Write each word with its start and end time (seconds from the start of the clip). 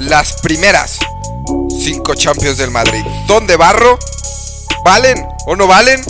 las 0.00 0.40
primeras 0.40 0.98
cinco 1.78 2.14
Champions 2.14 2.56
del 2.56 2.70
Madrid. 2.70 3.04
¿Dónde 3.26 3.56
barro? 3.56 3.98
¿Valen 4.82 5.26
o 5.46 5.54
no 5.56 5.66
valen? 5.66 6.00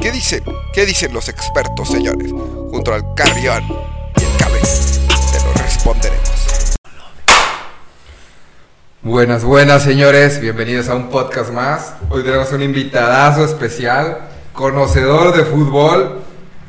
¿Qué 0.00 0.12
dicen? 0.12 0.44
¿Qué 0.72 0.86
dicen 0.86 1.12
los 1.12 1.28
expertos, 1.28 1.88
señores? 1.88 2.30
Junto 2.70 2.94
al 2.94 3.14
Carrión 3.14 3.64
y 4.20 4.24
el 4.24 4.36
Cabe. 4.38 4.60
Te 4.60 5.44
lo 5.44 5.52
responderemos. 5.54 6.76
Buenas, 9.02 9.42
buenas, 9.42 9.82
señores. 9.82 10.40
Bienvenidos 10.40 10.88
a 10.88 10.94
un 10.94 11.10
podcast 11.10 11.50
más. 11.50 11.94
Hoy 12.08 12.22
tenemos 12.22 12.52
un 12.52 12.62
invitadazo 12.62 13.44
especial, 13.44 14.28
conocedor 14.52 15.36
de 15.36 15.44
fútbol, 15.44 16.22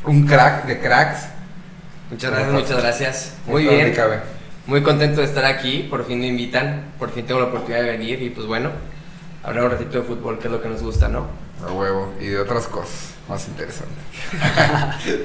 un 0.05 0.25
crack 0.25 0.65
de 0.65 0.79
cracks. 0.79 1.27
Muchas 2.09 2.31
gracias, 2.31 2.53
muchas 2.53 2.77
gracias. 2.81 3.31
Muy 3.45 3.65
¿Cómo 3.65 3.77
estás, 3.77 3.85
bien. 3.85 3.95
Cabe? 3.95 4.32
Muy 4.65 4.81
contento 4.81 5.21
de 5.21 5.27
estar 5.27 5.45
aquí. 5.45 5.87
Por 5.89 6.05
fin 6.05 6.19
me 6.19 6.27
invitan. 6.27 6.85
Por 6.97 7.11
fin 7.11 7.25
tengo 7.25 7.39
la 7.39 7.47
oportunidad 7.47 7.81
de 7.83 7.91
venir. 7.91 8.21
Y 8.21 8.29
pues 8.29 8.47
bueno, 8.47 8.71
hablar 9.43 9.65
un 9.65 9.71
ratito 9.71 9.99
de 9.99 10.03
fútbol, 10.03 10.39
que 10.39 10.47
es 10.47 10.51
lo 10.51 10.61
que 10.61 10.69
nos 10.69 10.81
gusta, 10.81 11.07
¿no? 11.07 11.27
A 11.67 11.71
huevo. 11.71 12.13
Y 12.19 12.27
de 12.27 12.39
otras 12.39 12.67
cosas 12.67 13.13
más 13.27 13.47
interesantes. 13.47 14.03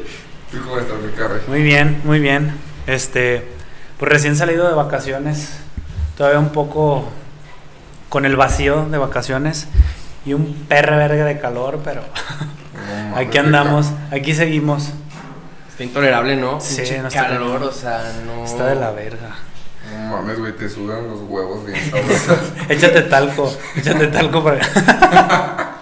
¿Tú 0.51 0.59
cómo 0.62 0.79
estás, 0.79 0.98
mi 1.01 1.12
Cabe? 1.12 1.41
Muy 1.46 1.62
bien, 1.62 2.01
muy 2.05 2.20
bien. 2.20 2.52
Este, 2.87 3.46
pues 3.98 4.10
recién 4.10 4.34
salido 4.34 4.66
de 4.66 4.74
vacaciones, 4.74 5.59
todavía 6.16 6.38
un 6.38 6.51
poco 6.51 7.10
con 8.09 8.24
el 8.24 8.37
vacío 8.37 8.87
de 8.87 8.96
vacaciones 8.96 9.68
y 10.24 10.32
un 10.32 10.55
perre 10.68 10.96
verga 10.96 11.24
de 11.27 11.38
calor, 11.38 11.80
pero 11.84 12.02
aquí 13.15 13.38
andamos, 13.38 13.91
aquí 14.10 14.34
seguimos. 14.34 14.93
Está 15.78 15.84
intolerable, 15.84 16.34
¿no? 16.34 16.60
Sí, 16.60 16.78
Pinche 16.78 16.98
no 16.98 17.06
está 17.06 17.28
calor, 17.28 17.62
o 17.62 17.70
sea, 17.70 18.12
no. 18.27 18.45
Está 18.45 18.66
de 18.66 18.74
la 18.74 18.91
verga. 18.91 19.37
No 19.92 20.16
mames, 20.16 20.41
güey, 20.41 20.52
te 20.56 20.68
sudan 20.68 21.06
los 21.06 21.20
huevos 21.20 21.64
bien 21.64 21.78
sabrosos. 21.91 22.52
Échate 22.68 23.02
talco, 23.02 23.56
échate 23.77 24.09
talco 24.09 24.42
para. 24.42 24.59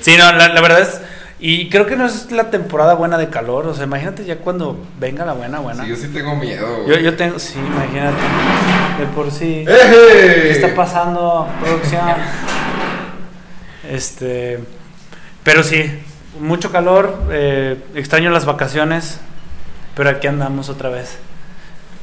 sí, 0.00 0.16
no, 0.18 0.32
la, 0.32 0.48
la 0.48 0.60
verdad 0.60 0.80
es. 0.80 1.00
Y 1.38 1.68
creo 1.68 1.86
que 1.86 1.94
no 1.94 2.06
es 2.06 2.32
la 2.32 2.50
temporada 2.50 2.94
buena 2.94 3.18
de 3.18 3.28
calor. 3.30 3.68
O 3.68 3.74
sea, 3.74 3.84
imagínate 3.84 4.24
ya 4.24 4.38
cuando 4.38 4.84
venga 4.98 5.24
la 5.24 5.34
buena, 5.34 5.60
buena. 5.60 5.84
Sí, 5.84 5.90
yo 5.90 5.96
sí 5.96 6.08
tengo 6.08 6.34
miedo. 6.34 6.78
Yo, 6.78 6.94
güey. 6.94 7.04
yo 7.04 7.14
tengo. 7.14 7.38
Sí, 7.38 7.56
imagínate. 7.56 8.16
De 8.98 9.06
por 9.14 9.30
sí. 9.30 9.64
¡Eje! 9.64 10.42
¿Qué 10.42 10.50
está 10.50 10.74
pasando, 10.74 11.46
producción? 11.62 12.02
Este. 13.88 14.58
Pero 15.44 15.62
sí, 15.62 16.02
mucho 16.40 16.72
calor. 16.72 17.28
eh, 17.30 17.80
extraño 17.94 18.30
las 18.32 18.44
vacaciones. 18.44 19.20
Pero 19.96 20.10
aquí 20.10 20.28
andamos 20.28 20.68
otra 20.68 20.90
vez. 20.90 21.16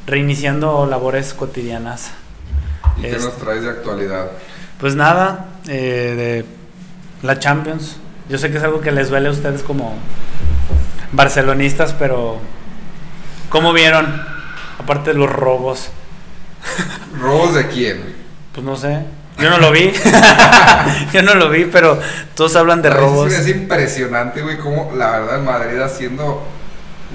Reiniciando 0.06 0.86
labores 0.86 1.34
cotidianas. 1.34 2.12
¿Y 2.98 3.04
qué 3.04 3.12
nos 3.12 3.38
traes 3.38 3.64
de 3.64 3.70
actualidad? 3.70 4.32
Pues 4.80 4.96
nada, 4.96 5.46
eh, 5.68 6.44
de 7.22 7.26
la 7.26 7.40
Champions. 7.40 7.98
Yo 8.28 8.38
sé 8.38 8.52
que 8.52 8.58
es 8.58 8.64
algo 8.64 8.82
que 8.82 8.92
les 8.92 9.10
duele 9.10 9.30
a 9.30 9.32
ustedes 9.32 9.64
como 9.64 9.96
barcelonistas, 11.14 11.94
pero 11.94 12.40
¿cómo 13.50 13.72
vieron? 13.72 14.22
Aparte 14.80 15.14
de 15.14 15.20
los 15.20 15.32
robos, 15.32 15.90
¿Robos 17.20 17.54
de 17.54 17.68
quién? 17.68 18.16
pues 18.54 18.66
no 18.66 18.76
sé. 18.76 19.00
Yo 19.40 19.50
no 19.50 19.58
lo 19.58 19.72
vi. 19.72 19.92
Yo 21.14 21.24
no 21.24 21.34
lo 21.34 21.50
vi, 21.50 21.66
pero 21.66 22.00
todos 22.36 22.56
hablan 22.56 22.82
de 22.82 22.92
robos. 22.92 23.34
Es 23.34 23.48
impresionante, 23.48 24.42
güey, 24.42 24.58
cómo 24.58 24.92
la 24.96 25.12
verdad 25.12 25.42
Madrid 25.42 25.80
haciendo 25.82 26.44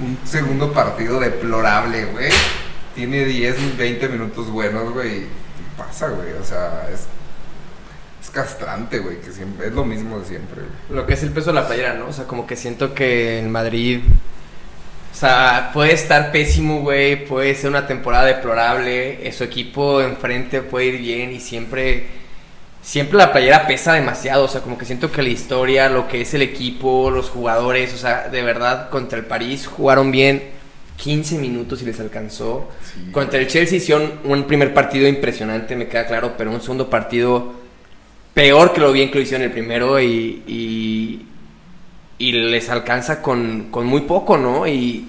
un 0.01 0.17
segundo 0.25 0.71
partido 0.73 1.19
deplorable, 1.19 2.05
güey. 2.05 2.29
Tiene 2.95 3.25
10, 3.25 3.77
20 3.77 4.09
minutos 4.09 4.49
buenos, 4.49 4.93
güey. 4.93 5.25
Pasa, 5.77 6.09
güey. 6.09 6.33
O 6.33 6.43
sea, 6.43 6.87
es, 6.93 7.05
es 8.21 8.29
castrante, 8.29 8.99
güey, 8.99 9.21
que 9.21 9.31
siempre 9.31 9.67
es 9.67 9.73
lo 9.73 9.85
mismo 9.85 10.19
de 10.19 10.25
siempre, 10.25 10.61
güey. 10.61 10.99
Lo 10.99 11.05
que 11.07 11.13
es 11.13 11.23
el 11.23 11.31
peso 11.31 11.47
de 11.51 11.55
la 11.61 11.67
playera, 11.67 11.93
¿no? 11.93 12.07
O 12.07 12.13
sea, 12.13 12.25
como 12.25 12.45
que 12.47 12.55
siento 12.55 12.93
que 12.93 13.39
en 13.39 13.51
Madrid. 13.51 14.01
O 15.11 15.15
sea, 15.15 15.71
puede 15.73 15.93
estar 15.93 16.31
pésimo, 16.31 16.81
güey. 16.81 17.25
Puede 17.25 17.55
ser 17.55 17.69
una 17.69 17.87
temporada 17.87 18.25
deplorable. 18.25 19.27
eh, 19.27 19.31
Su 19.31 19.43
equipo 19.43 20.01
enfrente 20.01 20.61
puede 20.61 20.87
ir 20.87 20.97
bien 20.99 21.31
y 21.31 21.39
siempre. 21.39 22.18
Siempre 22.89 23.19
la 23.19 23.31
playera 23.31 23.67
pesa 23.67 23.93
demasiado. 23.93 24.45
O 24.45 24.47
sea, 24.47 24.61
como 24.61 24.75
que 24.75 24.83
siento 24.83 25.11
que 25.11 25.21
la 25.21 25.29
historia, 25.29 25.89
lo 25.89 26.07
que 26.07 26.21
es 26.21 26.33
el 26.33 26.41
equipo, 26.41 27.11
los 27.11 27.29
jugadores. 27.29 27.93
O 27.93 27.97
sea, 27.97 28.29
de 28.29 28.41
verdad, 28.41 28.89
contra 28.89 29.19
el 29.19 29.25
París 29.25 29.67
jugaron 29.67 30.09
bien 30.09 30.41
15 30.97 31.37
minutos 31.37 31.83
y 31.83 31.85
les 31.85 31.99
alcanzó. 31.99 32.67
Sí, 32.81 33.11
Contra 33.11 33.37
el 33.37 33.45
Chelsea 33.45 33.77
hicieron 33.77 34.13
un 34.23 34.45
primer 34.45 34.73
partido 34.73 35.07
impresionante, 35.07 35.75
me 35.75 35.87
queda 35.87 36.07
claro, 36.07 36.33
pero 36.35 36.49
un 36.49 36.61
segundo 36.61 36.89
partido 36.89 37.53
peor 38.33 38.73
que 38.73 38.81
lo 38.81 38.91
bien 38.91 39.11
que 39.11 39.19
lo 39.19 39.21
hicieron 39.21 39.45
el 39.45 39.51
primero 39.51 39.99
y, 39.99 40.41
y, 40.47 41.27
y 42.17 42.31
les 42.31 42.71
alcanza 42.71 43.21
con, 43.21 43.67
con 43.69 43.85
muy 43.85 44.01
poco, 44.01 44.35
¿no? 44.35 44.67
Y, 44.67 45.07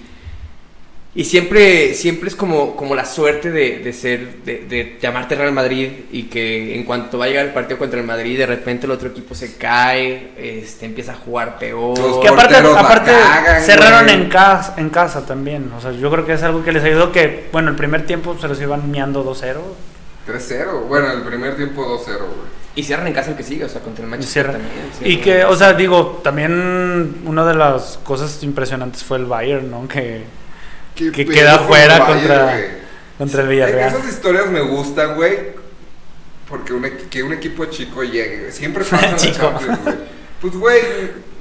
y 1.13 1.25
siempre, 1.25 1.93
siempre 1.93 2.29
es 2.29 2.35
como, 2.35 2.75
como 2.77 2.95
la 2.95 3.03
suerte 3.05 3.51
de, 3.51 3.79
de 3.79 3.91
ser, 3.91 4.43
de, 4.45 4.59
de 4.69 4.97
llamarte 5.01 5.35
Real 5.35 5.51
Madrid 5.51 5.89
y 6.11 6.23
que 6.23 6.73
en 6.75 6.83
cuanto 6.85 7.17
va 7.17 7.25
a 7.25 7.27
llegar 7.27 7.45
el 7.45 7.51
partido 7.53 7.77
contra 7.77 7.99
el 7.99 8.05
Madrid, 8.05 8.37
de 8.37 8.45
repente 8.45 8.85
el 8.85 8.91
otro 8.93 9.09
equipo 9.09 9.35
se 9.35 9.57
cae, 9.57 10.31
este, 10.37 10.85
empieza 10.85 11.11
a 11.11 11.15
jugar 11.15 11.59
peor. 11.59 11.99
Los 11.99 12.19
Que 12.19 12.29
aparte, 12.29 12.55
aparte 12.55 13.11
cagan, 13.11 13.61
cerraron 13.61 14.03
güey. 14.05 14.15
en 14.15 14.29
casa, 14.29 14.75
en 14.77 14.89
casa 14.89 15.25
también. 15.25 15.69
O 15.77 15.81
sea, 15.81 15.91
yo 15.91 16.09
creo 16.09 16.25
que 16.25 16.31
es 16.33 16.43
algo 16.43 16.63
que 16.63 16.71
les 16.71 16.83
ayudó 16.83 17.11
que, 17.11 17.49
bueno, 17.51 17.69
el 17.71 17.75
primer 17.75 18.05
tiempo 18.05 18.37
se 18.39 18.47
los 18.47 18.61
iban 18.61 18.89
miando 18.89 19.25
2-0. 19.25 19.57
3-0. 20.27 20.87
Bueno, 20.87 21.11
el 21.11 21.23
primer 21.23 21.55
tiempo 21.57 21.83
2-0, 21.83 22.05
güey. 22.19 22.61
Y 22.73 22.83
cierran 22.83 23.07
en 23.07 23.13
casa 23.13 23.31
el 23.31 23.35
que 23.35 23.43
sigue, 23.43 23.65
o 23.65 23.69
sea, 23.69 23.81
contra 23.81 24.05
el 24.05 24.09
Y 24.09 24.11
Manchester 24.11 24.45
cierran. 24.45 24.61
también. 24.61 24.85
Y 25.01 25.17
cierran. 25.17 25.23
que, 25.23 25.43
o 25.43 25.55
sea, 25.57 25.73
digo, 25.73 26.21
también 26.23 27.21
una 27.25 27.45
de 27.45 27.53
las 27.55 27.99
cosas 28.03 28.41
impresionantes 28.43 29.03
fue 29.03 29.17
el 29.17 29.25
Bayern, 29.25 29.69
¿no? 29.69 29.87
Que, 29.89 30.23
Qué 30.95 31.11
que 31.11 31.25
queda 31.25 31.59
fuera 31.59 31.99
Bayern, 31.99 32.19
contra, 32.19 32.57
contra 33.17 33.41
el 33.43 33.47
Villarreal. 33.47 33.89
Esas 33.95 34.07
historias 34.09 34.47
me 34.47 34.61
gustan, 34.61 35.15
güey. 35.15 35.37
Porque 36.47 36.73
un, 36.73 36.83
que 37.09 37.23
un 37.23 37.31
equipo 37.33 37.65
chico 37.65 38.03
llegue. 38.03 38.51
Siempre 38.51 38.83
pasa 38.89 39.05
en 39.05 39.11
la 39.13 39.17
Chico. 39.17 39.39
Champions, 39.57 39.79
güey. 39.83 39.95
Pues, 40.41 40.53
güey, 40.55 40.81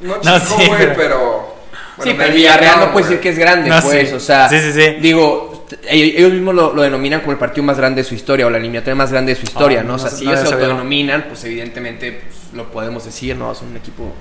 no 0.02 0.14
chico, 0.20 0.24
No, 0.24 0.38
sí, 0.40 0.66
güey, 0.66 0.78
pero- 0.78 0.94
pero... 0.96 1.54
sí, 1.98 2.04
bueno, 2.04 2.14
pero 2.18 2.24
el 2.28 2.34
Villarreal 2.34 2.80
no 2.80 2.92
puede 2.92 3.06
decir 3.06 3.20
que 3.20 3.28
es 3.30 3.38
grande, 3.38 3.68
No, 3.70 3.80
pues, 3.80 4.08
sí. 4.10 4.14
o 4.14 4.20
sea, 4.20 4.48
Sí, 4.48 4.60
sí, 4.60 4.72
sí. 4.72 4.96
digo, 5.00 5.66
ellos, 5.88 6.32
mismos 6.32 6.54
lo, 6.54 6.74
lo 6.74 6.82
denominan 6.82 7.20
como 7.20 7.32
el 7.32 7.38
partido 7.38 7.64
más 7.64 7.76
grande 7.78 8.02
de 8.02 8.08
su 8.08 8.14
historia 8.14 8.46
o 8.46 8.50
la 8.50 8.58
eliminatoria 8.58 8.94
más 8.94 9.10
grande 9.10 9.32
de 9.34 9.40
su 9.40 9.46
historia, 9.46 9.80
Ah, 9.80 9.84
¿no? 9.84 9.94
O 9.94 9.98
sea, 9.98 10.10
no- 10.10 10.16
si 10.16 10.24
no 10.26 10.30
ellos 10.32 10.42
se 10.44 10.50
sabía. 10.50 10.66
autodenominan, 10.66 11.24
pues 11.28 11.42
evidentemente 11.44 12.12
pues, 12.12 12.52
lo 12.54 12.70
podemos 12.70 13.04
decir, 13.04 13.34
¿no? 13.36 13.54
Son 13.54 13.68
un 13.68 13.76
equipo 13.78 14.12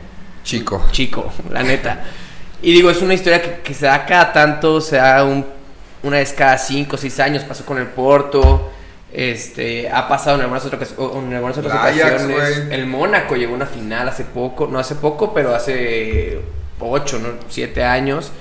Chico. 0.44 0.88
chico, 0.92 1.32
la 1.52 1.62
neta. 1.62 2.04
Y 2.62 2.74
digo, 2.74 2.90
es 2.90 3.02
una 3.02 3.14
historia 3.14 3.42
que, 3.42 3.62
que 3.62 3.74
se 3.74 3.86
da 3.86 4.06
cada 4.06 4.34
tanto, 4.34 4.82
se 4.82 4.98
da 4.98 5.24
un- 5.24 5.46
una 6.04 6.18
vez 6.18 6.34
cada 6.34 6.58
5 6.58 6.96
o 6.96 7.00
6 7.00 7.20
años, 7.20 7.44
pasó 7.44 7.66
con 7.66 7.78
el 7.78 7.88
Porto, 7.88 8.70
este, 9.14 9.90
ha 9.90 10.08
pasado 10.08 10.36
en 10.38 10.42
algunas 10.44 10.66
otras, 10.66 10.94
en 10.98 11.34
algunas 11.34 11.58
otras 11.58 11.74
El 11.74 11.80
Ajax, 12.02 12.24
ocasiones. 12.24 12.58
El 12.72 12.86
Mónaco 12.86 13.36
llegó 13.36 13.54
a 13.54 13.56
una 13.56 13.66
final 13.66 14.08
hace 14.08 14.24
poco, 14.24 14.68
no 14.68 14.78
hace 14.80 14.96
poco, 14.96 15.34
pero 15.34 15.56
hace 15.56 16.40
8, 16.80 17.20
¿no? 17.20 17.30
7 17.50 17.84
años. 17.84 18.32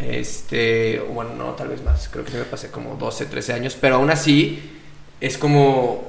Este, 0.00 1.00
bueno, 1.12 1.30
no, 1.36 1.44
tal 1.54 1.68
vez 1.68 1.82
más, 1.82 2.08
creo 2.08 2.24
que 2.24 2.30
se 2.30 2.38
me 2.38 2.44
pasé 2.44 2.70
como 2.70 2.94
12, 2.94 3.26
13 3.26 3.52
años, 3.52 3.76
pero 3.80 3.96
aún 3.96 4.10
así 4.10 4.78
es 5.20 5.36
como, 5.36 6.04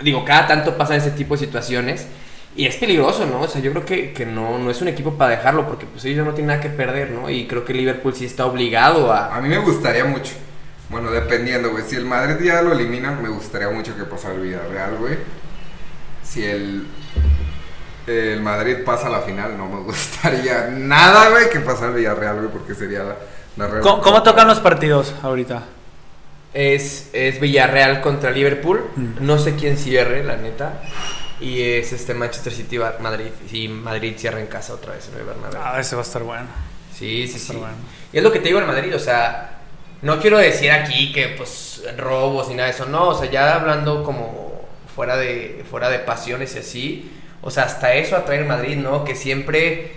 digo, 0.00 0.24
cada 0.26 0.46
tanto 0.46 0.76
pasan 0.76 0.96
ese 0.98 1.10
tipo 1.12 1.34
de 1.36 1.46
situaciones 1.46 2.06
y 2.56 2.66
es 2.66 2.76
peligroso, 2.76 3.26
¿no? 3.26 3.42
O 3.42 3.48
sea, 3.48 3.60
yo 3.60 3.70
creo 3.72 3.84
que, 3.84 4.12
que 4.12 4.26
no, 4.26 4.58
no 4.58 4.70
es 4.70 4.80
un 4.82 4.88
equipo 4.88 5.14
para 5.14 5.30
dejarlo 5.36 5.66
porque 5.66 5.86
pues 5.86 6.04
ellos 6.04 6.26
no 6.26 6.32
tienen 6.34 6.48
nada 6.48 6.60
que 6.60 6.68
perder, 6.68 7.10
¿no? 7.10 7.30
Y 7.30 7.46
creo 7.46 7.64
que 7.64 7.72
Liverpool 7.72 8.14
sí 8.14 8.24
está 8.24 8.46
obligado 8.46 9.12
a... 9.12 9.34
A 9.36 9.40
mí 9.40 9.48
me 9.48 9.58
gustaría 9.58 10.04
mucho. 10.04 10.32
Bueno, 10.88 11.10
dependiendo, 11.12 11.70
güey. 11.70 11.84
Si 11.86 11.94
el 11.96 12.04
Madrid 12.04 12.44
ya 12.44 12.60
lo 12.62 12.72
eliminan, 12.72 13.22
me 13.22 13.28
gustaría 13.28 13.70
mucho 13.70 13.96
que 13.96 14.02
pasara 14.04 14.34
el 14.34 14.40
Villarreal, 14.40 14.96
güey. 14.96 15.14
Si 16.24 16.44
el, 16.44 16.86
el 18.06 18.40
Madrid 18.40 18.78
pasa 18.84 19.06
a 19.06 19.10
la 19.10 19.20
final, 19.20 19.56
no 19.56 19.68
me 19.68 19.80
gustaría 19.82 20.68
nada, 20.72 21.30
güey, 21.30 21.48
que 21.50 21.60
pasara 21.60 21.88
el 21.88 21.94
Villarreal, 21.94 22.36
güey, 22.38 22.48
porque 22.50 22.74
sería 22.74 23.04
la, 23.04 23.16
la 23.56 23.66
Real- 23.68 23.80
¿Cómo, 23.82 24.00
cómo 24.02 24.22
tocan 24.24 24.48
los 24.48 24.58
partidos 24.58 25.14
ahorita? 25.22 25.62
Es, 26.52 27.10
es 27.12 27.40
Villarreal 27.40 28.00
contra 28.00 28.30
Liverpool, 28.32 28.82
Mm. 28.96 29.06
no 29.24 29.38
sé 29.38 29.54
quién 29.54 29.76
cierre, 29.78 30.24
la 30.24 30.36
neta. 30.36 30.82
Y 31.40 31.62
es 31.62 31.92
este 31.92 32.12
Manchester 32.14 32.52
City 32.52 32.76
Va- 32.78 32.96
Madrid. 33.00 33.30
Y 33.52 33.68
Madrid 33.68 34.14
cierra 34.16 34.40
en 34.40 34.46
casa 34.46 34.74
otra 34.74 34.94
vez 34.94 35.08
en 35.12 35.18
el 35.20 35.24
Bernabéu. 35.26 35.60
Ah, 35.64 35.80
ese 35.80 35.96
va 35.96 36.02
a 36.02 36.04
estar 36.04 36.22
bueno. 36.22 36.46
Sí, 36.94 37.26
sí, 37.28 37.38
sí. 37.38 37.56
bueno. 37.56 37.74
Y 38.12 38.18
es 38.18 38.22
lo 38.22 38.30
que 38.30 38.40
te 38.40 38.48
digo 38.48 38.60
en 38.60 38.66
Madrid, 38.66 38.94
o 38.94 38.98
sea, 38.98 39.58
no 40.02 40.20
quiero 40.20 40.36
decir 40.38 40.70
aquí 40.70 41.12
que 41.12 41.28
pues 41.28 41.82
robos 41.96 42.48
ni 42.48 42.54
nada 42.56 42.68
de 42.68 42.74
eso, 42.74 42.84
no, 42.86 43.08
o 43.08 43.18
sea, 43.18 43.30
ya 43.30 43.54
hablando 43.54 44.02
como 44.02 44.60
fuera 44.94 45.16
de, 45.16 45.64
fuera 45.70 45.88
de 45.88 46.00
pasiones 46.00 46.54
y 46.56 46.58
así, 46.58 47.10
o 47.40 47.50
sea, 47.50 47.64
hasta 47.64 47.94
eso 47.94 48.16
atrae 48.16 48.38
el 48.40 48.44
Madrid, 48.46 48.76
¿no? 48.76 49.04
Que 49.04 49.14
siempre, 49.14 49.92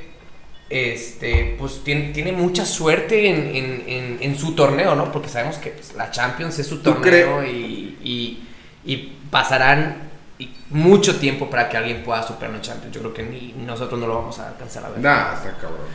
este, 0.70 1.56
pues 1.60 1.84
tiene, 1.84 2.12
tiene 2.14 2.32
mucha 2.32 2.66
suerte 2.66 3.28
en, 3.30 3.56
en- 3.56 3.84
en- 3.88 4.18
en 4.22 4.38
su 4.40 4.56
torneo, 4.56 4.96
¿no? 4.96 5.12
Porque 5.12 5.28
sabemos 5.30 5.58
que 5.58 5.72
pues, 5.72 5.94
la 5.96 6.10
Champions 6.12 6.58
es 6.60 6.68
su 6.68 6.78
¿Tú 6.82 6.94
torneo 6.94 7.44
y, 7.44 7.98
y, 8.02 8.48
y 8.86 9.18
pasarán 9.30 10.13
y 10.44 10.56
mucho 10.70 11.18
tiempo 11.20 11.50
para 11.50 11.70
que 11.70 11.78
alguien 11.78 12.04
pueda 12.04 12.24
superar 12.24 12.54
en 12.56 12.62
Champions. 12.62 12.94
Yo 12.94 13.02
creo 13.02 13.14
que 13.14 13.24
ni 13.24 13.54
nosotros 13.66 14.00
no 14.00 14.08
lo 14.08 14.16
vamos 14.16 14.40
a 14.40 14.50
alcanzar 14.50 14.86
a 14.86 14.90
ver. 14.90 15.00
Nah, 15.00 15.34
está 15.34 15.52
cabrón. 15.60 15.88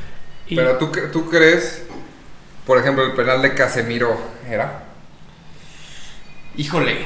Y- 0.46 0.56
Pero 0.56 0.76
¿tú, 0.78 0.90
tú 1.12 1.28
crees, 1.28 1.84
por 2.66 2.78
ejemplo, 2.78 3.04
el 3.04 3.12
penal 3.12 3.42
de 3.42 3.54
Casemiro 3.54 4.16
era. 4.48 4.84
Híjole, 6.56 6.98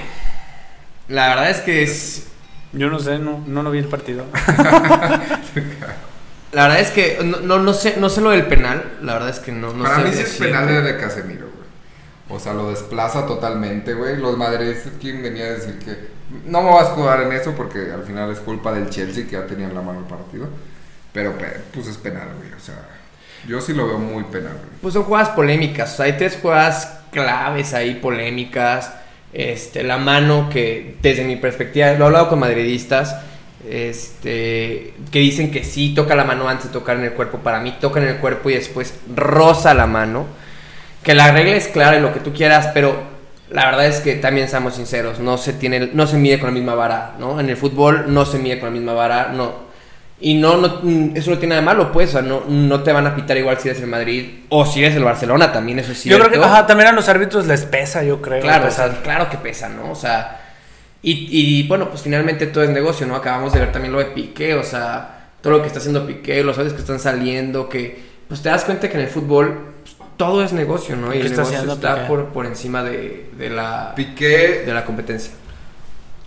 la 1.09 1.29
verdad 1.29 1.51
es 1.51 1.61
que 1.61 1.83
es 1.83 2.27
Yo 2.73 2.89
no 2.89 2.99
sé, 2.99 3.19
no, 3.19 3.43
no 3.47 3.63
lo 3.63 3.71
vi 3.71 3.79
el 3.81 3.87
partido. 3.89 4.25
La 6.53 6.65
verdad 6.65 6.81
es 6.81 6.91
que 6.91 7.19
no, 7.25 7.39
no, 7.41 7.59
no 7.61 7.73
sé, 7.73 7.97
no 7.99 8.11
sé 8.11 8.21
lo 8.21 8.29
del 8.31 8.47
penal. 8.47 8.99
La 9.03 9.15
verdad 9.15 9.31
es 9.31 9.39
que 9.39 9.53
no, 9.53 9.73
no 9.73 9.85
Para 9.85 9.97
sé 9.97 10.03
mí 10.03 10.11
sí 10.15 10.21
es 10.23 10.35
penal 10.37 10.67
de, 10.67 10.83
de 10.83 10.97
Casemiro, 10.99 11.47
güey. 11.49 11.63
O 12.29 12.39
sea, 12.39 12.53
lo 12.53 12.69
desplaza 12.71 13.27
totalmente, 13.27 13.95
güey. 13.95 14.19
Los 14.19 14.37
madridistas, 14.37 14.93
¿quién 15.01 15.23
venía 15.23 15.45
a 15.47 15.51
decir 15.53 15.79
que 15.79 16.11
no 16.47 16.63
me 16.63 16.71
vas 16.71 16.87
a 16.87 16.89
escudar 16.91 17.23
en 17.23 17.33
eso? 17.33 17.53
Porque 17.53 17.91
al 17.93 18.03
final 18.05 18.31
es 18.31 18.41
culpa 18.41 18.73
del 18.73 18.91
Chelsea 18.91 19.25
que 19.25 19.33
ya 19.33 19.47
tenía 19.47 19.67
en 19.67 19.75
la 19.75 19.83
mano 19.83 20.01
el 20.01 20.07
partido. 20.07 20.49
Pero 21.13 21.37
pe- 21.37 21.61
pues 21.73 21.87
es 21.89 21.97
penal, 21.99 22.29
güey. 22.39 22.53
O 22.53 22.61
sea, 22.61 22.77
yo 23.47 23.61
sí 23.61 23.73
lo 23.75 23.87
veo 23.87 23.99
muy 23.99 24.25
penal, 24.25 24.53
güey. 24.55 24.71
Pues 24.81 24.95
son 24.95 25.05
jugadas 25.05 25.31
polémicas. 25.31 25.99
Hay 26.01 26.15
tres 26.17 26.39
jugadas 26.41 27.01
claves 27.13 27.75
ahí, 27.75 27.97
polémicas. 27.97 28.93
Este, 29.33 29.83
la 29.83 29.99
mano 29.99 30.49
que, 30.51 30.97
desde 31.03 31.25
mi 31.25 31.37
perspectiva, 31.37 31.93
lo 31.93 32.05
he 32.05 32.07
hablado 32.07 32.29
con 32.29 32.39
madridistas. 32.39 33.17
Este, 33.69 34.95
que 35.11 35.19
dicen 35.19 35.51
que 35.51 35.65
sí, 35.65 35.95
toca 35.95 36.15
la 36.15 36.25
mano 36.25 36.49
antes 36.49 36.67
de 36.67 36.73
tocar 36.73 36.97
en 36.97 37.05
el 37.05 37.13
cuerpo. 37.13 37.39
Para 37.39 37.61
mí, 37.61 37.77
toca 37.81 38.01
en 38.01 38.09
el 38.09 38.17
cuerpo 38.17 38.51
y 38.51 38.55
después 38.55 38.95
roza 39.15 39.75
la 39.75 39.87
mano. 39.87 40.27
Que 41.03 41.15
la 41.15 41.31
regla 41.33 41.57
es 41.57 41.69
clara 41.69 41.99
y 41.99 42.01
lo 42.01 42.13
que 42.15 42.21
tú 42.21 42.33
quieras, 42.33 42.69
pero 42.73 42.97
la 43.53 43.67
verdad 43.67 43.87
es 43.87 44.01
que 44.01 44.15
también 44.17 44.49
seamos 44.49 44.75
sinceros, 44.75 45.21
no 45.21 45.37
se 45.39 45.53
tiene, 45.53 45.91
no 45.93 46.07
se 46.07 46.17
mide 46.17 46.39
con 46.39 46.49
la 46.49 46.55
misma 46.55 46.75
vara, 46.75 47.15
¿no? 47.19 47.39
En 47.39 47.49
el 47.49 47.57
fútbol 47.57 48.07
no 48.09 48.25
se 48.25 48.39
mide 48.39 48.59
con 48.59 48.69
la 48.69 48.73
misma 48.73 48.93
vara, 48.95 49.33
no. 49.33 49.73
Y 50.21 50.35
no, 50.35 50.57
no 50.57 50.81
mm, 50.83 51.17
eso 51.17 51.31
no 51.33 51.39
tiene 51.39 51.57
nada 51.57 51.61
de 51.61 51.67
malo, 51.67 51.93
pues, 51.93 52.11
o 52.11 52.13
sea, 52.13 52.23
no, 52.23 52.45
no 52.49 52.83
te 52.83 52.93
van 52.93 53.07
a 53.07 53.15
pitar 53.15 53.37
igual 53.37 53.59
si 53.59 53.69
eres 53.69 53.83
el 53.83 53.89
Madrid 53.89 54.45
o 54.49 54.65
si 54.65 54.81
eres 54.81 54.97
el 54.97 55.05
Barcelona, 55.05 55.53
también 55.53 55.81
eso 55.81 55.93
es 55.93 56.05
yo 56.05 56.19
creo 56.19 56.31
que 56.31 56.39
ajá, 56.39 56.67
también 56.67 56.89
a 56.89 56.93
los 56.93 57.09
árbitros 57.09 57.47
les 57.47 57.65
pesa, 57.65 58.03
yo 58.05 58.23
creo. 58.23 58.41
Claro, 58.41 58.69
o 58.69 58.71
sea, 58.71 59.03
claro 59.03 59.29
que 59.29 59.37
pesa, 59.37 59.69
¿no? 59.69 59.91
O 59.91 59.97
sea, 59.97 60.41
y, 61.03 61.29
y, 61.31 61.67
bueno, 61.67 61.91
pues 61.91 62.03
finalmente 62.03 62.47
todo 62.47 62.63
es 62.63 62.71
negocio, 62.71 63.07
¿no? 63.07 63.17
Acabamos 63.17 63.53
de 63.53 63.61
ver 63.61 63.73
también 63.73 63.93
lo 63.93 63.99
de 63.99 64.07
Piqué, 64.07 64.55
o 64.55 64.63
sea, 64.63 65.31
todo 65.41 65.55
lo 65.55 65.61
que 65.61 65.67
está 65.67 65.81
haciendo 65.81 66.07
Piqué, 66.07 66.45
los 66.45 66.57
audios 66.57 66.75
que 66.75 66.81
están 66.81 67.01
saliendo, 67.01 67.69
que 67.69 68.13
pues 68.29 68.41
te 68.41 68.49
das 68.49 68.65
cuenta 68.65 68.89
que 68.89 68.95
en 68.95 69.03
el 69.03 69.09
fútbol 69.09 69.72
todo 70.17 70.43
es 70.45 70.53
negocio, 70.53 70.97
¿no? 70.97 71.09
Y 71.15 71.19
¿Qué 71.19 71.21
el 71.21 71.27
está 71.27 71.43
negocio 71.43 71.59
haciendo 71.59 71.75
está 71.75 72.09
por, 72.09 72.27
por 72.29 72.47
encima 72.47 72.83
de, 72.83 73.31
de 73.37 73.51
la, 73.51 73.95
Piqué, 73.95 74.63
de 74.65 74.73
la 74.73 74.85
competencia. 74.85 75.33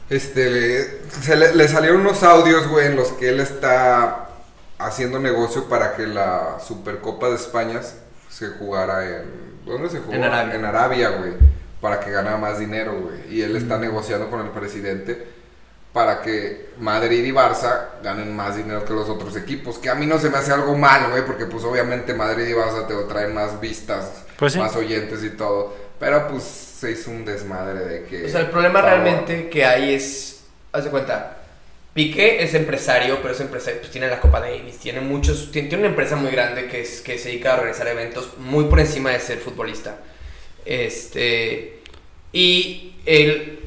este, 0.10 0.50
le, 0.50 1.10
se 1.10 1.36
le, 1.36 1.56
le 1.56 1.68
salieron 1.68 2.02
unos 2.02 2.22
audios, 2.24 2.68
güey, 2.68 2.88
en 2.88 2.96
los 2.96 3.10
que 3.14 3.30
él 3.30 3.40
está 3.40 4.30
haciendo 4.78 5.20
negocio 5.20 5.68
para 5.70 5.96
que 5.96 6.06
la 6.06 6.58
Supercopa 6.66 7.30
de 7.30 7.36
España 7.36 7.82
se 8.30 8.48
jugara 8.50 9.06
en... 9.06 9.56
¿Dónde 9.66 9.90
se 9.90 10.00
jugó? 10.00 10.14
En 10.14 10.24
Arabia. 10.24 10.56
En 10.56 10.66
Arabia, 10.66 11.10
güey. 11.10 11.34
Para 11.82 12.00
que 12.00 12.12
ganara 12.12 12.38
más 12.38 12.60
dinero, 12.60 13.00
güey. 13.02 13.34
Y 13.34 13.42
él 13.42 13.56
está 13.56 13.78
negociando 13.78 14.30
con 14.30 14.42
el 14.42 14.50
presidente 14.52 15.28
para 15.96 16.22
que 16.22 16.72
Madrid 16.78 17.24
y 17.24 17.32
Barça 17.32 17.86
ganen 18.04 18.36
más 18.36 18.58
dinero 18.58 18.84
que 18.84 18.92
los 18.92 19.08
otros 19.08 19.38
equipos. 19.38 19.78
Que 19.78 19.90
a 19.90 19.96
mí 19.96 20.06
no 20.06 20.20
se 20.20 20.30
me 20.30 20.38
hace 20.38 20.52
algo 20.52 20.78
malo, 20.78 21.10
güey, 21.12 21.26
porque 21.26 21.46
pues 21.46 21.64
obviamente 21.64 22.14
Madrid 22.14 22.48
y 22.50 22.52
Barça 22.52 22.86
te 22.86 22.94
traen 23.12 23.34
más 23.34 23.62
vistas, 23.62 24.12
Pues 24.38 24.52
sí. 24.52 24.60
más 24.60 24.76
oyentes 24.76 25.24
y 25.24 25.30
todo. 25.30 25.74
Pero 25.98 26.28
pues 26.28 26.44
se 26.44 26.92
hizo 26.92 27.12
un 27.12 27.24
desmadre 27.24 27.80
de 27.86 28.04
que... 28.04 28.26
O 28.26 28.30
sea, 28.30 28.42
el 28.42 28.50
problema 28.50 28.82
Favor. 28.82 28.90
realmente 28.92 29.48
que 29.48 29.64
hay 29.64 29.94
es, 29.94 30.44
haz 30.74 30.84
de 30.84 30.90
cuenta, 30.90 31.38
Piqué 31.94 32.44
es 32.44 32.54
empresario, 32.56 33.20
pero 33.22 33.34
es 33.34 33.40
empresario, 33.40 33.80
pues 33.80 33.90
tiene 33.94 34.10
la 34.10 34.20
Copa 34.20 34.42
Davis, 34.42 34.78
tiene 34.80 35.00
muchos, 35.00 35.50
tiene, 35.54 35.70
tiene 35.70 35.84
una 35.86 35.92
empresa 35.92 36.18
muy 36.18 36.30
grande 36.30 36.68
que, 36.68 36.82
es, 36.82 37.00
que 37.00 37.18
se 37.18 37.30
dedica 37.30 37.54
a 37.54 37.56
organizar 37.56 37.88
eventos 37.88 38.38
muy 38.38 38.66
por 38.66 38.82
encima 38.82 39.12
de 39.12 39.22
ser 39.22 39.38
futbolista. 39.38 39.96
Este, 40.66 41.80
y 42.34 42.98
él 43.06 43.60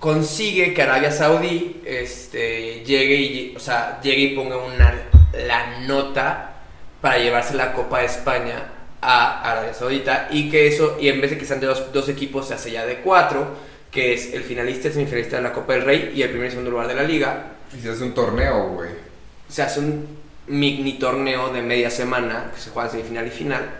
consigue 0.00 0.74
que 0.74 0.82
Arabia 0.82 1.10
Saudí 1.10 1.80
este, 1.84 2.84
llegue, 2.84 3.16
y, 3.16 3.54
o 3.56 3.60
sea, 3.60 4.00
llegue 4.00 4.22
y 4.22 4.36
ponga 4.36 4.56
una, 4.56 4.94
la 5.46 5.80
nota 5.80 6.54
para 7.00 7.18
llevarse 7.18 7.54
la 7.54 7.72
Copa 7.72 8.00
de 8.00 8.06
España 8.06 8.72
a 9.00 9.50
Arabia 9.50 9.74
Saudita 9.74 10.28
y 10.30 10.50
que 10.50 10.66
eso, 10.66 10.96
y 11.00 11.08
en 11.08 11.20
vez 11.20 11.30
de 11.30 11.38
que 11.38 11.44
sean 11.44 11.60
de 11.60 11.66
dos, 11.66 11.92
dos 11.92 12.08
equipos, 12.08 12.48
se 12.48 12.54
hace 12.54 12.70
ya 12.70 12.84
de 12.86 12.98
cuatro, 12.98 13.46
que 13.90 14.12
es 14.14 14.34
el 14.34 14.42
finalista 14.42 14.84
y 14.84 14.86
el 14.88 14.94
semifinalista 14.94 15.36
de 15.36 15.42
la 15.42 15.52
Copa 15.52 15.74
del 15.74 15.82
Rey 15.82 16.12
y 16.14 16.22
el 16.22 16.30
primer 16.30 16.48
y 16.48 16.50
segundo 16.50 16.70
lugar 16.70 16.88
de 16.88 16.94
la 16.94 17.02
liga. 17.02 17.52
Y 17.76 17.80
se 17.80 17.90
hace 17.90 18.04
un 18.04 18.14
torneo, 18.14 18.70
güey. 18.70 18.90
Se 19.48 19.62
hace 19.62 19.80
un 19.80 20.18
mini 20.46 20.94
torneo 20.94 21.50
de 21.50 21.62
media 21.62 21.90
semana 21.90 22.50
que 22.54 22.60
se 22.60 22.70
juega 22.70 22.90
semifinal 22.90 23.26
y 23.26 23.30
final. 23.30 23.70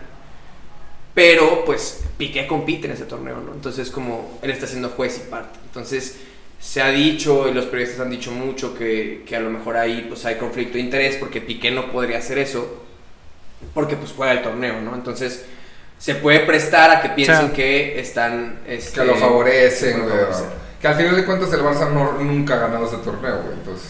Pero 1.19 1.65
pues 1.65 2.01
Piqué 2.17 2.47
compite 2.47 2.87
en 2.87 2.93
ese 2.93 3.03
torneo, 3.03 3.41
¿no? 3.45 3.53
Entonces 3.53 3.89
como 3.91 4.39
él 4.41 4.51
está 4.51 4.67
siendo 4.67 4.87
juez 4.87 5.17
y 5.25 5.29
parte. 5.29 5.59
Entonces 5.65 6.15
se 6.61 6.81
ha 6.81 6.91
dicho 6.91 7.49
y 7.49 7.53
los 7.53 7.65
periodistas 7.65 7.99
han 8.05 8.09
dicho 8.09 8.31
mucho 8.31 8.73
que, 8.73 9.23
que 9.27 9.35
a 9.35 9.41
lo 9.41 9.49
mejor 9.49 9.75
ahí 9.75 10.05
pues 10.07 10.23
hay 10.25 10.35
conflicto 10.35 10.75
de 10.75 10.79
interés 10.79 11.17
porque 11.17 11.41
Piqué 11.41 11.71
no 11.71 11.91
podría 11.91 12.19
hacer 12.19 12.37
eso 12.37 12.83
porque 13.73 13.97
pues 13.97 14.13
juega 14.15 14.31
el 14.31 14.41
torneo, 14.41 14.79
¿no? 14.81 14.95
Entonces 14.95 15.43
se 15.97 16.15
puede 16.15 16.39
prestar 16.41 16.89
a 16.89 17.01
que 17.01 17.09
piensen 17.09 17.47
Sí. 17.47 17.53
que 17.53 17.99
están... 17.99 18.59
Este, 18.65 19.01
Que 19.01 19.05
lo 19.05 19.15
favorecen, 19.15 19.91
que 19.91 19.97
lo 19.97 20.03
güey. 20.05 20.17
favorecen. 20.19 20.45
Que 20.81 20.87
al 20.87 20.95
final 20.95 21.15
de 21.17 21.25
cuentas 21.25 21.51
el 21.51 21.59
Barça 21.59 21.91
no- 21.91 22.13
nunca 22.23 22.53
ha 22.55 22.59
ganado 22.59 22.87
ese 22.87 22.97
torneo, 23.03 23.41
güey. 23.43 23.53
Entonces... 23.55 23.87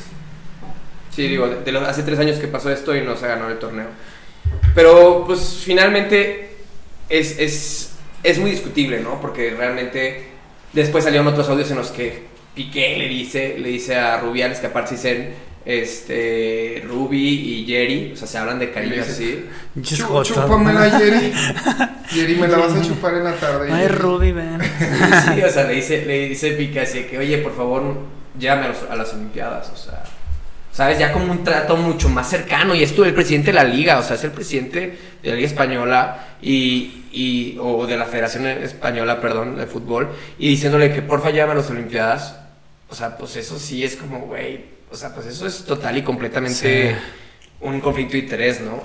Sí, 1.15 1.27
digo, 1.27 1.47
de, 1.47 1.61
de 1.61 1.71
los, 1.71 1.87
hace 1.87 2.01
tres 2.01 2.17
años 2.17 2.39
que 2.39 2.47
pasó 2.47 2.71
esto 2.71 2.95
y 2.95 3.01
no 3.01 3.15
se 3.15 3.27
ganó 3.27 3.49
el 3.49 3.59
torneo. 3.59 3.85
Pero, 4.73 5.23
pues, 5.27 5.61
finalmente 5.63 6.49
es, 7.09 7.38
es, 7.39 7.91
es 8.23 8.38
muy 8.39 8.51
discutible, 8.51 9.00
¿no? 9.01 9.19
Porque 9.21 9.51
realmente 9.57 10.27
después 10.73 11.03
salieron 11.03 11.27
otros 11.27 11.50
audios 11.50 11.69
en 11.71 11.77
los 11.77 11.89
que 11.91 12.27
Piqué 12.56 12.97
le 12.97 13.07
dice, 13.07 13.57
le 13.59 13.69
dice 13.69 13.95
a 13.97 14.17
Rubiales, 14.19 14.59
que 14.59 14.67
aparte 14.67 14.95
dicen 14.95 15.33
este, 15.65 16.83
Ruby 16.85 17.27
y 17.27 17.65
Jerry, 17.65 18.11
o 18.13 18.15
sea, 18.15 18.27
se 18.27 18.38
hablan 18.38 18.59
de 18.59 18.71
cariño 18.71 19.01
así. 19.01 19.45
Chú-. 19.81 20.23
Chúpamela, 20.23 20.89
Jerry. 20.89 21.31
Jerry, 22.09 22.35
me 22.35 22.47
la 22.47 22.57
vas 22.57 22.73
a 22.73 22.81
chupar 22.81 23.13
en 23.15 23.23
la 23.23 23.35
tarde. 23.35 23.69
Ay, 23.71 23.83
Jerry. 23.83 23.95
Ruby, 23.95 24.31
ven. 24.31 24.59
Sí, 25.35 25.41
o 25.41 25.50
sea, 25.50 25.65
le 25.65 25.73
dice, 25.75 26.05
le 26.05 26.27
dice 26.29 26.51
Piqué 26.51 26.81
así 26.81 27.03
que, 27.03 27.17
oye, 27.17 27.38
por 27.39 27.55
favor, 27.55 27.83
llévame 28.38 28.65
a, 28.65 28.67
los- 28.69 28.89
a 28.89 28.95
las 28.95 29.13
Olimpiadas, 29.13 29.69
o 29.69 29.77
sea, 29.77 30.03
¿sabes? 30.79 30.98
Ya 30.98 31.12
como 31.12 31.29
un 31.33 31.43
trato 31.43 31.75
mucho 31.75 32.07
más 32.07 32.29
cercano, 32.29 32.74
y 32.74 32.81
es 32.83 32.95
tú 32.95 33.03
el 33.03 33.13
presidente 33.13 33.48
de 33.48 33.55
la 33.55 33.65
liga, 33.65 34.00
o 34.00 34.01
sea, 34.01 34.15
es 34.15 34.24
el 34.24 34.31
presidente 34.31 34.98
de 35.21 35.29
la 35.29 35.36
Liga 35.36 35.48
Española 35.50 36.27
y, 36.41 37.03
y- 37.12 37.57
o 37.59 37.86
de 37.86 37.98
la 37.98 38.05
Federación 38.05 38.45
Española, 38.48 39.19
perdón, 39.19 39.57
de 39.57 39.65
fútbol, 39.65 40.07
y 40.38 40.48
diciéndole 40.48 40.93
que 40.93 41.01
porfa 41.01 41.31
llévame 41.31 41.51
a 41.51 41.55
las 41.55 41.69
Olimpiadas, 41.69 42.38
o 42.88 42.95
sea, 42.95 43.17
pues 43.17 43.36
eso 43.36 43.59
sí 43.59 43.83
es 43.83 43.98
como, 43.98 44.19
güey, 44.21 44.63
o 44.89 44.95
sea, 44.95 45.13
pues 45.13 45.25
eso 45.27 45.45
es 45.45 45.65
total 45.65 45.98
y 45.98 46.01
completamente 46.01 46.91
Sí. 46.91 46.95
un 47.59 47.81
conflicto 47.81 48.13
de 48.13 48.19
interés, 48.19 48.62
¿no? 48.62 48.81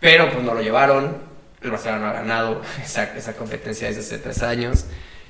Pero 0.00 0.32
pues 0.32 0.42
no 0.42 0.54
lo 0.54 0.60
llevaron, 0.60 1.18
el 1.62 1.70
Barcelona 1.70 2.10
ha 2.10 2.14
ganado 2.14 2.62
esa, 2.82 3.16
esa 3.16 3.34
competencia 3.34 3.86
desde 3.86 4.00
hace 4.00 4.18
tres 4.18 4.42
años. 4.42 4.86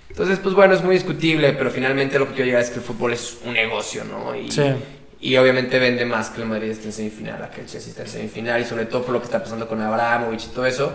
Entonces, 0.08 0.38
pues 0.42 0.54
bueno, 0.54 0.72
es 0.72 0.82
muy 0.82 0.94
discutible, 0.94 1.52
pero 1.52 1.70
finalmente 1.70 2.18
lo 2.18 2.26
que 2.28 2.32
quiero 2.32 2.46
llegar 2.46 2.62
es 2.62 2.70
que 2.70 2.76
el 2.78 2.84
fútbol 2.86 3.12
es 3.12 3.36
un 3.44 3.52
negocio, 3.52 4.04
¿no? 4.04 4.34
Y, 4.34 4.50
Sí. 4.50 4.72
Y 5.20 5.37
obviamente 5.37 5.78
vende 5.78 6.04
más 6.06 6.30
que 6.30 6.42
el 6.42 6.48
Madrid 6.48 6.70
esté 6.70 6.87
en 6.87 6.92
semifinal, 6.92 7.42
a 7.42 7.50
que 7.50 7.60
el 7.62 7.66
Chelsea 7.66 7.90
esté 7.90 8.02
en 8.02 8.08
semifinal, 8.08 8.60
y 8.60 8.64
sobre 8.64 8.87
todo 8.87 9.02
por 9.02 9.12
lo 9.12 9.20
que 9.20 9.26
está 9.26 9.42
pasando 9.42 9.66
con 9.68 9.80
Abramovich 9.80 10.44
y 10.46 10.48
todo 10.48 10.66
eso. 10.66 10.87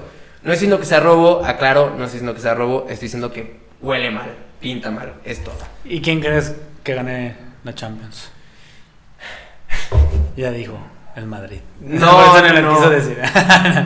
No 0.44 0.51
estoy 0.51 0.68
diciendo 0.68 0.80
que 0.80 0.86
sea 0.86 1.00
robo, 1.00 1.44
aclaro, 1.46 1.88
no 1.89 2.03
estoy 2.06 2.20
diciendo 2.20 2.34
que 2.34 2.42
sea 2.42 2.53
robo, 2.53 2.82
estoy 2.89 3.06
diciendo 3.08 3.32
que 3.32 3.60
huele 3.82 4.12
mal, 4.12 4.30
pinta 4.60 4.92
mal, 4.92 5.13
es 5.24 5.44
todo. 5.44 5.56
¿Y 5.86 6.01
quién 6.01 6.20
crees 6.22 6.53
que 6.84 6.94
gane 6.96 7.36
la 7.63 7.74
Champions? 7.75 8.30
Ya 10.36 10.50
dijo, 10.51 10.77
el 11.15 11.27
Madrid. 11.27 11.60
No, 11.80 12.00
no, 12.42 12.42
no. 12.42 12.62
lo 12.62 12.75
quiso 12.75 12.89
decir. 12.89 13.18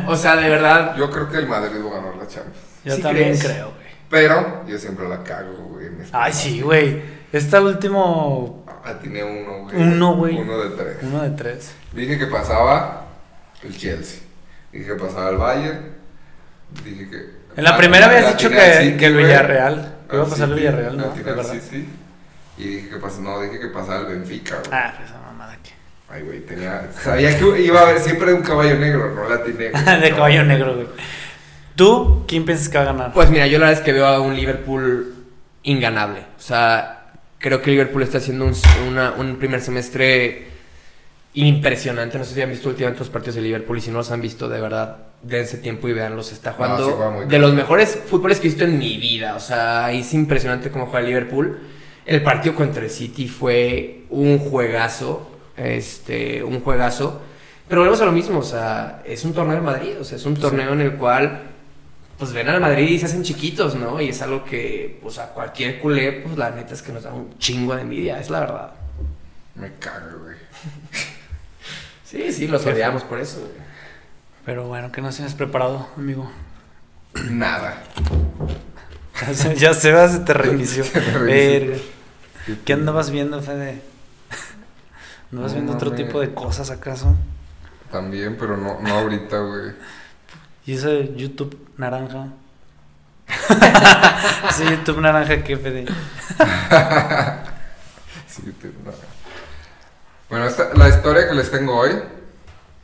O 0.07 0.15
sea, 0.15 0.35
de 0.37 0.49
verdad, 0.49 0.95
Yo 0.97 1.09
creo 1.11 1.29
que 1.29 1.37
el 1.39 1.47
Madrid 1.47 1.81
va 1.83 1.97
a 1.97 2.01
ganar 2.01 2.15
la 2.15 2.27
Champions. 2.27 2.57
Yo 2.85 2.95
¿Sí 2.95 3.01
también 3.01 3.29
crees? 3.37 3.43
creo, 3.43 3.65
güey. 3.71 3.87
Pero 4.09 4.65
yo 4.65 4.77
siempre 4.77 5.09
la 5.09 5.21
cago, 5.23 5.53
güey. 5.71 5.87
en 5.87 6.01
este 6.01 6.15
Ay, 6.17 6.31
sí, 6.31 6.61
güey. 6.61 7.01
Esta 7.33 7.59
último. 7.61 8.65
Ah, 8.87 8.97
tiene 9.01 9.21
uno, 9.21 9.63
güey. 9.63 9.75
Uno, 9.75 10.15
güey. 10.15 10.37
Uno 10.37 10.57
de 10.59 10.69
tres. 10.69 10.97
Uno 11.01 11.21
de 11.23 11.29
tres. 11.31 11.75
Dije 11.91 12.17
que 12.17 12.27
pasaba 12.27 13.05
el 13.61 13.77
Chelsea. 13.77 14.21
Dije 14.71 14.85
que 14.85 14.93
pasaba 14.93 15.29
el 15.29 15.37
Bayern. 15.37 15.79
Dije 16.85 17.09
que. 17.09 17.17
En 17.57 17.63
la 17.65 17.75
primera 17.75 18.05
habías 18.05 18.37
dicho 18.37 18.49
que, 18.49 18.73
City, 18.79 18.97
que 18.97 19.07
el. 19.07 19.17
Villarreal. 19.17 19.95
que 20.09 20.15
Iba 20.15 20.25
a 20.25 20.29
pasar 20.29 20.49
el 20.49 20.55
Villarreal, 20.55 20.97
la 20.97 21.03
¿no? 21.07 21.13
De 21.13 21.29
al. 21.31 21.45
City. 21.45 21.89
Y 22.57 22.63
dije 22.63 22.89
que 22.89 22.95
pasaba, 22.95 23.23
no, 23.23 23.41
dije 23.41 23.59
que 23.59 23.67
pasaba 23.67 23.99
el 23.99 24.05
Benfica, 24.05 24.55
güey. 24.55 24.69
Ah, 24.71 24.93
pues 24.95 25.09
esa 25.09 25.19
mamada 25.19 25.57
que. 25.61 25.71
Ay, 26.09 26.21
güey, 26.23 26.39
tenía. 26.45 26.89
Sabía 26.97 27.37
que 27.37 27.61
iba 27.61 27.81
a 27.81 27.83
haber 27.83 27.99
siempre 27.99 28.33
un 28.33 28.41
caballo 28.41 28.77
negro, 28.77 29.13
no 29.13 29.27
la 29.27 29.43
tiene. 29.43 29.69
de 30.01 30.09
caballo 30.11 30.45
negro, 30.45 30.75
güey. 30.75 30.87
¿Tú 31.75 32.23
quién 32.25 32.45
piensas 32.45 32.69
que 32.69 32.77
va 32.77 32.83
a 32.85 32.87
ganar? 32.87 33.13
Pues 33.13 33.29
mira, 33.29 33.47
yo 33.47 33.59
la 33.59 33.67
verdad 33.67 33.81
es 33.81 33.85
que 33.85 33.91
veo 33.91 34.05
a 34.05 34.21
un 34.21 34.33
Liverpool 34.33 35.13
inganable. 35.63 36.21
O 36.37 36.41
sea, 36.41 36.96
Creo 37.39 37.61
que 37.61 37.71
Liverpool 37.71 38.03
está 38.03 38.17
haciendo 38.17 38.45
un, 38.45 38.53
una- 38.87 39.11
un 39.11 39.35
primer 39.37 39.61
semestre 39.61 40.47
impresionante. 41.33 42.17
No 42.17 42.23
sé 42.23 42.33
si 42.33 42.41
han 42.41 42.49
visto 42.49 42.69
últimamente 42.69 42.99
los 42.99 43.09
partidos 43.09 43.35
de 43.35 43.41
Liverpool 43.41 43.77
y 43.77 43.81
si 43.81 43.91
no 43.91 43.97
los 43.97 44.11
han 44.11 44.21
visto, 44.21 44.49
de 44.49 44.59
verdad, 44.59 44.97
dense 45.21 45.57
tiempo 45.57 45.87
y 45.87 45.93
veanlos. 45.93 46.31
Está 46.31 46.53
jugando 46.53 46.85
sí 46.85 46.91
juega 46.95 47.11
muy 47.11 47.21
de 47.21 47.27
bien. 47.27 47.41
los 47.41 47.53
mejores 47.53 47.99
fútboles 48.07 48.39
que 48.39 48.47
he 48.47 48.49
visto 48.49 48.63
en 48.65 48.77
mi 48.79 48.97
vida. 48.97 49.35
O 49.35 49.39
sea, 49.39 49.91
es 49.91 50.13
impresionante 50.13 50.71
cómo 50.71 50.87
juega 50.87 51.05
Liverpool. 51.07 51.59
El 52.05 52.23
partido 52.23 52.55
contra 52.55 52.83
el 52.83 52.89
City 52.89 53.27
fue 53.27 54.03
un 54.09 54.39
juegazo. 54.39 55.31
Este, 55.57 56.43
un 56.43 56.61
juegazo. 56.61 57.21
Pero 57.67 57.81
volvemos 57.81 57.99
a 58.01 58.05
lo 58.05 58.11
mismo, 58.13 58.39
o 58.39 58.43
sea, 58.43 59.01
es 59.05 59.25
un 59.25 59.33
torneo 59.33 59.55
de 59.55 59.61
Madrid, 59.61 59.91
o 59.99 60.03
sea, 60.05 60.17
es 60.17 60.25
un 60.25 60.35
torneo 60.35 60.71
en 60.71 60.79
el 60.79 60.93
cual 60.93 61.46
pues 62.17 62.33
ven 62.33 62.49
al 62.49 62.59
Madrid 62.61 62.89
y 62.89 62.99
se 62.99 63.05
hacen 63.05 63.23
chiquitos, 63.23 63.75
¿no? 63.75 64.01
Y 64.01 64.09
es 64.09 64.21
algo 64.21 64.43
que, 64.43 64.99
pues 65.01 65.19
a 65.19 65.27
cualquier 65.29 65.79
culé, 65.79 66.11
pues 66.13 66.37
la 66.37 66.49
neta 66.51 66.73
es 66.73 66.81
que 66.81 66.91
nos 66.91 67.03
da 67.03 67.13
un 67.13 67.37
chingo 67.37 67.75
de 67.75 67.81
envidia, 67.81 68.19
es 68.19 68.29
la 68.29 68.39
verdad. 68.41 68.71
Me 69.55 69.73
cago, 69.75 70.19
güey. 70.23 70.35
Sí, 72.03 72.31
sí, 72.31 72.47
los 72.47 72.65
odiamos 72.65 73.03
por 73.03 73.19
eso. 73.19 73.39
güey. 73.39 73.51
Pero 74.45 74.65
bueno, 74.67 74.93
¿qué 74.93 75.01
nos 75.01 75.15
tienes 75.15 75.33
preparado, 75.33 75.89
amigo? 75.97 76.31
Nada. 77.29 77.83
Ya 79.57 79.73
se- 79.73 79.91
va, 79.91 80.07
se 80.07 80.19
te 80.19 80.33
reinició. 80.33 80.83
Se 80.85 81.01
me 81.01 81.05
reinició. 81.11 81.67
Verga. 81.69 81.77
¿Qué 82.63 82.73
andabas 82.73 83.09
viendo, 83.11 83.41
Fede? 83.41 83.81
¿Andabas 85.31 85.51
No 85.51 85.55
viendo 85.55 85.73
otro 85.73 85.91
tipo 85.93 86.21
de 86.21 86.33
cosas 86.33 86.69
acaso? 86.69 87.13
También, 87.91 88.37
pero 88.39 88.55
no, 88.55 88.79
no 88.79 88.89
ahorita, 88.93 89.39
güey. 89.39 89.71
¿Y 90.67 90.73
ese 90.73 91.13
YouTube 91.15 91.57
naranja? 91.77 92.27
Ese 94.49 94.65
YouTube 94.65 94.99
naranja, 94.99 95.41
¿qué, 95.43 95.57
Fede? 95.57 95.85
Sí, 98.27 98.51
te- 98.61 98.67
no. 98.67 98.91
Bueno, 100.29 100.45
esta- 100.45 100.73
la 100.75 100.89
historia 100.89 101.27
que 101.27 101.33
les 101.33 101.49
tengo 101.49 101.75
hoy, 101.75 101.91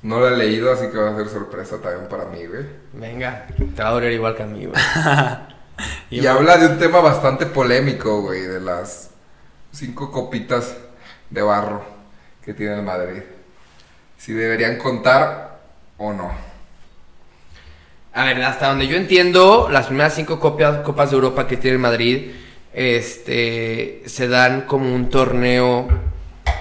no 0.01 0.19
la 0.21 0.29
he 0.29 0.37
leído, 0.37 0.71
así 0.73 0.87
que 0.89 0.97
va 0.97 1.11
a 1.11 1.15
ser 1.15 1.27
sorpresa 1.29 1.79
también 1.81 2.07
para 2.09 2.25
mí, 2.25 2.45
güey. 2.45 2.65
Venga, 2.93 3.45
te 3.75 3.83
va 3.83 3.89
a 3.89 3.91
doler 3.91 4.13
igual 4.13 4.35
que 4.35 4.43
a 4.43 4.47
mí, 4.47 4.65
güey. 4.65 4.81
Y, 6.09 6.25
habla 6.27 6.57
de 6.57 6.67
un 6.67 6.77
tema 6.77 7.01
bastante 7.01 7.47
polémico, 7.47 8.21
güey, 8.21 8.41
de 8.41 8.59
las 8.61 9.09
cinco 9.71 10.11
copitas 10.11 10.77
de 11.31 11.41
barro 11.41 11.83
que 12.45 12.53
tiene 12.53 12.75
el 12.75 12.83
Madrid. 12.83 13.23
Si 14.17 14.33
deberían 14.33 14.77
contar 14.77 15.59
o 15.97 16.13
no. 16.13 16.52
A 18.13 18.25
ver, 18.25 18.43
hasta 18.43 18.67
donde 18.67 18.87
yo 18.87 18.95
entiendo, 18.95 19.69
las 19.71 19.87
primeras 19.87 20.13
cinco 20.13 20.39
copias, 20.39 20.77
copas 20.79 21.09
de 21.09 21.15
Europa 21.15 21.47
que 21.47 21.57
tiene 21.57 21.79
Madrid, 21.79 22.31
este, 22.71 24.03
se 24.05 24.27
dan 24.27 24.61
como 24.61 24.93
un 24.93 25.09
torneo 25.09 25.87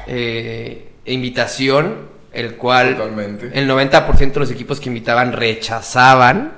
eh, 0.07 0.93
de 1.05 1.13
invitación, 1.13 2.09
el 2.33 2.57
cual 2.57 2.97
Totalmente. 2.97 3.51
el 3.53 3.69
90% 3.69 4.33
de 4.33 4.41
los 4.41 4.51
equipos 4.51 4.81
que 4.81 4.89
invitaban 4.89 5.33
rechazaban. 5.33 6.53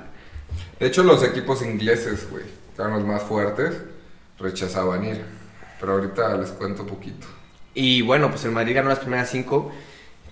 De 0.79 0.87
hecho, 0.87 1.03
los 1.03 1.23
equipos 1.23 1.61
ingleses, 1.61 2.29
güey, 2.29 2.43
que 2.43 2.81
eran 2.81 2.93
los 2.93 3.03
más 3.03 3.23
fuertes, 3.23 3.75
rechazaban 4.39 5.03
ir. 5.03 5.21
Pero 5.79 5.93
ahorita 5.93 6.37
les 6.37 6.51
cuento 6.51 6.83
un 6.83 6.89
poquito. 6.89 7.27
Y 7.73 8.01
bueno, 8.01 8.29
pues 8.29 8.45
el 8.45 8.51
Madrid 8.51 8.75
ganó 8.75 8.87
las 8.87 8.99
primeras 8.99 9.29
cinco, 9.29 9.73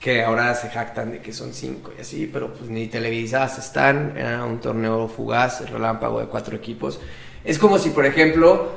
que 0.03 0.22
ahora 0.22 0.53
se 0.53 0.69
jactan 0.69 1.12
de 1.13 1.22
que 1.22 1.31
son 1.31 1.53
cinco 1.53 1.93
y 1.98 2.01
así, 2.01 2.29
pero 2.31 2.53
pues 2.53 2.69
ni 2.69 2.88
televisadas 2.88 3.57
están, 3.57 4.17
era 4.17 4.43
un 4.43 4.60
torneo 4.60 5.07
fugaz, 5.07 5.69
relámpago 5.69 6.19
de 6.19 6.25
cuatro 6.25 6.57
equipos. 6.57 7.00
Es 7.45 7.57
como 7.57 7.79
si, 7.79 7.89
por 7.91 8.05
ejemplo, 8.05 8.72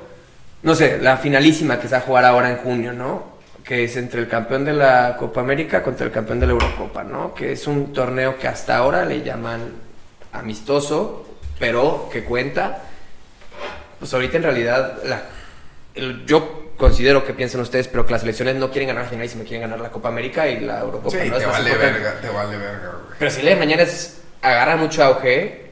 no 0.62 0.75
sé, 0.76 0.99
la 1.02 1.16
finalísima 1.16 1.80
que 1.80 1.88
se 1.88 1.97
va 1.97 1.99
a 1.99 2.04
jugar 2.04 2.25
ahora 2.26 2.50
en 2.52 2.59
junio, 2.59 2.92
¿no? 2.92 3.25
Que 3.64 3.83
es 3.83 3.97
entre 3.97 4.21
el 4.21 4.28
campeón 4.28 4.64
de 4.64 4.73
la 4.75 5.16
Copa 5.18 5.40
América 5.40 5.83
contra 5.83 6.06
el 6.06 6.12
campeón 6.12 6.38
de 6.38 6.47
la 6.47 6.52
Eurocopa, 6.52 7.02
¿no? 7.02 7.35
Que 7.35 7.50
es 7.50 7.66
un 7.66 7.92
torneo 7.92 8.38
que 8.38 8.47
hasta 8.47 8.76
ahora 8.76 9.04
le 9.04 9.23
llaman 9.25 9.62
amistoso, 10.33 11.26
pero 11.59 12.09
que 12.12 12.23
cuenta. 12.23 12.83
Pues 13.99 14.14
ahorita 14.14 14.37
en 14.37 14.42
realidad 14.45 14.99
la- 15.04 15.23
el- 15.95 16.25
yo 16.25 16.65
considero 16.76 17.25
que 17.25 17.33
piensan 17.35 17.61
ustedes, 17.61 17.88
pero 17.88 18.04
que 18.06 18.12
las 18.12 18.21
selecciones 18.23 18.56
no 18.56 18.71
quieren 18.71 18.88
ganar 18.88 19.04
la 19.04 19.11
final 19.11 19.26
y 19.26 19.28
si 19.28 19.37
me 19.38 19.45
quieren 19.45 19.62
ganar 19.62 19.80
la 19.80 19.90
Copa 19.90 20.09
América 20.09 20.47
y 20.49 20.61
la 20.61 20.80
Eurocopa. 20.80 21.11
Sí, 21.11 21.28
¿no? 21.30 21.37
Te 21.38 21.47
vale 21.47 21.75
verga, 21.76 22.14
te 22.21 22.28
vale 22.28 22.56
verga, 22.56 22.90
güey. 22.92 23.16
Pero 23.18 23.30
si 23.30 23.40
día 23.42 23.50
de 23.50 23.56
mañana 23.56 23.83
es, 23.83 24.21
agarra 24.42 24.76
mucho 24.76 25.02
auge 25.04 25.66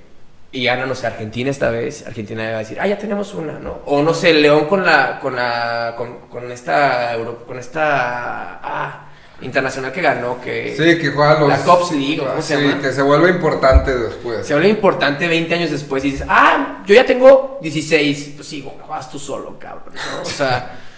y 0.53 0.65
gana, 0.65 0.87
no 0.87 0.95
sé, 0.95 1.07
Argentina 1.09 1.51
esta 1.51 1.71
vez, 1.71 2.07
Argentina 2.07 2.45
va 2.51 2.57
a 2.57 2.59
decir, 2.61 2.79
ah, 2.81 2.87
ya 2.87 2.97
tenemos 2.97 3.35
una, 3.35 3.55
¿no? 3.59 3.81
O 3.87 4.03
no 4.03 4.15
sé, 4.15 4.33
León 4.35 4.67
con 4.67 4.85
la, 4.87 5.19
con 5.21 5.35
la, 5.35 5.95
con, 5.97 6.29
con 6.29 6.51
esta, 6.53 7.13
Euro- 7.15 7.45
con 7.45 7.59
esta, 7.59 8.61
ah, 8.63 9.01
internacional 9.41 9.91
que 9.93 10.01
ganó, 10.01 10.41
que 10.41 10.75
Sí, 10.77 10.97
que 10.97 11.11
juega 11.11 11.41
los... 11.41 11.49
La 11.49 11.59
Cops 11.59 11.91
League, 11.91 12.21
¿o 12.21 12.27
¿cómo 12.29 12.41
se 12.41 12.57
Sí, 12.57 12.63
llama? 12.63 12.81
que 12.81 12.93
se 12.93 13.03
vuelve 13.03 13.31
importante 13.31 13.93
después. 13.99 14.47
se 14.47 14.55
vuelve 14.55 14.69
importante 14.71 15.27
20 15.27 15.55
años 15.55 15.71
después 15.73 16.05
y 16.05 16.13
dices, 16.13 16.27
ah, 16.31 16.83
yo 16.87 16.95
ya 16.95 17.05
tengo 17.05 17.59
16, 17.61 18.33
pues 18.37 18.47
sí, 18.49 18.63
bueno, 18.63 18.87
vas 18.87 19.11
tú 19.11 19.19
solo, 19.19 19.59
cabrón, 19.59 19.93
¿no? 19.95 20.23
O 20.23 20.25
sea, 20.25 20.79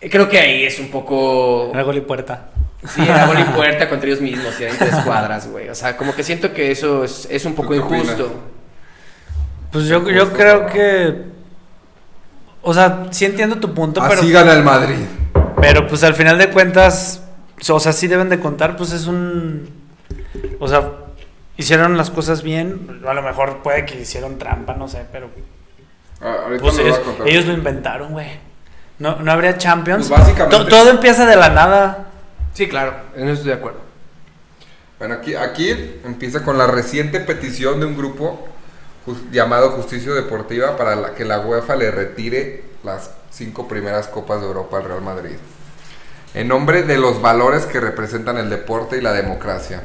creo 0.00 0.28
que 0.28 0.38
ahí 0.38 0.64
es 0.64 0.78
un 0.78 0.88
poco... 0.90 1.70
Era 1.72 1.82
gol 1.82 1.96
y 1.96 2.00
puerta. 2.02 2.50
Sí, 2.86 3.02
era 3.02 3.26
gol 3.26 3.38
y 3.40 3.44
puerta 3.56 3.88
contra 3.88 4.08
ellos 4.08 4.20
mismos 4.20 4.58
y 4.60 4.64
eran 4.64 4.78
tres 4.78 4.94
cuadras, 5.04 5.48
güey. 5.48 5.68
O 5.68 5.74
sea, 5.74 5.96
como 5.96 6.14
que 6.14 6.22
siento 6.22 6.52
que 6.52 6.70
eso 6.70 7.04
es, 7.04 7.26
es 7.30 7.44
un 7.44 7.54
poco 7.54 7.74
injusto. 7.74 8.32
Pues 9.72 9.86
yo, 9.86 10.08
yo 10.08 10.32
creo 10.32 10.66
que. 10.66 11.22
O 12.62 12.72
sea, 12.72 13.06
sí 13.10 13.24
entiendo 13.24 13.56
tu 13.56 13.74
punto, 13.74 14.00
pero. 14.08 14.20
Así 14.20 14.30
gana 14.30 14.52
el 14.52 14.62
Madrid. 14.62 14.96
Pero 15.60 15.86
pues 15.86 16.02
al 16.04 16.14
final 16.14 16.38
de 16.38 16.50
cuentas. 16.50 17.22
O 17.68 17.80
sea, 17.80 17.92
sí 17.92 18.06
deben 18.06 18.28
de 18.28 18.38
contar, 18.38 18.76
pues 18.76 18.92
es 18.92 19.06
un. 19.06 19.68
O 20.60 20.68
sea, 20.68 20.90
hicieron 21.56 21.96
las 21.96 22.10
cosas 22.10 22.42
bien. 22.42 23.02
A 23.06 23.12
lo 23.12 23.22
mejor 23.22 23.62
puede 23.62 23.84
que 23.84 24.00
hicieron 24.00 24.38
trampa, 24.38 24.74
no 24.74 24.88
sé, 24.88 25.04
pero. 25.10 25.28
Ah, 26.20 26.36
ahorita 26.44 26.62
Pues 26.62 26.78
ellos 27.26 27.46
lo 27.46 27.52
inventaron, 27.52 28.12
güey. 28.12 28.47
No, 28.98 29.16
no 29.16 29.30
habría 29.32 29.56
Champions. 29.58 30.08
Pues 30.08 30.20
básicamente- 30.20 30.56
To- 30.56 30.66
todo 30.68 30.90
empieza 30.90 31.24
de 31.26 31.36
la 31.36 31.48
nada. 31.50 32.08
Sí, 32.54 32.68
claro, 32.68 32.94
en 33.14 33.24
eso 33.24 33.34
estoy 33.34 33.48
de 33.52 33.56
acuerdo. 33.58 33.80
Bueno, 34.98 35.14
aquí, 35.14 35.34
aquí 35.36 35.70
empieza 36.04 36.42
con 36.42 36.58
la 36.58 36.66
reciente 36.66 37.20
petición 37.20 37.78
de 37.78 37.86
un 37.86 37.96
grupo 37.96 38.48
llamado 39.30 39.70
Justicia 39.70 40.12
Deportiva 40.12 40.76
para 40.76 40.96
la- 40.96 41.14
que 41.14 41.24
la 41.24 41.38
UEFA 41.40 41.76
le 41.76 41.90
retire 41.90 42.64
las 42.82 43.10
cinco 43.30 43.68
primeras 43.68 44.08
Copas 44.08 44.40
de 44.40 44.46
Europa 44.48 44.78
al 44.78 44.84
Real 44.84 45.02
Madrid. 45.02 45.36
En 46.34 46.48
nombre 46.48 46.82
de 46.82 46.98
los 46.98 47.22
valores 47.22 47.64
que 47.64 47.80
representan 47.80 48.36
el 48.38 48.50
deporte 48.50 48.98
y 48.98 49.00
la 49.00 49.12
democracia. 49.12 49.82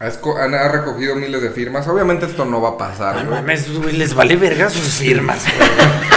Han, 0.00 0.54
ha 0.54 0.68
recogido 0.68 1.14
miles 1.16 1.40
de 1.40 1.50
firmas. 1.50 1.88
Obviamente 1.88 2.26
esto 2.26 2.44
no 2.44 2.60
va 2.60 2.70
a 2.70 2.78
pasar. 2.78 3.14
No 3.16 3.30
güey. 3.30 3.40
mames, 3.40 3.78
güey, 3.78 3.96
les 3.96 4.12
vale 4.14 4.36
verga 4.36 4.68
sus 4.68 4.82
firmas, 4.94 5.44
güey. 5.44 5.70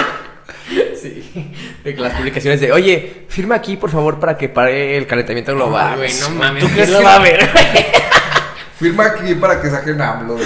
Sí, 1.01 1.53
de 1.83 1.95
que 1.95 2.01
las 2.01 2.13
publicaciones 2.13 2.59
de, 2.61 2.71
oye, 2.71 3.25
firma 3.29 3.55
aquí, 3.55 3.77
por 3.77 3.89
favor, 3.89 4.19
para 4.19 4.37
que 4.37 4.49
pare 4.49 4.97
el 4.97 5.07
calentamiento 5.07 5.53
global, 5.53 5.97
güey. 5.97 6.11
No 6.19 6.29
mames, 6.31 6.61
¿Tú 6.61 6.67
¿quién 6.67 6.75
crees 6.75 6.89
lo 6.89 6.99
que- 6.99 7.03
va 7.05 7.15
a 7.15 7.19
ver? 7.19 7.49
Firma 8.79 9.05
aquí 9.07 9.35
para 9.35 9.61
que 9.61 9.69
saquen 9.69 9.99
AMLO 10.01 10.35
de. 10.35 10.45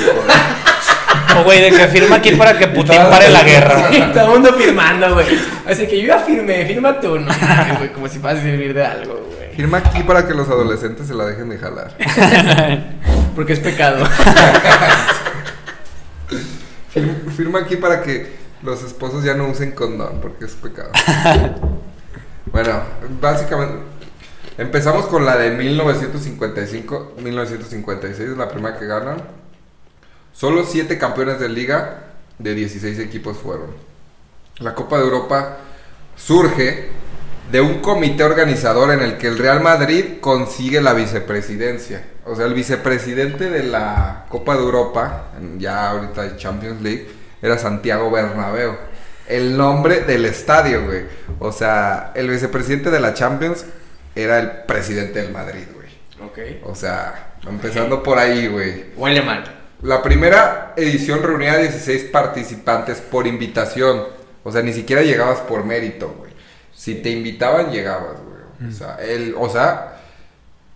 O 1.38 1.44
güey, 1.44 1.62
de 1.62 1.70
que 1.72 1.88
firma 1.88 2.16
aquí 2.16 2.32
para 2.36 2.58
que 2.58 2.68
Putin 2.68 2.98
pare 3.10 3.30
la 3.30 3.44
guerra. 3.44 3.90
Todo 4.14 4.24
el 4.26 4.30
mundo 4.32 4.54
firmando, 4.54 5.14
güey. 5.14 5.26
Así 5.68 5.86
que 5.88 6.00
yo 6.02 6.08
ya 6.08 6.18
firmé, 6.20 6.66
firma 6.66 7.00
tú, 7.00 7.20
no 7.20 7.28
mames, 7.32 7.78
güey, 7.78 7.94
como 7.94 8.08
si 8.08 8.18
fuera 8.20 8.38
a 8.40 8.42
servir 8.42 8.74
de 8.74 8.84
algo, 8.86 9.14
güey. 9.36 9.56
Firma 9.56 9.78
aquí 9.80 10.02
para 10.04 10.28
que 10.28 10.34
los 10.34 10.48
adolescentes 10.48 11.08
se 11.08 11.14
la 11.14 11.26
dejen 11.26 11.50
de 11.50 11.58
jalar. 11.60 11.92
Porque 13.36 13.54
es 13.54 13.60
pecado. 13.60 14.04
Fir- 16.94 17.32
Firma 17.36 17.60
aquí 17.60 17.76
para 17.76 18.02
que 18.02 18.32
los 18.64 18.84
esposos 18.84 19.24
ya 19.24 19.34
no 19.34 19.48
usen 19.48 19.72
condón, 19.72 20.20
porque 20.22 20.46
es 20.46 20.54
pecado. 20.54 20.92
bueno, 22.46 22.82
básicamente 23.22 23.76
empezamos 24.58 25.06
con 25.08 25.26
la 25.26 25.38
de 25.38 25.52
1955, 25.52 27.14
1956, 27.22 28.30
la 28.38 28.48
primera 28.50 28.78
que 28.78 28.86
ganan. 28.86 29.18
Solo 30.34 30.66
7 30.66 30.98
campeones 30.98 31.40
de 31.40 31.50
liga 31.50 32.04
de 32.40 32.56
16 32.56 33.00
equipos 33.00 33.38
fueron. 33.38 33.68
La 34.60 34.74
Copa 34.74 34.98
de 34.98 35.04
Europa 35.04 35.58
surge 36.16 36.90
de 37.52 37.62
un 37.62 37.80
comité 37.82 38.24
organizador 38.24 38.92
en 38.92 39.02
el 39.02 39.18
que 39.18 39.28
el 39.28 39.38
Real 39.38 39.62
Madrid 39.62 40.20
consigue 40.22 40.82
la 40.82 40.94
vicepresidencia. 40.94 42.04
O 42.26 42.36
sea, 42.36 42.46
el 42.46 42.54
vicepresidente 42.54 43.50
de 43.50 43.64
la 43.64 44.26
Copa 44.30 44.56
de 44.56 44.62
Europa, 44.62 45.32
ya 45.58 45.90
ahorita 45.90 46.38
Champions 46.38 46.82
League, 46.82 47.23
era 47.44 47.58
Santiago 47.58 48.10
Bernabéu. 48.10 48.78
El 49.28 49.58
nombre 49.58 50.02
del 50.02 50.26
estadio, 50.26 50.86
güey. 50.86 51.04
O 51.40 51.52
sea, 51.52 52.12
el 52.16 52.30
vicepresidente 52.30 52.90
de 52.90 53.00
la 53.00 53.14
Champions 53.14 53.66
era 54.16 54.40
el 54.40 54.50
presidente 54.66 55.22
del 55.22 55.32
Madrid, 55.32 55.66
güey. 55.74 55.90
Ok. 56.26 56.66
O 56.66 56.74
sea, 56.74 57.36
empezando 57.48 58.02
por 58.02 58.18
ahí, 58.18 58.48
güey. 58.48 58.86
Huele 58.96 59.22
mal. 59.22 59.44
La 59.82 60.02
primera 60.02 60.74
edición 60.78 61.22
reunía 61.22 61.54
a 61.54 61.58
16 61.58 62.06
participantes 62.06 63.02
por 63.02 63.28
invitación. 63.28 64.04
O 64.44 64.52
sea, 64.52 64.62
ni 64.62 64.72
siquiera 64.72 65.02
llegabas 65.02 65.40
por 65.42 65.66
mérito, 65.66 66.16
güey. 66.18 66.32
Si 66.74 66.96
te 66.96 67.10
invitaban, 67.10 67.72
llegabas, 67.72 68.22
güey. 68.22 68.70
O 68.70 68.72
sea, 68.72 68.96
el, 69.02 69.36
o 69.38 69.50
sea, 69.50 69.98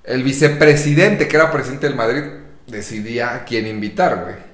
el 0.04 0.24
vicepresidente, 0.24 1.30
que 1.30 1.38
era 1.38 1.50
presidente 1.50 1.88
del 1.88 1.96
Madrid, 1.96 2.24
decidía 2.66 3.36
a 3.36 3.46
quién 3.46 3.66
invitar, 3.68 4.24
güey. 4.24 4.47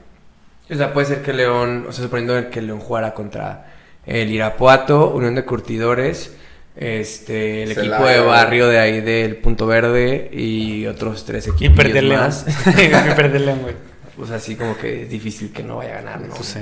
O 0.73 0.77
sea, 0.77 0.93
puede 0.93 1.07
ser 1.07 1.21
que 1.21 1.33
León, 1.33 1.85
o 1.87 1.91
sea, 1.91 2.03
suponiendo 2.03 2.49
que 2.49 2.61
León 2.61 2.79
jugara 2.79 3.13
contra 3.13 3.67
el 4.05 4.31
Irapuato, 4.31 5.11
Unión 5.13 5.35
de 5.35 5.45
Curtidores, 5.45 6.35
este, 6.75 7.63
el 7.63 7.73
Celaya. 7.75 7.95
equipo 7.95 8.09
de 8.09 8.19
barrio 8.19 8.67
de 8.67 8.79
ahí 8.79 9.01
del 9.01 9.37
Punto 9.37 9.67
Verde 9.67 10.29
y 10.33 10.85
otros 10.87 11.23
tres 11.25 11.47
Y 11.47 11.51
equipos 11.51 11.77
perder 11.77 12.03
León. 12.03 12.21
más. 12.21 12.45
y 12.67 13.15
perder 13.15 13.41
León, 13.41 13.59
güey. 13.61 13.75
Pues 14.17 14.31
así 14.31 14.55
como 14.55 14.77
que 14.77 15.03
es 15.03 15.09
difícil 15.09 15.51
que 15.51 15.63
no 15.63 15.77
vaya 15.77 15.93
a 15.93 16.01
ganar, 16.01 16.21
¿no? 16.21 16.33
Pues 16.35 16.47
sí. 16.49 16.59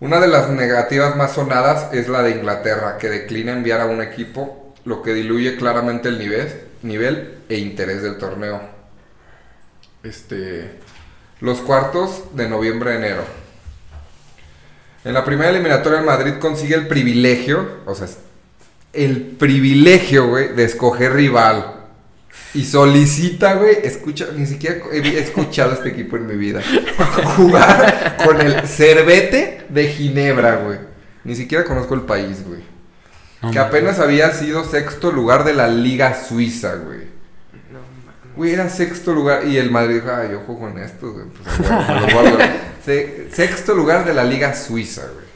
Una 0.00 0.20
de 0.20 0.28
las 0.28 0.48
negativas 0.50 1.16
más 1.16 1.32
sonadas 1.32 1.92
es 1.92 2.08
la 2.08 2.22
de 2.22 2.30
Inglaterra, 2.30 2.98
que 2.98 3.08
declina 3.08 3.52
enviar 3.52 3.80
a 3.80 3.86
un 3.86 4.00
equipo, 4.00 4.74
lo 4.84 5.02
que 5.02 5.12
diluye 5.12 5.56
claramente 5.56 6.08
el 6.08 6.18
nivel, 6.18 6.48
nivel 6.82 7.38
e 7.48 7.58
interés 7.58 8.02
del 8.02 8.16
torneo. 8.16 8.60
Este, 10.04 10.78
los 11.40 11.58
cuartos 11.60 12.24
de 12.34 12.48
noviembre-enero. 12.48 13.24
En 15.04 15.14
la 15.14 15.24
primera 15.24 15.50
eliminatoria 15.50 16.00
el 16.00 16.04
Madrid 16.04 16.34
consigue 16.40 16.74
el 16.74 16.88
privilegio, 16.88 17.78
o 17.86 17.94
sea, 17.94 18.08
el 18.92 19.22
privilegio, 19.22 20.28
güey, 20.28 20.54
de 20.54 20.64
escoger 20.64 21.12
rival. 21.12 21.74
Y 22.54 22.64
solicita, 22.64 23.54
güey, 23.54 23.76
escucha, 23.82 24.28
ni 24.34 24.46
siquiera 24.46 24.80
he 24.92 25.18
escuchado 25.18 25.72
este 25.72 25.90
equipo 25.90 26.16
en 26.16 26.26
mi 26.26 26.36
vida. 26.36 26.62
Jugar 27.36 28.16
con 28.24 28.40
el 28.40 28.66
Cervete 28.66 29.66
de 29.68 29.88
Ginebra, 29.88 30.56
güey. 30.56 30.78
Ni 31.24 31.36
siquiera 31.36 31.64
conozco 31.64 31.94
el 31.94 32.02
país, 32.02 32.44
güey. 32.46 32.62
Que 33.52 33.58
apenas 33.58 34.00
había 34.00 34.32
sido 34.32 34.64
sexto 34.64 35.12
lugar 35.12 35.44
de 35.44 35.54
la 35.54 35.68
Liga 35.68 36.16
Suiza, 36.24 36.74
güey. 36.74 37.17
Güey, 38.38 38.52
era 38.54 38.68
sexto 38.70 39.12
lugar. 39.12 39.44
Y 39.46 39.58
el 39.58 39.70
Madrid 39.70 39.96
dijo, 39.96 40.08
ah, 40.10 40.22
yo 40.30 40.38
juego 40.46 40.60
con 40.60 40.78
estos, 40.78 41.12
güey. 41.12 41.26
Pues, 41.26 41.58
bueno, 41.68 41.84
me 41.94 42.00
los 42.00 42.12
guardo". 42.14 42.38
Se- 42.84 43.28
sexto 43.32 43.74
lugar 43.74 44.04
de 44.06 44.14
la 44.14 44.24
Liga 44.24 44.54
Suiza, 44.54 45.02
güey. 45.12 45.26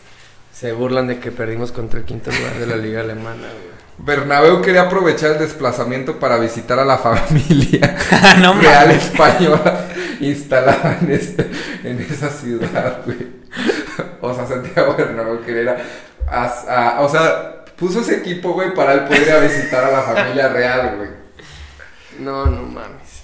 Se 0.52 0.73
burlan 0.73 1.09
de 1.09 1.18
que 1.18 1.30
perdimos 1.32 1.73
contra 1.73 1.99
el 1.99 2.04
quinto 2.06 2.30
lugar 2.30 2.54
de 2.54 2.66
la 2.66 2.76
liga 2.76 3.00
alemana, 3.00 3.49
güey. 3.49 3.73
Bernabéu 3.99 4.62
quería 4.62 4.82
aprovechar 4.82 5.32
el 5.32 5.38
desplazamiento 5.40 6.18
para 6.18 6.38
visitar 6.38 6.78
a 6.78 6.85
la 6.85 6.97
familia 6.99 7.97
no 8.40 8.54
real 8.54 8.87
mames. 8.88 9.04
española 9.04 9.85
instalada 10.21 10.99
en, 11.02 11.11
este- 11.11 11.50
en 11.85 12.00
esa 12.00 12.30
ciudad, 12.30 13.00
güey. 13.04 13.18
O 14.21 14.32
sea, 14.35 14.47
Santiago 14.47 14.94
Bernabéu 14.97 15.42
quería... 15.44 15.76
a- 16.28 16.99
o 17.00 17.09
sea, 17.09 17.64
puso 17.76 18.00
ese 18.00 18.16
equipo, 18.18 18.52
güey, 18.54 18.73
para 18.75 18.92
él 18.94 19.00
poder 19.04 19.23
ir 19.23 19.32
a 19.32 19.38
visitar 19.40 19.85
a 19.85 19.90
la 19.90 20.02
familia 20.02 20.49
real, 20.49 20.94
güey. 20.97 21.09
No, 22.21 22.47
no 22.47 22.62
mames. 22.62 23.23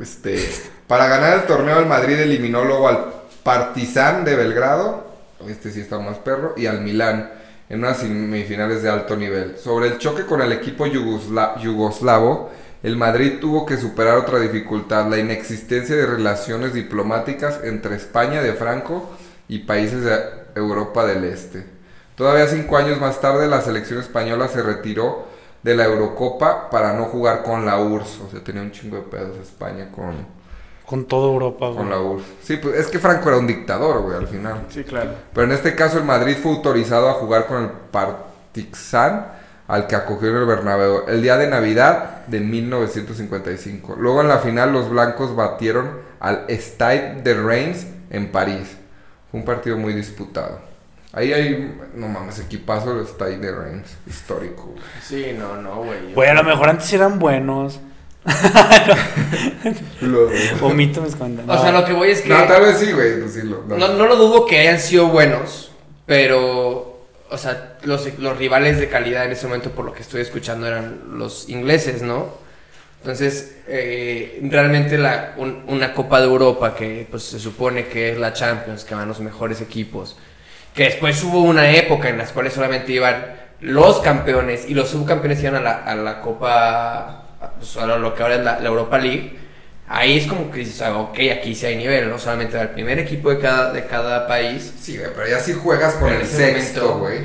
Este, 0.00 0.48
para 0.86 1.06
ganar 1.06 1.34
el 1.40 1.46
torneo, 1.46 1.78
el 1.78 1.86
Madrid 1.86 2.18
eliminó 2.18 2.64
luego 2.64 2.88
al 2.88 3.12
Partizan 3.42 4.24
de 4.24 4.36
Belgrado, 4.36 5.06
este 5.48 5.70
sí 5.70 5.80
está 5.80 5.98
más 5.98 6.18
perro, 6.18 6.54
y 6.56 6.66
al 6.66 6.80
Milán 6.80 7.30
en 7.68 7.78
unas 7.80 7.98
semifinales 7.98 8.82
de 8.82 8.90
alto 8.90 9.16
nivel. 9.16 9.58
Sobre 9.58 9.88
el 9.88 9.98
choque 9.98 10.24
con 10.24 10.40
el 10.40 10.52
equipo 10.52 10.86
yugosla- 10.86 11.58
yugoslavo, 11.58 12.50
el 12.82 12.96
Madrid 12.96 13.38
tuvo 13.40 13.66
que 13.66 13.76
superar 13.76 14.18
otra 14.18 14.38
dificultad, 14.38 15.08
la 15.08 15.18
inexistencia 15.18 15.94
de 15.94 16.06
relaciones 16.06 16.72
diplomáticas 16.74 17.60
entre 17.62 17.96
España 17.96 18.42
de 18.42 18.54
Franco 18.54 19.10
y 19.48 19.60
países 19.60 20.04
de 20.04 20.18
Europa 20.54 21.04
del 21.06 21.24
Este. 21.24 21.64
Todavía 22.16 22.46
cinco 22.46 22.76
años 22.76 23.00
más 23.00 23.20
tarde, 23.20 23.46
la 23.46 23.60
selección 23.62 24.00
española 24.00 24.48
se 24.48 24.62
retiró 24.62 25.28
de 25.62 25.76
la 25.76 25.84
Eurocopa 25.84 26.68
para 26.70 26.92
no 26.92 27.04
jugar 27.04 27.42
con 27.42 27.64
la 27.64 27.78
URSS. 27.78 28.20
O 28.20 28.30
sea, 28.30 28.42
tenía 28.42 28.62
un 28.62 28.72
chingo 28.72 28.96
de 28.96 29.02
pedos 29.02 29.36
España 29.38 29.90
con, 29.94 30.14
Con 30.84 31.04
toda 31.06 31.32
Europa, 31.32 31.66
güey. 31.66 31.78
con 31.78 31.90
la 31.90 32.00
URSS. 32.00 32.24
Sí, 32.42 32.56
pues 32.56 32.76
es 32.76 32.86
que 32.88 32.98
Franco 32.98 33.28
era 33.28 33.38
un 33.38 33.46
dictador, 33.46 34.02
güey, 34.02 34.16
al 34.16 34.26
final. 34.26 34.66
Sí, 34.68 34.84
claro. 34.84 35.10
Pero 35.32 35.46
en 35.46 35.52
este 35.52 35.74
caso 35.74 35.98
el 35.98 36.04
Madrid 36.04 36.36
fue 36.42 36.52
autorizado 36.52 37.08
a 37.08 37.14
jugar 37.14 37.46
con 37.46 37.62
el 37.62 37.70
Partizan 37.90 39.26
al 39.68 39.86
que 39.86 39.94
acogió 39.96 40.28
en 40.30 40.36
el 40.36 40.44
Bernabéu 40.46 41.04
el 41.08 41.22
día 41.22 41.36
de 41.38 41.46
Navidad 41.46 42.26
de 42.26 42.40
1955. 42.40 43.96
Luego 43.98 44.20
en 44.20 44.28
la 44.28 44.38
final 44.38 44.72
los 44.72 44.90
blancos 44.90 45.34
batieron 45.34 46.00
al 46.20 46.44
Stade 46.48 47.22
de 47.22 47.34
Reims 47.34 47.86
en 48.10 48.30
París. 48.30 48.76
Fue 49.30 49.40
un 49.40 49.46
partido 49.46 49.76
muy 49.78 49.94
disputado. 49.94 50.71
Ahí 51.12 51.32
hay, 51.32 51.78
no 51.94 52.08
mames, 52.08 52.38
equipazo 52.38 52.98
el 52.98 53.06
Stade 53.06 53.36
de 53.38 53.52
Reims, 53.54 53.96
histórico. 54.06 54.68
güey. 54.72 54.82
Sí, 55.06 55.36
no, 55.38 55.60
no, 55.60 55.82
güey. 55.84 56.14
Güey, 56.14 56.28
a 56.30 56.34
lo 56.34 56.42
mejor 56.44 56.70
antes 56.70 56.90
eran 56.92 57.18
buenos. 57.18 57.80
Lo- 60.00 60.30
Omito 60.62 61.00
mis 61.02 61.16
comentarios. 61.16 61.56
O 61.58 61.62
sea, 61.62 61.72
lo 61.72 61.84
que 61.84 61.92
voy 61.92 62.10
es 62.10 62.20
que... 62.22 62.28
No, 62.28 62.44
tal 62.44 62.62
vez 62.62 62.78
sí, 62.78 62.92
güey. 62.92 63.20
pues 63.20 63.34
sí, 63.34 63.42
lo- 63.42 63.62
no. 63.64 63.76
No, 63.76 63.88
no 63.94 64.06
lo 64.06 64.16
dudo 64.16 64.46
que 64.46 64.58
hayan 64.58 64.78
sido 64.80 65.08
buenos, 65.08 65.72
pero, 66.06 67.04
o 67.30 67.38
sea, 67.38 67.76
los, 67.82 68.18
los 68.18 68.36
rivales 68.38 68.78
de 68.78 68.88
calidad 68.88 69.24
en 69.26 69.32
ese 69.32 69.46
momento, 69.46 69.70
por 69.70 69.84
lo 69.84 69.92
que 69.92 70.02
estoy 70.02 70.20
escuchando, 70.22 70.66
eran 70.66 71.18
los 71.18 71.48
ingleses, 71.48 72.02
¿no? 72.02 72.40
Entonces, 73.00 73.56
eh, 73.66 74.38
realmente 74.50 74.96
la, 74.98 75.34
un- 75.36 75.64
una 75.66 75.92
Copa 75.92 76.20
de 76.20 76.26
Europa 76.26 76.74
que 76.74 77.06
pues, 77.10 77.24
se 77.24 77.38
supone 77.40 77.86
que 77.88 78.12
es 78.12 78.18
la 78.18 78.32
Champions, 78.32 78.84
que 78.84 78.94
van 78.94 79.08
los 79.08 79.20
mejores 79.20 79.60
equipos, 79.60 80.16
que 80.74 80.84
después 80.84 81.22
hubo 81.24 81.42
una 81.42 81.70
época 81.70 82.08
en 82.08 82.18
las 82.18 82.32
cuales 82.32 82.52
solamente 82.52 82.92
iban 82.92 83.34
los 83.60 84.00
campeones 84.00 84.64
y 84.68 84.74
los 84.74 84.88
subcampeones 84.88 85.40
iban 85.42 85.56
a 85.56 85.60
la, 85.60 85.72
a 85.84 85.94
la 85.94 86.20
Copa, 86.20 87.24
pues, 87.58 87.76
a 87.76 87.86
lo 87.86 88.14
que 88.14 88.22
ahora 88.22 88.36
es 88.36 88.44
la, 88.44 88.60
la 88.60 88.68
Europa 88.68 88.98
League. 88.98 89.38
Ahí 89.88 90.16
es 90.16 90.26
como 90.26 90.50
que 90.50 90.60
dices, 90.60 90.80
ah, 90.80 90.96
ok, 90.96 91.18
aquí 91.38 91.54
sí 91.54 91.66
hay 91.66 91.76
nivel, 91.76 92.08
no 92.08 92.18
solamente 92.18 92.56
va 92.56 92.62
el 92.62 92.70
primer 92.70 92.98
equipo 92.98 93.28
de 93.28 93.38
cada, 93.38 93.72
de 93.72 93.84
cada 93.84 94.26
país. 94.26 94.72
Sí, 94.80 94.96
güey, 94.96 95.10
pero 95.14 95.28
ya 95.28 95.38
si 95.38 95.52
juegas 95.52 95.94
con 95.94 96.10
el 96.10 96.26
sexto, 96.26 96.98
güey. 96.98 97.18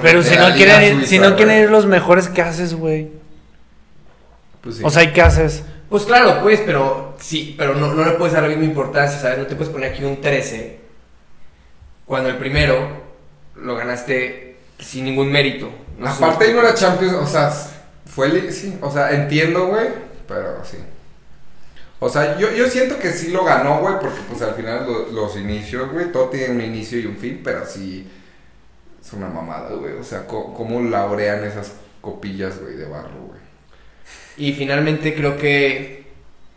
Pero 0.00 0.22
si 0.22 0.36
no, 0.36 0.52
quieren 0.54 1.00
ir, 1.00 1.06
si 1.06 1.18
no 1.18 1.34
quieren 1.34 1.64
ir 1.64 1.70
los 1.70 1.86
mejores, 1.86 2.28
¿qué 2.28 2.42
haces, 2.42 2.74
güey? 2.74 3.10
Pues 4.60 4.76
sí. 4.76 4.82
O 4.84 4.90
sea, 4.90 5.02
¿y 5.02 5.12
qué 5.12 5.20
haces? 5.20 5.64
Pues 5.88 6.04
claro, 6.04 6.38
pues, 6.42 6.60
pero 6.64 7.16
sí, 7.18 7.56
pero 7.58 7.74
no, 7.74 7.92
no 7.92 8.04
le 8.04 8.12
puedes 8.12 8.32
dar 8.32 8.44
la 8.44 8.48
misma 8.50 8.64
importancia, 8.64 9.18
¿sabes? 9.18 9.38
No 9.38 9.46
te 9.46 9.56
puedes 9.56 9.72
poner 9.72 9.90
aquí 9.90 10.04
un 10.04 10.20
13 10.20 10.81
cuando 12.06 12.28
el 12.30 12.36
primero 12.36 12.88
lo 13.56 13.76
ganaste 13.76 14.56
sin 14.78 15.04
ningún 15.04 15.30
mérito. 15.30 15.70
No 15.98 16.06
sé 16.12 16.24
Aparte 16.24 16.46
ahí 16.46 16.52
no 16.54 16.60
era 16.60 16.74
Champions, 16.74 17.14
o 17.14 17.26
sea, 17.26 17.50
fue 18.06 18.50
sí, 18.52 18.76
o 18.80 18.90
sea, 18.90 19.12
entiendo, 19.12 19.66
güey, 19.66 19.88
pero 20.26 20.64
sí. 20.64 20.78
O 22.00 22.08
sea, 22.08 22.36
yo, 22.36 22.50
yo 22.52 22.68
siento 22.68 22.98
que 22.98 23.12
sí 23.12 23.30
lo 23.30 23.44
ganó, 23.44 23.78
güey, 23.78 23.94
porque 24.00 24.18
pues 24.28 24.42
al 24.42 24.54
final 24.54 24.86
lo- 24.86 25.06
los 25.12 25.36
inicios, 25.36 25.90
güey, 25.92 26.10
todo 26.10 26.30
tiene 26.30 26.54
un 26.54 26.60
inicio 26.60 26.98
y 26.98 27.06
un 27.06 27.16
fin, 27.16 27.40
pero 27.44 27.64
sí 27.64 28.10
es 29.00 29.12
una 29.12 29.28
mamada, 29.28 29.70
güey. 29.76 29.92
O 29.94 30.02
sea, 30.02 30.26
co- 30.26 30.52
cómo 30.54 30.80
laurean 30.80 31.44
esas 31.44 31.72
copillas, 32.00 32.60
güey, 32.60 32.74
de 32.74 32.86
barro, 32.86 33.20
güey. 33.28 33.40
Y 34.36 34.52
finalmente 34.54 35.14
creo 35.14 35.36
que, 35.36 36.01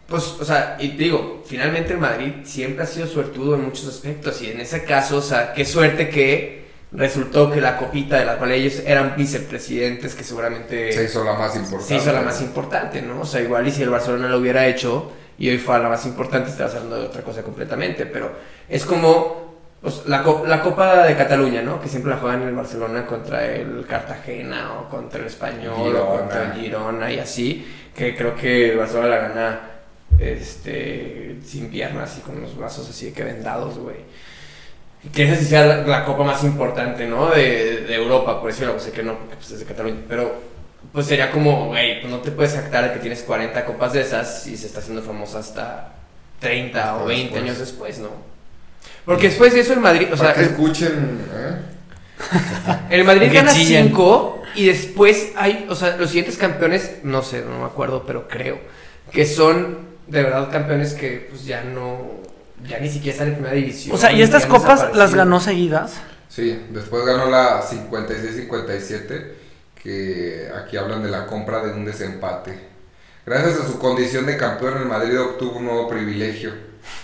pues, 0.08 0.38
o 0.40 0.46
sea, 0.46 0.78
y 0.80 0.90
digo, 0.90 1.44
finalmente 1.46 1.94
el 1.94 2.00
Madrid 2.00 2.32
siempre 2.44 2.84
ha 2.84 2.88
sido 2.88 3.08
suertudo 3.08 3.56
en 3.56 3.66
muchos 3.66 3.88
aspectos. 3.88 4.42
Y 4.42 4.52
en 4.52 4.62
ese 4.62 4.84
caso, 4.84 5.18
o 5.18 5.22
sea, 5.22 5.54
qué 5.54 5.66
suerte 5.66 6.10
que 6.10 6.66
resultó 6.92 7.52
que 7.52 7.60
la 7.60 7.78
copita 7.78 8.18
de 8.20 8.26
la 8.26 8.38
cual 8.38 8.52
ellos 8.52 8.82
eran 8.86 9.16
vicepresidentes, 9.18 10.14
que 10.14 10.24
seguramente 10.24 10.92
Se 10.94 11.06
hizo 11.06 11.24
la 11.24 11.34
más 11.34 11.56
importante. 11.56 11.88
se 11.88 11.96
hizo 11.96 12.12
la 12.12 12.22
más 12.22 12.42
importante, 12.42 13.02
¿no? 13.02 13.22
O 13.22 13.26
sea, 13.26 13.42
igual 13.42 13.68
y 13.68 13.72
si 13.72 13.82
el 13.82 13.90
Barcelona 13.90 14.30
lo 14.30 14.38
hubiera 14.38 14.68
hecho 14.68 15.12
y 15.38 15.50
hoy 15.50 15.58
fue 15.58 15.80
la 15.80 15.90
más 15.90 16.06
importante, 16.06 16.52
estabas 16.52 16.76
hablando 16.76 16.98
de 16.98 17.08
otra 17.08 17.24
cosa 17.24 17.42
completamente. 17.42 18.06
Pero 18.06 18.32
es 18.70 18.86
como 18.86 19.56
pues, 19.82 20.04
la, 20.06 20.24
la 20.48 20.62
Copa 20.62 21.04
de 21.04 21.16
Cataluña, 21.16 21.64
¿no? 21.64 21.82
Que 21.82 21.90
siempre 21.90 22.12
la 22.12 22.18
juegan 22.18 22.44
en 22.44 22.50
el 22.50 22.56
Barcelona 22.56 23.06
contra 23.08 23.46
el 23.46 23.86
Cartagena 23.88 24.76
o 24.80 24.90
contra 24.90 25.20
el 25.20 25.26
Español 25.26 25.96
o 25.96 26.18
contra 26.18 26.44
el 26.44 26.62
Girona 26.62 27.12
y 27.12 27.20
así. 27.20 27.68
Que 27.96 28.16
creo 28.16 28.36
que 28.36 28.72
el 28.72 28.78
Barcelona 28.78 29.08
la 29.08 29.18
gana 29.18 29.75
este, 30.20 31.38
sin 31.46 31.70
piernas 31.70 32.18
y 32.18 32.22
con 32.22 32.42
los 32.42 32.56
brazos 32.58 32.90
así 32.90 33.08
de 33.08 33.14
que 33.14 33.24
vendados, 33.24 33.78
güey. 33.78 33.98
Que 35.14 35.24
esa 35.24 35.36
sí 35.36 35.46
sea 35.46 35.66
la, 35.66 35.78
la 35.86 36.06
copa 36.06 36.24
más 36.24 36.44
importante, 36.44 37.08
¿no? 37.08 37.30
De, 37.30 37.82
de 37.82 37.96
Europa, 37.96 38.42
por 38.42 38.50
eso 38.50 38.80
sé 38.80 38.92
que 38.92 39.04
no, 39.04 39.18
porque 39.20 39.36
pues, 39.36 39.52
es 39.52 39.60
de 39.60 39.66
Cataluña. 39.66 39.98
Pero 40.08 40.34
pues 40.92 41.06
sería 41.06 41.32
como, 41.32 41.68
güey, 41.68 42.02
pues 42.02 42.12
no 42.12 42.20
te 42.20 42.32
puedes 42.32 42.54
jactar 42.54 42.86
de 42.88 42.94
que 42.94 43.00
tienes 43.00 43.22
40 43.22 43.66
copas 43.66 43.94
de 43.94 44.02
esas 44.02 44.48
y 44.48 44.58
se 44.58 44.68
está 44.68 44.80
haciendo 44.80 45.02
famosa 45.02 45.40
hasta 45.40 45.94
30 46.40 46.96
o 46.96 46.96
Hasta 46.98 47.06
20 47.06 47.24
después. 47.24 47.44
años 47.44 47.60
después, 47.60 48.00
¿no? 48.00 48.10
Porque 49.06 49.28
después 49.30 49.54
de 49.54 49.60
eso 49.60 49.74
el 49.74 49.80
Madrid, 49.80 50.08
o 50.12 50.18
sea, 50.18 50.28
Para 50.28 50.34
que 50.36 50.42
el, 50.42 50.52
escuchen, 50.52 51.20
¿eh? 51.34 51.56
el 52.90 53.04
Madrid 53.04 53.30
gana 53.32 53.54
chillen. 53.54 53.88
5 53.90 54.42
y 54.56 54.66
después 54.68 55.32
hay, 55.36 55.68
o 55.70 55.76
sea, 55.76 55.98
los 55.98 56.10
siguientes 56.10 56.38
campeones, 56.38 57.00
no 57.04 57.22
sé, 57.22 57.44
no 57.44 57.60
me 57.60 57.66
acuerdo, 57.66 58.04
pero 58.08 58.28
creo 58.28 58.58
que 59.12 59.26
son 59.26 59.95
de 60.08 60.24
verdad 60.24 60.52
campeones 60.52 60.94
que 60.94 61.28
pues 61.30 61.46
ya 61.46 61.64
no, 61.64 62.22
ya 62.68 62.80
ni 62.80 62.90
siquiera 62.90 63.14
están 63.14 63.28
en 63.30 63.34
primera 63.36 63.56
división. 63.56 63.96
O 63.96 63.98
sea, 63.98 64.12
¿y 64.12 64.22
estas 64.22 64.46
copas 64.46 64.96
las 64.96 65.14
ganó 65.14 65.40
seguidas? 65.40 65.94
Sí, 66.30 66.66
después 66.72 67.06
ganó 67.06 67.30
la 67.30 67.62
56-57, 67.62 69.32
que 69.82 70.50
aquí 70.56 70.78
hablan 70.78 71.04
de 71.04 71.10
la 71.10 71.26
compra 71.28 71.64
de 71.64 71.72
un 71.72 71.86
desempate. 71.86 72.60
Gracias 73.26 73.60
a 73.60 73.68
su 73.68 73.80
condición 73.80 74.26
de 74.26 74.38
campeón, 74.38 74.78
el 74.78 74.86
Madrid 74.86 75.20
obtuvo 75.20 75.58
un 75.58 75.66
nuevo 75.66 75.88
privilegio 75.88 76.54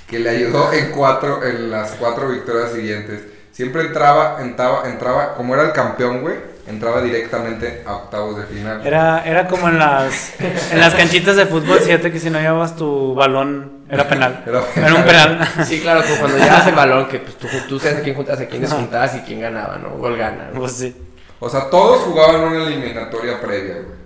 que 0.08 0.20
le 0.20 0.30
ayudó 0.30 0.72
en 0.74 0.92
cuatro 0.92 1.44
en 1.44 1.72
las 1.72 1.92
cuatro 1.94 2.30
victorias 2.30 2.74
siguientes. 2.74 3.22
Siempre 3.52 3.84
entraba, 3.84 4.42
entraba, 4.42 4.88
entraba, 4.88 5.36
como 5.36 5.54
era 5.54 5.64
el 5.64 5.72
campeón, 5.72 6.22
güey, 6.22 6.36
entraba 6.72 7.02
directamente 7.02 7.84
a 7.86 7.96
octavos 7.96 8.38
de 8.38 8.44
final. 8.44 8.86
Era, 8.86 9.24
era 9.26 9.48
como 9.48 9.70
en 9.70 9.78
las, 9.78 10.34
en 10.40 10.80
las 10.80 10.94
canchitas 10.96 11.36
de 11.36 11.46
fútbol 11.46 11.80
7 11.82 12.12
que 12.12 12.20
si 12.20 12.30
no 12.30 12.40
llevabas 12.40 12.76
tu 12.76 13.14
balón 13.14 13.82
era 13.90 14.08
penal. 14.08 14.44
Era 14.48 14.64
Era, 14.76 14.96
un 14.96 15.04
penal. 15.04 15.48
Sí, 15.66 15.82
claro, 15.82 16.02
como 16.02 16.16
cuando 16.16 16.38
llevas 16.38 16.66
el 16.66 16.76
balón, 16.76 17.08
que 17.10 17.20
pues 17.20 17.36
tú, 17.38 17.48
tú 17.68 17.80
sabes 17.80 18.00
a 18.00 18.02
quién 18.02 18.16
juntas, 18.16 18.40
a 18.40 18.46
quién 18.48 18.62
desjuntabas 18.62 19.16
y 19.16 19.20
quién 19.20 19.42
ganaba, 19.42 19.78
¿no? 19.78 19.98
Gol 19.98 20.18
gana. 20.18 20.50
¿no? 20.54 20.60
Pues 20.60 20.72
sí. 20.72 20.96
O 21.40 21.50
sea, 21.50 21.70
todos 21.70 22.04
jugaban 22.04 22.42
una 22.42 22.64
eliminatoria 22.64 23.42
previa, 23.42 23.76
güey. 23.76 24.02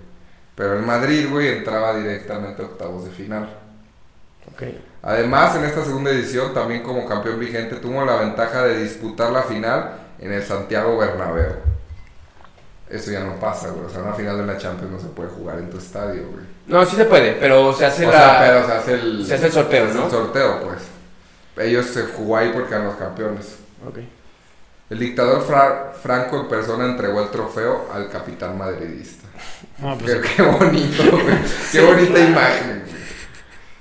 Pero 0.56 0.78
el 0.78 0.82
Madrid, 0.82 1.28
güey, 1.30 1.48
entraba 1.48 1.94
directamente 1.96 2.62
a 2.62 2.64
octavos 2.64 3.04
de 3.04 3.10
final. 3.10 3.48
Ok. 4.52 4.62
Además, 5.02 5.54
en 5.54 5.64
esta 5.64 5.84
segunda 5.84 6.10
edición, 6.10 6.52
también 6.52 6.82
como 6.82 7.06
campeón 7.06 7.38
vigente, 7.38 7.76
tuvo 7.76 8.04
la 8.04 8.16
ventaja 8.16 8.64
de 8.64 8.82
disputar 8.82 9.30
la 9.30 9.42
final 9.42 9.92
en 10.18 10.32
el 10.32 10.42
Santiago 10.42 10.96
Bernabéu. 10.96 11.75
Eso 12.88 13.10
ya 13.10 13.20
no 13.20 13.34
pasa, 13.40 13.70
güey. 13.70 13.86
O 13.86 13.90
sea, 13.90 14.02
una 14.02 14.14
final 14.14 14.38
de 14.38 14.46
la 14.46 14.58
Champions 14.58 14.92
no 14.92 15.00
se 15.00 15.08
puede 15.08 15.28
jugar 15.30 15.58
en 15.58 15.70
tu 15.70 15.78
estadio, 15.78 16.28
güey. 16.30 16.44
No, 16.66 16.84
sí 16.86 16.96
se 16.96 17.04
puede, 17.04 17.32
pero 17.32 17.72
se 17.72 17.86
hace 17.86 18.06
O 18.06 18.10
la... 18.10 18.16
sea, 18.18 18.38
pero 18.40 18.66
se 18.66 18.72
hace 18.72 18.94
el... 18.94 19.26
se 19.26 19.34
hace 19.34 19.46
el 19.46 19.52
sorteo, 19.52 19.86
¿no? 19.92 20.04
el 20.04 20.10
sorteo, 20.10 20.60
pues. 20.62 21.66
Ellos 21.66 21.86
se 21.86 22.02
jugó 22.04 22.36
ahí 22.36 22.50
porque 22.52 22.74
eran 22.74 22.86
los 22.86 22.96
campeones. 22.96 23.56
Ok. 23.86 23.98
El 24.90 24.98
dictador 25.00 25.42
Fra- 25.42 25.92
Franco 26.00 26.38
en 26.40 26.48
persona 26.48 26.84
entregó 26.84 27.20
el 27.22 27.30
trofeo 27.30 27.88
al 27.92 28.08
capitán 28.08 28.56
madridista. 28.58 29.26
No, 29.78 29.98
pues 29.98 30.14
Qué, 30.14 30.28
qué 30.36 30.42
bonito, 30.42 31.02
güey. 31.10 31.36
Qué 31.72 31.80
bonita 31.84 32.18
imagen, 32.18 32.82
güey. 32.86 32.96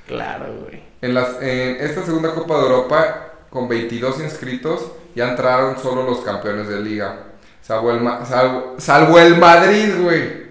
Claro, 0.07 0.53
güey. 0.61 0.83
En, 1.01 1.13
las, 1.13 1.41
en 1.41 1.77
esta 1.79 2.03
segunda 2.03 2.33
Copa 2.33 2.55
de 2.57 2.61
Europa, 2.63 3.27
con 3.49 3.69
22 3.69 4.19
inscritos, 4.19 4.91
ya 5.15 5.29
entraron 5.29 5.77
solo 5.81 6.03
los 6.03 6.19
campeones 6.19 6.67
de 6.67 6.81
liga. 6.81 7.17
Salvo 7.65 7.91
el, 7.91 7.99
Ma- 8.01 8.23
salvo, 8.25 8.75
salvo 8.77 9.17
el 9.19 9.37
Madrid, 9.37 9.93
güey. 9.99 10.45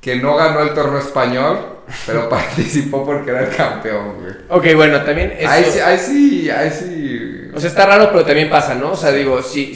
Que 0.00 0.16
no 0.16 0.36
ganó 0.36 0.60
el 0.60 0.74
torneo 0.74 0.98
español, 0.98 1.58
pero 2.06 2.28
participó 2.28 3.04
porque 3.06 3.30
era 3.30 3.40
el 3.48 3.56
campeón, 3.56 4.16
güey. 4.20 4.34
Ok, 4.50 4.76
bueno, 4.76 5.02
también 5.02 5.32
eso... 5.38 5.48
Ahí 5.50 5.64
sí, 5.64 5.78
ahí 5.80 5.98
sí, 5.98 6.50
ahí 6.50 6.70
sí. 6.70 7.50
O 7.54 7.58
sea, 7.60 7.70
está 7.70 7.86
raro, 7.86 8.10
pero 8.12 8.24
también 8.24 8.50
pasa, 8.50 8.74
¿no? 8.74 8.92
O 8.92 8.96
sea, 8.96 9.12
digo, 9.12 9.42
si, 9.42 9.74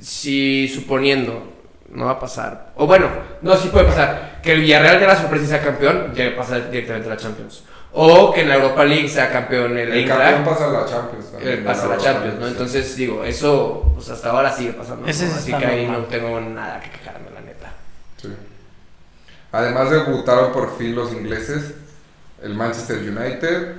si 0.00 0.68
suponiendo, 0.68 1.52
no 1.90 2.06
va 2.06 2.12
a 2.12 2.20
pasar. 2.20 2.72
O 2.76 2.86
bueno, 2.86 3.08
no, 3.42 3.56
sí 3.56 3.68
puede 3.68 3.86
pasar. 3.86 4.40
Que 4.42 4.52
el 4.54 4.60
Villarreal 4.62 4.98
de 4.98 5.06
la 5.06 5.16
sorpresa 5.16 5.46
sea 5.46 5.62
campeón, 5.62 6.12
ya 6.14 6.34
pasa 6.36 6.58
directamente 6.58 7.08
a 7.08 7.14
la 7.14 7.16
Champions. 7.16 7.62
O 7.98 8.30
que 8.30 8.42
en 8.42 8.50
la 8.50 8.56
Europa 8.56 8.84
League 8.84 9.08
sea 9.08 9.32
campeón 9.32 9.78
el, 9.78 9.90
el 9.90 10.06
campeón 10.06 10.44
pasa 10.44 10.66
a 10.66 10.70
la 10.70 10.84
Champions 10.84 11.26
eh, 11.28 11.32
también. 11.32 11.64
pasa 11.64 11.86
a 11.86 11.88
la 11.88 11.96
Champions, 11.96 12.38
¿no? 12.38 12.46
Entonces, 12.46 12.94
digo, 12.94 13.24
eso 13.24 13.90
pues 13.94 14.10
hasta 14.10 14.30
ahora 14.30 14.52
sigue 14.52 14.74
pasando. 14.74 15.02
¿no? 15.02 15.08
Ese 15.08 15.24
Así 15.24 15.50
que 15.50 15.64
ahí 15.64 15.86
no 15.88 16.00
tengo 16.00 16.38
nada 16.38 16.78
que 16.78 16.90
quejarme, 16.90 17.30
la 17.34 17.40
neta. 17.40 17.72
Sí. 18.20 18.28
Además 19.50 19.90
debutaron 19.90 20.52
por 20.52 20.76
fin 20.76 20.94
los 20.94 21.10
ingleses, 21.12 21.72
el 22.42 22.52
Manchester 22.52 22.98
United, 22.98 23.76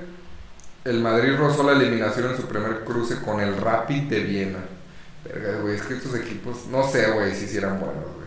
el 0.84 1.00
Madrid 1.00 1.36
rozó 1.38 1.62
la 1.62 1.72
eliminación 1.72 2.30
en 2.30 2.36
su 2.36 2.48
primer 2.48 2.80
cruce 2.84 3.20
con 3.22 3.38
el 3.38 3.56
Rapid 3.56 4.02
de 4.04 4.20
Viena. 4.20 4.58
Verga, 5.24 5.60
güey, 5.60 5.76
es 5.76 5.82
que 5.82 5.94
estos 5.94 6.16
equipos, 6.16 6.66
no 6.72 6.82
sé, 6.88 7.08
güey, 7.12 7.32
si 7.36 7.44
hicieran 7.44 7.78
buenos. 7.78 8.17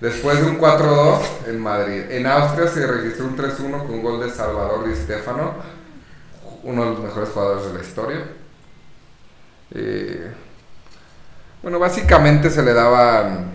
Después 0.00 0.40
de 0.40 0.46
un 0.50 0.58
4-2 0.58 1.20
en 1.48 1.58
Madrid. 1.60 2.02
En 2.10 2.26
Austria 2.26 2.68
se 2.68 2.86
registró 2.86 3.24
un 3.26 3.36
3-1 3.36 3.78
con 3.86 3.94
un 3.94 4.02
gol 4.02 4.20
de 4.20 4.30
Salvador 4.30 4.86
Di 4.86 4.94
Stefano, 4.94 5.54
uno 6.64 6.84
de 6.84 6.90
los 6.90 7.00
mejores 7.00 7.30
jugadores 7.30 7.66
de 7.72 7.78
la 7.78 7.84
historia. 7.84 8.24
Eh, 9.72 10.30
bueno, 11.62 11.78
básicamente 11.78 12.50
se 12.50 12.62
le 12.62 12.72
daban 12.74 13.46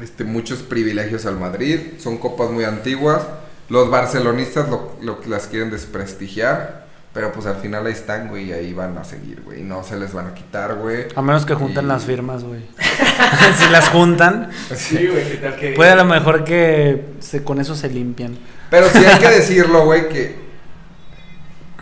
este, 0.00 0.24
muchos 0.24 0.60
privilegios 0.62 1.24
al 1.26 1.38
Madrid. 1.38 1.92
Son 1.98 2.18
copas 2.18 2.50
muy 2.50 2.64
antiguas. 2.64 3.22
Los 3.68 3.90
barcelonistas 3.90 4.68
lo, 4.68 4.96
lo- 5.00 5.20
las 5.26 5.46
quieren 5.46 5.70
desprestigiar. 5.70 6.81
Pero 7.14 7.30
pues 7.30 7.44
al 7.46 7.56
final 7.56 7.84
ahí 7.86 7.92
están, 7.92 8.28
güey, 8.28 8.44
y 8.46 8.52
ahí 8.52 8.72
van 8.72 8.96
a 8.96 9.04
seguir, 9.04 9.42
güey. 9.42 9.60
y 9.60 9.62
No 9.62 9.84
se 9.84 9.96
les 9.98 10.14
van 10.14 10.28
a 10.28 10.34
quitar, 10.34 10.76
güey. 10.76 11.08
A 11.14 11.20
menos 11.20 11.44
que 11.44 11.54
junten 11.54 11.84
Y- 11.84 11.88
las 11.88 12.04
firmas, 12.04 12.42
güey. 12.42 12.62
si 13.58 13.68
las 13.70 13.90
juntan, 13.90 14.50
Sí, 14.74 15.06
güey, 15.08 15.28
¿qué 15.32 15.36
tal 15.36 15.56
que...? 15.56 15.72
puede 15.74 15.90
a 15.90 15.96
lo 15.96 16.06
mejor 16.06 16.42
que 16.44 17.04
se, 17.20 17.44
con 17.44 17.60
eso 17.60 17.74
se 17.74 17.90
limpian. 17.90 18.38
Pero 18.70 18.88
sí 18.88 19.04
hay 19.04 19.18
que 19.18 19.28
decirlo, 19.40 19.84
güey, 19.84 20.08
que... 20.08 20.40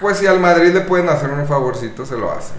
Pues 0.01 0.17
si 0.19 0.27
al 0.27 0.41
Madrid 0.41 0.73
le 0.73 0.81
pueden 0.81 1.09
hacer 1.09 1.31
un 1.31 1.47
favorcito, 1.47 2.05
se 2.05 2.17
lo 2.17 2.33
hacen. 2.33 2.57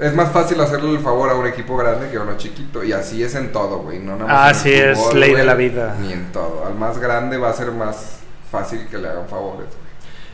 Es 0.00 0.14
más 0.14 0.32
fácil 0.32 0.58
hacerle 0.62 0.90
el 0.92 0.98
favor 1.00 1.28
a 1.30 1.34
un 1.34 1.46
equipo 1.46 1.76
grande 1.76 2.10
que 2.10 2.16
a 2.16 2.22
uno 2.22 2.36
chiquito. 2.38 2.82
Y 2.82 2.92
así 2.92 3.22
es 3.22 3.34
en 3.34 3.52
todo, 3.52 3.80
güey. 3.80 3.98
No 3.98 4.16
nada 4.16 4.32
más 4.32 4.34
Ah, 4.34 4.50
en 4.50 4.56
el 4.56 4.62
sí, 4.62 4.72
es 4.72 4.98
fútbol, 4.98 5.20
ley 5.20 5.34
de 5.34 5.44
la 5.44 5.54
vida. 5.54 5.94
Ni 6.00 6.12
en 6.12 6.32
todo. 6.32 6.64
Al 6.66 6.74
más 6.74 6.96
grande 6.98 7.36
va 7.36 7.50
a 7.50 7.52
ser 7.52 7.70
más 7.72 8.16
fácil 8.50 8.86
que 8.90 8.96
le 8.96 9.08
hagan 9.08 9.28
favores, 9.28 9.66
güey. 9.68 9.89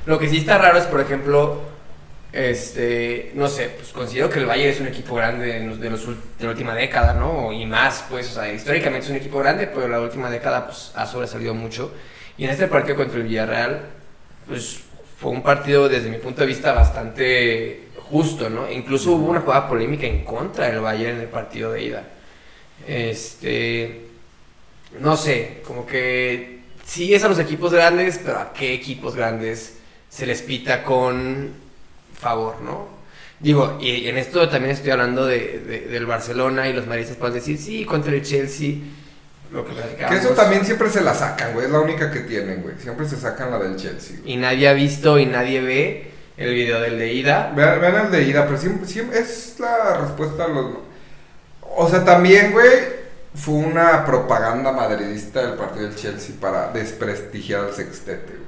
Lo 0.07 0.19
que 0.19 0.29
sí 0.29 0.39
está 0.39 0.59
raro 0.59 0.79
es, 0.79 0.85
por 0.85 1.01
ejemplo, 1.01 1.61
este, 2.33 3.33
no 3.35 3.49
sé, 3.49 3.71
pues 3.77 3.89
considero 3.93 4.31
que 4.31 4.39
el 4.39 4.47
Bayern 4.47 4.71
es 4.71 4.81
un 4.81 4.87
equipo 4.87 5.15
grande 5.17 5.47
de, 5.47 5.61
los- 5.67 5.81
de, 5.81 5.91
la 6.45 6.51
última 6.51 6.75
década, 6.75 7.15
¿no? 7.15 7.53
Y 7.53 7.67
más, 7.67 8.05
pues, 8.09 8.31
o 8.31 8.35
sea, 8.35 8.53
históricamente 8.53 9.07
es 9.07 9.11
un 9.11 9.17
equipo 9.17 9.39
grande, 9.39 9.67
pero 9.67 9.89
la 9.89 10.01
última 10.01 10.31
década, 10.31 10.67
pues, 10.67 10.93
ha 10.95 11.07
sobresalido 11.07 11.55
mucho. 11.55 11.93
Y 12.39 12.45
en 12.45 12.51
este 12.51 12.69
partido 12.69 12.97
contra 12.97 13.17
el 13.19 13.25
Villarreal, 13.25 13.81
pues, 14.47 14.81
fue 15.19 15.31
un 15.33 15.43
partido, 15.43 15.89
desde 15.89 16.11
mi 16.11 16.19
punto 16.19 16.43
de 16.43 16.47
vista, 16.47 16.73
bastante 16.73 17.89
justo, 18.11 18.49
¿no? 18.51 18.71
Incluso 18.71 19.13
hubo 19.13 19.27
una 19.31 19.41
jugada 19.41 19.69
polémica 19.69 20.07
en 20.07 20.25
contra 20.25 20.67
del 20.69 20.81
Bayern 20.81 21.17
en 21.17 21.23
el 21.23 21.29
partido 21.29 21.73
de 21.73 21.83
ida. 21.83 22.05
Este, 22.87 24.03
no 25.01 25.17
sé, 25.17 25.63
como 25.67 25.87
que 25.87 26.61
sí 26.85 27.15
es 27.15 27.25
a 27.25 27.29
los 27.29 27.39
equipos 27.39 27.73
grandes, 27.73 28.21
pero 28.25 28.39
a 28.39 28.53
qué 28.53 28.75
equipos 28.75 29.17
grandes 29.17 29.76
se 30.17 30.25
les 30.27 30.41
pita 30.43 30.83
con 30.83 31.51
favor, 32.19 32.61
¿no? 32.63 32.89
Digo, 33.39 33.77
y 33.81 34.09
en 34.09 34.17
esto 34.17 34.49
también 34.49 34.73
estoy 34.75 34.91
hablando 34.93 35.27
de, 35.27 35.59
de- 35.59 35.81
del 35.89 36.07
Barcelona 36.07 36.69
y 36.69 36.73
los 36.73 36.87
maristas 36.87 37.17
pueden 37.19 37.35
decir, 37.35 37.59
sí, 37.59 37.85
contra 37.85 38.13
el 38.15 38.23
Chelsea, 38.23 38.77
lo 39.53 39.65
que 39.67 39.75
Que 40.09 40.17
eso 40.17 40.31
también 40.31 40.65
siempre 40.65 40.89
se 40.89 41.03
la 41.03 41.13
sacan, 41.15 41.53
güey. 41.53 41.67
Es 41.67 41.71
la 41.73 41.81
única 41.81 42.11
que 42.11 42.21
tienen, 42.21 42.63
güey. 42.63 42.77
Siempre 42.79 43.07
se 43.07 43.17
sacan 43.17 43.51
la 43.51 43.59
del 43.59 43.77
Chelsea. 43.77 44.17
güey. 44.21 44.33
Y 44.33 44.37
nadie 44.39 44.69
ha 44.69 44.73
visto 44.73 45.19
y 45.19 45.27
nadie 45.27 45.61
ve 45.61 46.11
el 46.39 46.55
video 46.55 46.81
del 46.81 46.99
de 46.99 47.13
ida. 47.13 47.53
Vean, 47.55 47.79
vean 47.81 48.07
el 48.07 48.11
de 48.11 48.23
ida, 48.23 48.47
pero 48.47 48.59
siempre, 48.59 48.89
siempre 48.89 49.19
es 49.21 49.57
la 49.59 49.99
respuesta 49.99 50.45
a 50.45 50.49
los... 50.49 50.79
O 51.79 51.89
sea, 51.91 52.05
también, 52.05 52.53
güey, 52.53 52.71
fue 53.35 53.55
una 53.55 54.05
propaganda 54.07 54.73
madridista 54.73 55.43
del 55.47 55.59
partido 55.59 55.87
del 55.89 55.95
Chelsea 55.97 56.35
para 56.41 56.71
desprestigiar 56.73 57.67
al 57.67 57.75
sextete, 57.75 58.33
güey. 58.33 58.46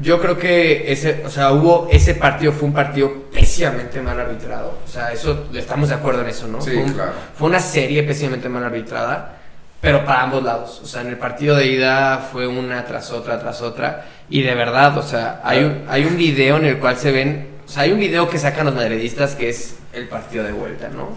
Yo 0.00 0.20
creo 0.20 0.38
que 0.38 0.92
ese, 0.92 1.22
o 1.24 1.30
sea, 1.30 1.52
hubo, 1.52 1.88
ese 1.90 2.14
partido 2.14 2.52
fue 2.52 2.68
un 2.68 2.74
partido 2.74 3.10
pésimamente 3.32 4.00
mal 4.02 4.18
arbitrado. 4.20 4.78
O 4.84 4.88
sea, 4.88 5.10
eso, 5.12 5.46
estamos 5.54 5.88
de 5.88 5.94
acuerdo 5.94 6.20
en 6.22 6.28
eso, 6.28 6.46
¿no? 6.48 6.60
Sí, 6.60 6.72
fue, 6.72 6.82
un- 6.82 6.92
claro. 6.92 7.12
fue 7.34 7.48
una 7.48 7.60
serie 7.60 8.02
pésimamente 8.02 8.48
mal 8.48 8.62
arbitrada, 8.64 9.36
pero 9.80 10.04
para 10.04 10.22
ambos 10.22 10.42
lados. 10.42 10.80
O 10.82 10.86
sea, 10.86 11.00
en 11.00 11.08
el 11.08 11.16
partido 11.16 11.56
de 11.56 11.66
ida 11.66 12.18
fue 12.30 12.46
una 12.46 12.84
tras 12.84 13.10
otra, 13.10 13.38
tras 13.38 13.62
otra. 13.62 14.04
Y 14.28 14.42
de 14.42 14.54
verdad, 14.54 14.98
o 14.98 15.02
sea, 15.02 15.40
hay 15.44 15.64
un, 15.64 15.84
hay 15.88 16.04
un 16.04 16.16
video 16.16 16.56
en 16.58 16.66
el 16.66 16.78
cual 16.78 16.96
se 16.98 17.12
ven, 17.12 17.48
o 17.66 17.68
sea, 17.68 17.84
hay 17.84 17.92
un 17.92 17.98
video 18.00 18.28
que 18.28 18.38
sacan 18.38 18.66
los 18.66 18.74
madridistas 18.74 19.34
que 19.34 19.48
es 19.48 19.76
el 19.92 20.08
partido 20.08 20.44
de 20.44 20.52
vuelta, 20.52 20.88
¿no? 20.88 21.08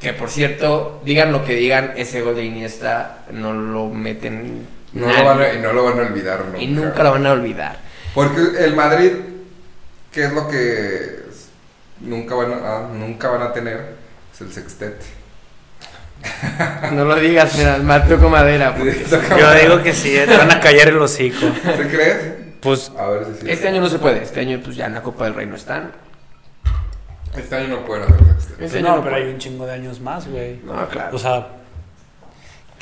Que 0.00 0.12
por 0.12 0.30
cierto, 0.30 1.00
digan 1.04 1.32
lo 1.32 1.44
que 1.44 1.54
digan, 1.54 1.92
ese 1.96 2.20
gol 2.22 2.34
de 2.36 2.44
Iniesta 2.44 3.18
no 3.32 3.52
lo 3.52 3.88
meten. 3.88 4.66
No 4.92 5.06
nadie. 5.06 5.18
lo, 5.18 5.24
van 5.24 5.40
a, 5.40 5.52
y 5.54 5.58
no 5.58 5.72
lo 5.72 5.84
van 5.84 5.98
a 5.98 6.02
olvidar 6.02 6.44
nunca. 6.44 6.58
y 6.58 6.66
nunca 6.66 7.02
lo 7.02 7.12
van 7.12 7.26
a 7.26 7.32
olvidar. 7.32 7.76
Porque 8.14 8.64
el 8.64 8.74
Madrid, 8.74 9.12
que 10.10 10.24
es 10.24 10.32
lo 10.32 10.48
que 10.48 11.22
nunca 12.00 12.34
van 12.34 12.52
a, 12.52 12.56
ah, 12.64 12.88
nunca 12.92 13.28
van 13.28 13.42
a 13.42 13.52
tener, 13.52 13.94
es 14.32 14.40
el 14.40 14.52
sextete. 14.52 15.04
No 16.92 17.04
lo 17.04 17.16
digas, 17.16 17.56
mira, 17.56 17.78
mal 17.78 18.06
toco 18.06 18.28
madera. 18.28 18.74
porque- 18.74 19.04
Yo 19.38 19.54
digo 19.54 19.82
que 19.82 19.92
sí, 19.92 20.12
te 20.26 20.36
van 20.36 20.50
a 20.52 20.60
callar 20.60 20.88
el 20.88 20.98
hocico. 21.00 21.46
¿Se 21.64 21.88
crees? 21.88 22.18
Pues 22.60 22.92
A 22.96 23.08
ver 23.08 23.26
si 23.26 23.40
sí. 23.46 23.50
Este 23.50 23.68
año 23.68 23.80
no 23.80 23.88
se 23.88 23.98
puede, 23.98 24.22
este 24.22 24.40
año 24.40 24.60
pues 24.62 24.76
ya 24.76 24.86
en 24.86 24.94
la 24.94 25.02
Copa 25.02 25.24
del 25.24 25.34
Rey 25.34 25.46
no 25.46 25.56
están. 25.56 25.90
Este 27.36 27.56
año 27.56 27.68
no 27.68 27.84
pueden 27.84 28.04
hacer 28.04 28.18
sextete. 28.38 28.64
Este 28.66 28.78
año 28.78 28.88
no, 28.88 28.96
no 28.96 29.02
pero 29.02 29.14
puede. 29.16 29.26
hay 29.26 29.32
un 29.32 29.38
chingo 29.38 29.66
de 29.66 29.72
años 29.72 30.00
más, 30.00 30.28
güey. 30.28 30.60
No, 30.64 30.86
claro. 30.88 31.16
O 31.16 31.18
sea, 31.18 31.46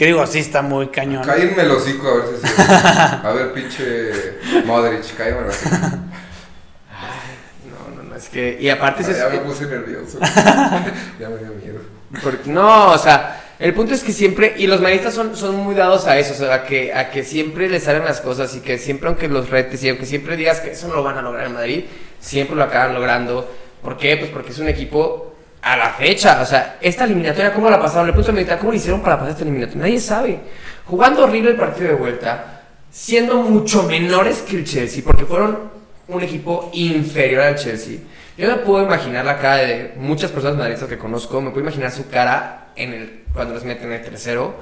¿qué 0.01 0.07
digo? 0.07 0.27
Sí 0.27 0.39
está 0.39 0.63
muy 0.63 0.89
cañón. 0.89 1.23
Cállenme 1.23 1.61
el 1.63 1.71
hocico 1.73 2.09
a 2.09 2.15
ver 2.15 2.25
si 2.41 2.47
sí. 2.49 2.55
A 3.23 3.33
ver, 3.35 3.53
pinche 3.53 4.13
Modric, 4.65 5.15
cállenme 5.15 5.41
el 5.43 5.49
hocico. 5.49 5.77
No, 7.71 7.97
no, 7.97 8.03
no, 8.09 8.17
es 8.17 8.31
que. 8.31 8.57
Y 8.59 8.71
aparte 8.71 9.05
Ah, 9.07 9.11
es. 9.11 9.19
ya 9.19 9.29
me 9.29 9.39
puse 9.41 9.67
nervioso. 9.67 10.19
ya 11.21 11.29
me 11.29 11.37
dio 11.37 11.53
miedo. 11.63 11.81
Porque- 12.23 12.51
no, 12.51 12.93
o 12.93 12.97
sea, 12.99 13.45
el 13.59 13.75
punto 13.75 13.93
es 13.93 14.03
que 14.03 14.13
siempre, 14.13 14.55
y 14.57 14.67
los 14.67 14.81
maristas 14.81 15.13
son, 15.13 15.37
son 15.37 15.57
muy 15.57 15.75
dados 15.75 16.07
a 16.07 16.19
eso, 16.19 16.33
o 16.33 16.37
sea, 16.37 16.55
a 16.55 16.65
que, 16.65 16.95
a 16.95 17.11
que 17.11 17.23
siempre 17.23 17.69
les 17.69 17.83
salen 17.85 18.07
las 18.07 18.23
cosas 18.23 18.55
y 18.57 18.61
que 18.61 18.79
siempre, 18.79 19.09
aunque 19.09 19.29
los 19.29 19.51
retes 19.51 19.85
y 19.85 19.91
aunque 19.91 20.07
siempre 20.07 20.37
digas 20.39 20.61
que 20.61 20.71
eso 20.71 20.89
no 20.89 20.95
lo 20.97 21.03
van 21.03 21.19
a 21.19 21.23
lograr 21.23 21.47
en 21.47 21.53
Madrid, 21.53 21.85
siempre 22.21 22.57
lo 22.57 22.65
acaban 22.65 22.95
logrando. 22.95 23.49
¿Por 23.83 23.99
qué? 23.99 24.17
Pues 24.17 24.31
porque 24.31 24.51
es 24.53 24.59
un 24.59 24.69
equipo 24.69 25.35
a 25.63 25.77
la 25.77 25.91
fecha, 25.91 26.41
o 26.41 26.47
sea, 26.47 26.79
esta 26.81 27.05
eliminatoria, 27.05 27.53
¿cómo 27.53 27.69
la 27.69 27.79
pasaron? 27.81 28.07
Le 28.07 28.13
puse 28.13 28.31
a 28.31 28.35
meditar, 28.35 28.59
¿cómo 28.59 28.71
lo 28.73 28.77
hicieron 28.77 29.03
para 29.03 29.17
pasar 29.17 29.33
esta 29.33 29.43
eliminatoria? 29.43 29.83
Nadie 29.83 30.01
sabe. 30.01 30.41
Jugando 30.87 31.25
horrible 31.25 31.51
el 31.51 31.57
partido 31.57 31.89
de 31.89 31.95
vuelta, 31.95 32.63
siendo 32.91 33.37
mucho 33.43 33.83
menores 33.85 34.39
que 34.39 34.57
el 34.57 34.65
Chelsea, 34.65 35.03
porque 35.05 35.25
fueron 35.25 35.71
un 36.09 36.23
equipo 36.23 36.71
inferior 36.73 37.43
al 37.43 37.57
Chelsea. 37.57 37.99
Yo 38.37 38.49
me 38.49 38.57
puedo 38.57 38.85
imaginar 38.85 39.25
la 39.25 39.39
cara 39.39 39.57
de 39.59 39.93
muchas 39.99 40.31
personas 40.31 40.57
madridistas 40.57 40.89
que 40.89 40.97
conozco, 40.99 41.41
me 41.41 41.51
puedo 41.51 41.63
imaginar 41.63 41.91
su 41.93 42.09
cara 42.09 42.69
en 42.75 42.95
el, 42.95 43.25
cuando 43.35 43.53
los 43.55 43.65
meten 43.65 43.89
en 43.93 44.01
el 44.01 44.03
tercero. 44.03 44.55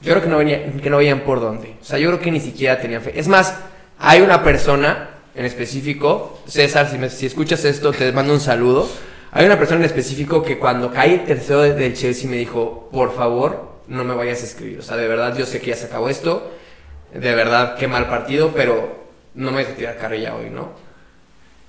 Yo 0.00 0.12
creo 0.12 0.22
que 0.22 0.28
no, 0.30 0.38
venía, 0.38 0.64
que 0.82 0.88
no 0.90 0.96
veían 0.96 1.20
por 1.20 1.40
dónde. 1.40 1.74
O 1.80 1.84
sea, 1.84 1.98
yo 1.98 2.08
creo 2.08 2.20
que 2.20 2.30
ni 2.30 2.40
siquiera 2.40 2.80
tenían 2.80 3.02
fe. 3.02 3.12
Es 3.18 3.28
más, 3.28 3.54
hay 3.98 4.22
una 4.22 4.42
persona 4.42 5.10
en 5.34 5.44
específico, 5.44 6.40
César, 6.46 6.88
si, 6.90 6.98
me- 6.98 7.10
si 7.10 7.26
escuchas 7.26 7.64
esto, 7.64 7.92
te 7.92 8.10
mando 8.12 8.32
un 8.32 8.40
saludo. 8.40 8.88
Hay 9.32 9.44
una 9.46 9.58
persona 9.58 9.80
en 9.80 9.86
específico 9.86 10.42
que 10.42 10.58
cuando 10.58 10.90
cae 10.92 11.14
el 11.14 11.24
tercero 11.24 11.60
de- 11.62 11.74
del 11.74 11.94
Chelsea 11.94 12.28
me 12.30 12.36
dijo, 12.36 12.88
por 12.92 13.14
favor, 13.14 13.68
no 13.86 14.04
me 14.04 14.14
vayas 14.14 14.40
a 14.42 14.44
escribir. 14.44 14.78
O 14.78 14.82
sea, 14.82 14.96
de 14.96 15.06
verdad, 15.06 15.36
yo 15.36 15.44
sé 15.46 15.60
que 15.60 15.68
ya 15.70 15.76
se 15.76 15.86
acabó 15.86 16.08
esto. 16.08 16.50
De 17.12 17.34
verdad, 17.34 17.76
qué 17.76 17.88
mal 17.88 18.06
partido, 18.06 18.52
pero 18.54 19.06
no 19.34 19.50
me 19.50 19.62
voy 19.62 19.72
a 19.72 19.76
tirar 19.76 19.96
carrilla 19.98 20.34
hoy, 20.34 20.50
¿no? 20.50 20.70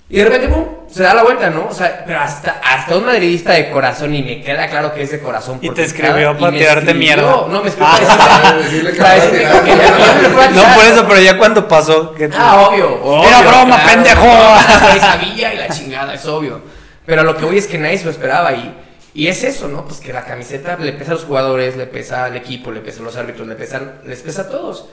Y 0.08 0.16
de 0.16 0.24
repente, 0.24 0.48
pum, 0.48 0.64
se 0.90 1.04
da 1.04 1.14
la 1.14 1.22
vuelta, 1.22 1.50
¿no? 1.50 1.68
O 1.68 1.72
sea, 1.72 2.02
pero 2.04 2.18
hasta, 2.18 2.60
hasta 2.64 2.96
un 2.96 3.06
madridista 3.06 3.52
de 3.52 3.70
corazón, 3.70 4.12
y 4.12 4.22
me 4.24 4.42
queda 4.42 4.66
claro 4.66 4.92
que 4.92 5.02
es 5.02 5.10
de 5.12 5.20
corazón. 5.20 5.58
Y 5.62 5.70
te 5.70 5.84
escribió 5.84 6.12
cada- 6.14 6.38
para 6.38 6.50
me 6.50 6.58
tirarte 6.58 6.90
escribió- 6.90 6.98
mierda. 6.98 7.30
No, 7.48 7.62
me 7.62 7.68
escribió 7.68 7.88
Ah. 7.92 8.42
para 8.42 8.58
Decirle 8.58 8.92
que 8.92 8.98
para 8.98 9.14
vas 9.14 9.22
a 9.22 9.24
decirme 9.26 9.38
tirar. 9.46 9.64
que 9.64 9.70
ya- 9.70 9.98
ya 9.98 10.12
me 10.20 10.28
fue 10.30 10.44
a 10.44 10.50
No 10.50 10.62
por 10.74 10.84
eso, 10.84 11.06
pero 11.08 11.20
ya 11.20 11.38
cuando 11.38 11.68
pasó. 11.68 12.12
Que 12.12 12.28
Ah, 12.36 12.66
obvio. 12.68 13.00
obvio 13.04 13.28
Era 13.28 13.40
broma, 13.42 13.76
claro. 13.76 13.88
pendejo. 13.88 14.24
No, 14.26 15.00
sabía 15.00 15.54
y 15.54 15.58
la 15.58 15.68
chingada, 15.68 16.14
es 16.14 16.26
obvio. 16.26 16.60
Pero 17.06 17.22
a 17.22 17.24
lo 17.24 17.36
que 17.36 17.44
voy 17.44 17.58
es 17.58 17.66
que 17.66 17.78
nadie 17.78 17.98
se 17.98 18.04
lo 18.04 18.10
esperaba 18.10 18.52
y, 18.52 18.74
y 19.14 19.28
es 19.28 19.42
eso, 19.44 19.68
¿no? 19.68 19.84
Pues 19.84 20.00
que 20.00 20.12
la 20.12 20.24
camiseta 20.24 20.76
le 20.76 20.92
pesa 20.92 21.12
a 21.12 21.14
los 21.14 21.24
jugadores, 21.24 21.76
le 21.76 21.86
pesa 21.86 22.24
al 22.24 22.36
equipo, 22.36 22.70
le 22.70 22.80
pesa 22.80 23.00
a 23.00 23.04
los 23.04 23.16
árbitros, 23.16 23.46
le 23.48 23.54
pesa, 23.54 24.00
les 24.06 24.20
pesa 24.20 24.42
a 24.42 24.48
todos. 24.48 24.88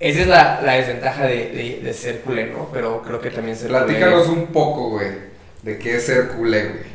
Esa 0.00 0.20
es 0.20 0.26
la, 0.26 0.74
desventaja 0.74 1.26
de, 1.26 1.94
ser 1.96 2.20
culé, 2.20 2.46
¿no? 2.46 2.68
Pero 2.72 3.02
creo 3.02 3.20
que 3.20 3.30
también 3.30 3.56
ser 3.56 3.68
Platícanos 3.68 4.28
un 4.28 4.48
poco, 4.48 4.90
güey, 4.90 5.12
de 5.62 5.78
qué 5.78 5.96
es 5.96 6.06
ser 6.06 6.28
culé, 6.28 6.68
güey. 6.68 6.94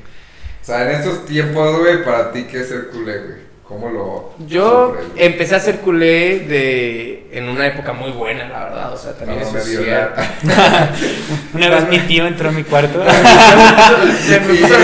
O 0.62 0.66
sea, 0.66 0.84
en 0.84 1.00
estos 1.00 1.26
tiempos, 1.26 1.80
güey, 1.80 2.04
para 2.04 2.32
ti, 2.32 2.44
¿qué 2.44 2.62
es 2.62 2.68
ser 2.68 2.90
culé, 2.90 3.18
güey? 3.20 3.49
¿Cómo 3.70 3.88
lo 3.88 4.34
Yo 4.48 4.96
sufres, 4.98 5.12
empecé 5.16 5.56
a 5.56 5.60
ser 5.60 5.78
culé 5.82 6.40
de, 6.40 7.28
en 7.32 7.48
una 7.48 7.68
época 7.68 7.94
muy 7.94 8.10
buena, 8.10 8.50
la 8.50 8.64
verdad. 8.64 8.94
O 8.94 8.98
sea, 8.98 9.14
también 9.14 9.40
No, 9.42 9.48
eso 9.48 9.58
es 9.60 9.66
cierto. 9.66 10.22
Una 11.54 11.70
vez 11.70 11.88
mi 11.88 12.00
tío 12.00 12.26
entró 12.26 12.50
a 12.50 12.52
mi 12.52 12.64
cuarto. 12.64 13.00
Me 14.30 14.40
puso 14.40 14.76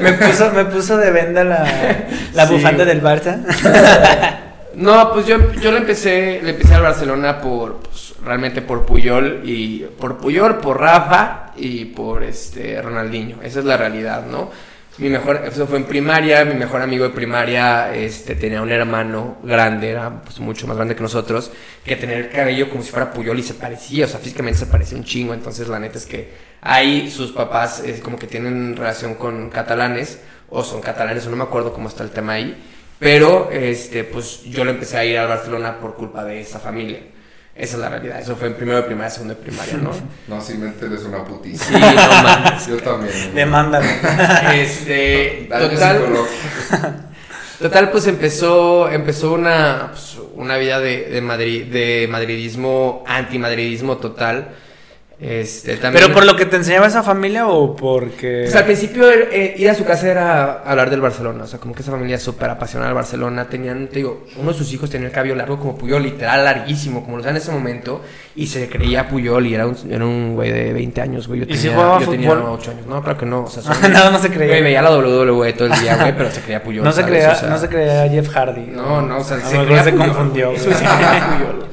me 0.00 0.12
puso, 0.12 0.50
me 0.52 0.64
puso 0.66 0.96
de 0.98 1.10
venda 1.10 1.42
la, 1.44 1.64
la 2.34 2.46
Sí. 2.46 2.54
bufanda 2.54 2.84
del 2.84 3.02
Barça. 3.02 3.38
No, 4.74 5.12
pues 5.12 5.26
yo, 5.26 5.36
yo 5.60 5.70
le 5.70 5.76
empecé, 5.78 6.40
le 6.42 6.52
empecé 6.52 6.74
al 6.74 6.80
Barcelona 6.80 7.42
por, 7.42 7.80
pues, 7.80 8.14
realmente 8.24 8.62
por 8.62 8.86
Puyol 8.86 9.42
y 9.44 9.80
por 10.00 10.16
Puyol, 10.16 10.60
por 10.60 10.80
Rafa 10.80 11.52
y 11.56 11.84
por 11.84 12.22
este 12.22 12.80
Ronaldinho. 12.80 13.36
Esa 13.42 13.58
es 13.58 13.66
la 13.66 13.76
realidad, 13.76 14.24
¿no? 14.24 14.50
Mi 14.98 15.08
mejor, 15.08 15.42
eso 15.46 15.66
fue 15.66 15.78
en 15.78 15.84
primaria, 15.84 16.44
mi 16.44 16.54
mejor 16.54 16.82
amigo 16.82 17.04
de 17.04 17.10
primaria, 17.10 17.94
este, 17.94 18.34
tenía 18.34 18.60
un 18.60 18.70
hermano 18.70 19.38
grande, 19.42 19.88
era 19.88 20.22
pues, 20.22 20.38
mucho 20.38 20.66
más 20.66 20.76
grande 20.76 20.94
que 20.94 21.00
nosotros, 21.00 21.50
que 21.82 21.96
tenía 21.96 22.18
el 22.18 22.28
cabello 22.28 22.68
como 22.68 22.82
si 22.82 22.90
fuera 22.90 23.10
Puyol 23.10 23.38
y 23.38 23.42
se 23.42 23.54
parecía, 23.54 24.04
o 24.04 24.08
sea, 24.08 24.20
físicamente 24.20 24.58
se 24.58 24.66
parecía 24.66 24.98
un 24.98 25.04
chingo, 25.04 25.32
entonces 25.32 25.66
la 25.68 25.78
neta 25.78 25.96
es 25.96 26.04
que 26.04 26.32
ahí 26.60 27.10
sus 27.10 27.32
papás 27.32 27.82
eh, 27.86 28.00
como 28.02 28.18
que 28.18 28.26
tienen 28.26 28.76
relación 28.76 29.14
con 29.14 29.48
catalanes, 29.48 30.20
o 30.50 30.62
son 30.62 30.82
catalanes, 30.82 31.26
o 31.26 31.30
no 31.30 31.36
me 31.36 31.44
acuerdo 31.44 31.72
cómo 31.72 31.88
está 31.88 32.04
el 32.04 32.10
tema 32.10 32.34
ahí, 32.34 32.62
pero, 32.98 33.50
este, 33.50 34.04
pues 34.04 34.44
yo 34.44 34.64
le 34.64 34.72
empecé 34.72 34.98
a 34.98 35.04
ir 35.04 35.18
al 35.18 35.26
Barcelona 35.26 35.80
por 35.80 35.96
culpa 35.96 36.22
de 36.22 36.40
esa 36.40 36.60
familia. 36.60 37.00
Esa 37.54 37.76
es 37.76 37.80
la 37.80 37.88
realidad. 37.90 38.18
Eso 38.20 38.34
fue 38.34 38.48
en 38.48 38.54
primero 38.54 38.78
de 38.78 38.84
primaria, 38.84 39.10
segundo 39.10 39.34
de 39.34 39.42
primaria, 39.42 39.76
¿no? 39.76 39.90
No, 40.28 40.40
si 40.40 40.54
mételes 40.54 41.02
una 41.02 41.22
putiza. 41.24 41.64
Sí, 41.66 41.74
no 41.74 42.22
mames. 42.22 42.66
Yo 42.66 42.76
también. 42.78 43.12
güey. 43.12 43.34
Demándalo. 43.34 43.84
Este, 44.54 45.48
total, 45.50 46.02
total, 47.60 47.90
pues 47.90 48.06
empezó, 48.06 48.90
empezó 48.90 49.32
una, 49.32 49.88
pues, 49.90 50.16
una 50.34 50.56
vida 50.56 50.80
de, 50.80 51.10
de, 51.10 51.20
Madrid, 51.20 51.66
de 51.66 52.08
madridismo, 52.10 53.04
antimadridismo 53.06 53.98
total. 53.98 54.54
Este, 55.24 55.76
también, 55.76 56.02
¿Pero 56.02 56.12
por 56.12 56.26
lo 56.26 56.34
que 56.34 56.46
te 56.46 56.56
enseñaba 56.56 56.88
esa 56.88 57.04
familia 57.04 57.46
o 57.46 57.76
porque.? 57.76 58.40
Pues 58.42 58.56
al 58.56 58.64
principio 58.64 59.08
eh, 59.08 59.54
ir 59.56 59.70
a 59.70 59.74
su 59.74 59.84
casa 59.84 60.10
era 60.10 60.62
hablar 60.64 60.90
del 60.90 61.00
Barcelona, 61.00 61.44
o 61.44 61.46
sea, 61.46 61.60
como 61.60 61.76
que 61.76 61.82
esa 61.82 61.92
familia 61.92 62.18
súper 62.18 62.50
apasionada 62.50 62.88
al 62.88 62.96
Barcelona. 62.96 63.46
Tenían, 63.48 63.86
te 63.86 63.96
digo, 63.98 64.24
uno 64.36 64.50
de 64.50 64.58
sus 64.58 64.72
hijos 64.72 64.90
tenía 64.90 65.06
el 65.06 65.12
cabello 65.12 65.36
largo 65.36 65.60
como 65.60 65.78
Puyol, 65.78 66.02
literal 66.02 66.44
larguísimo, 66.44 67.04
como 67.04 67.18
lo 67.18 67.22
sea 67.22 67.30
en 67.30 67.36
ese 67.36 67.52
momento, 67.52 68.00
y 68.34 68.48
se 68.48 68.68
creía 68.68 69.08
Puyol 69.08 69.46
y 69.46 69.54
era 69.54 69.68
un, 69.68 69.76
era 69.88 70.04
un 70.04 70.34
güey 70.34 70.50
de 70.50 70.72
20 70.72 71.00
años, 71.00 71.28
güey. 71.28 71.38
Yo 71.38 71.46
¿Y 71.48 71.54
si 71.56 71.68
tenía, 71.68 71.76
jugaba 71.76 72.00
yo 72.00 72.10
tenía 72.10 72.30
fútbol? 72.30 72.44
8 72.58 72.70
años. 72.72 72.86
No, 72.88 73.02
claro 73.04 73.18
que 73.20 73.26
no, 73.26 73.44
o 73.44 73.48
sea, 73.48 73.62
solo- 73.74 73.88
Nada 73.90 74.10
más 74.10 74.22
se 74.22 74.28
creía. 74.30 74.48
Güey, 74.48 74.62
veía 74.64 74.82
la 74.82 74.90
WWE 74.90 75.52
todo 75.52 75.72
el 75.72 75.80
día, 75.80 75.98
güey, 75.98 76.16
pero 76.16 76.32
se 76.32 76.40
creía 76.40 76.60
Puyol. 76.64 76.82
no, 76.84 76.90
se 76.90 77.04
creía, 77.04 77.30
O 77.30 77.34
sea, 77.36 77.48
no 77.48 77.58
se 77.58 77.68
creía 77.68 78.08
Jeff 78.08 78.28
Hardy. 78.28 78.66
No, 78.66 79.00
no, 79.02 79.18
o 79.18 79.24
sea, 79.24 79.38
se 79.46 79.56
creía 79.56 79.84
se 79.84 79.94
confundió. 79.94 80.50
Puyol. 80.52 81.68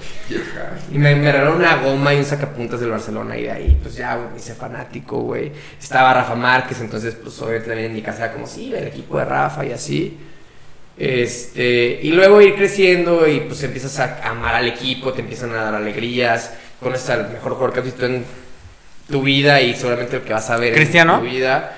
Y 0.91 0.97
me, 0.97 1.15
me 1.15 1.31
regalaron 1.31 1.57
una 1.57 1.75
goma 1.77 2.13
y 2.13 2.17
un 2.17 2.25
sacapuntas 2.25 2.79
del 2.79 2.89
Barcelona 2.89 3.37
y 3.37 3.43
de 3.43 3.51
ahí, 3.51 3.77
pues 3.81 3.95
ya, 3.95 4.15
güey, 4.15 4.29
me 4.31 4.37
hice 4.37 4.55
fanático, 4.55 5.19
güey. 5.19 5.51
Estaba 5.79 6.13
Rafa 6.13 6.35
Márquez, 6.35 6.79
entonces, 6.81 7.15
pues 7.15 7.39
obviamente 7.41 7.67
también 7.67 7.89
en 7.89 7.95
mi 7.95 8.01
casa 8.01 8.25
era 8.25 8.33
como, 8.33 8.47
sí, 8.47 8.73
el 8.75 8.87
equipo 8.87 9.17
de 9.19 9.25
Rafa 9.25 9.65
y 9.65 9.71
así. 9.71 10.17
Este, 10.97 11.99
y 12.01 12.11
luego 12.11 12.41
ir 12.41 12.55
creciendo 12.55 13.25
y 13.27 13.39
pues 13.41 13.63
empiezas 13.63 13.97
a 13.99 14.19
amar 14.29 14.55
al 14.55 14.67
equipo, 14.67 15.13
te 15.13 15.21
empiezan 15.21 15.51
a 15.51 15.63
dar 15.63 15.75
alegrías, 15.75 16.53
conoces 16.81 17.09
al 17.11 17.29
mejor 17.31 17.53
jugador 17.53 17.73
que 17.73 17.79
has 17.79 17.85
visto 17.85 18.05
en 18.05 18.25
tu 19.09 19.21
vida 19.21 19.61
y 19.61 19.75
seguramente 19.75 20.17
el 20.17 20.23
que 20.23 20.33
vas 20.33 20.49
a 20.49 20.57
ver 20.57 20.73
¿Cristiano? 20.73 21.15
en 21.15 21.19
tu 21.21 21.25
vida. 21.27 21.77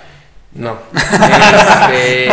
No. 0.56 0.78
Este, 1.94 2.30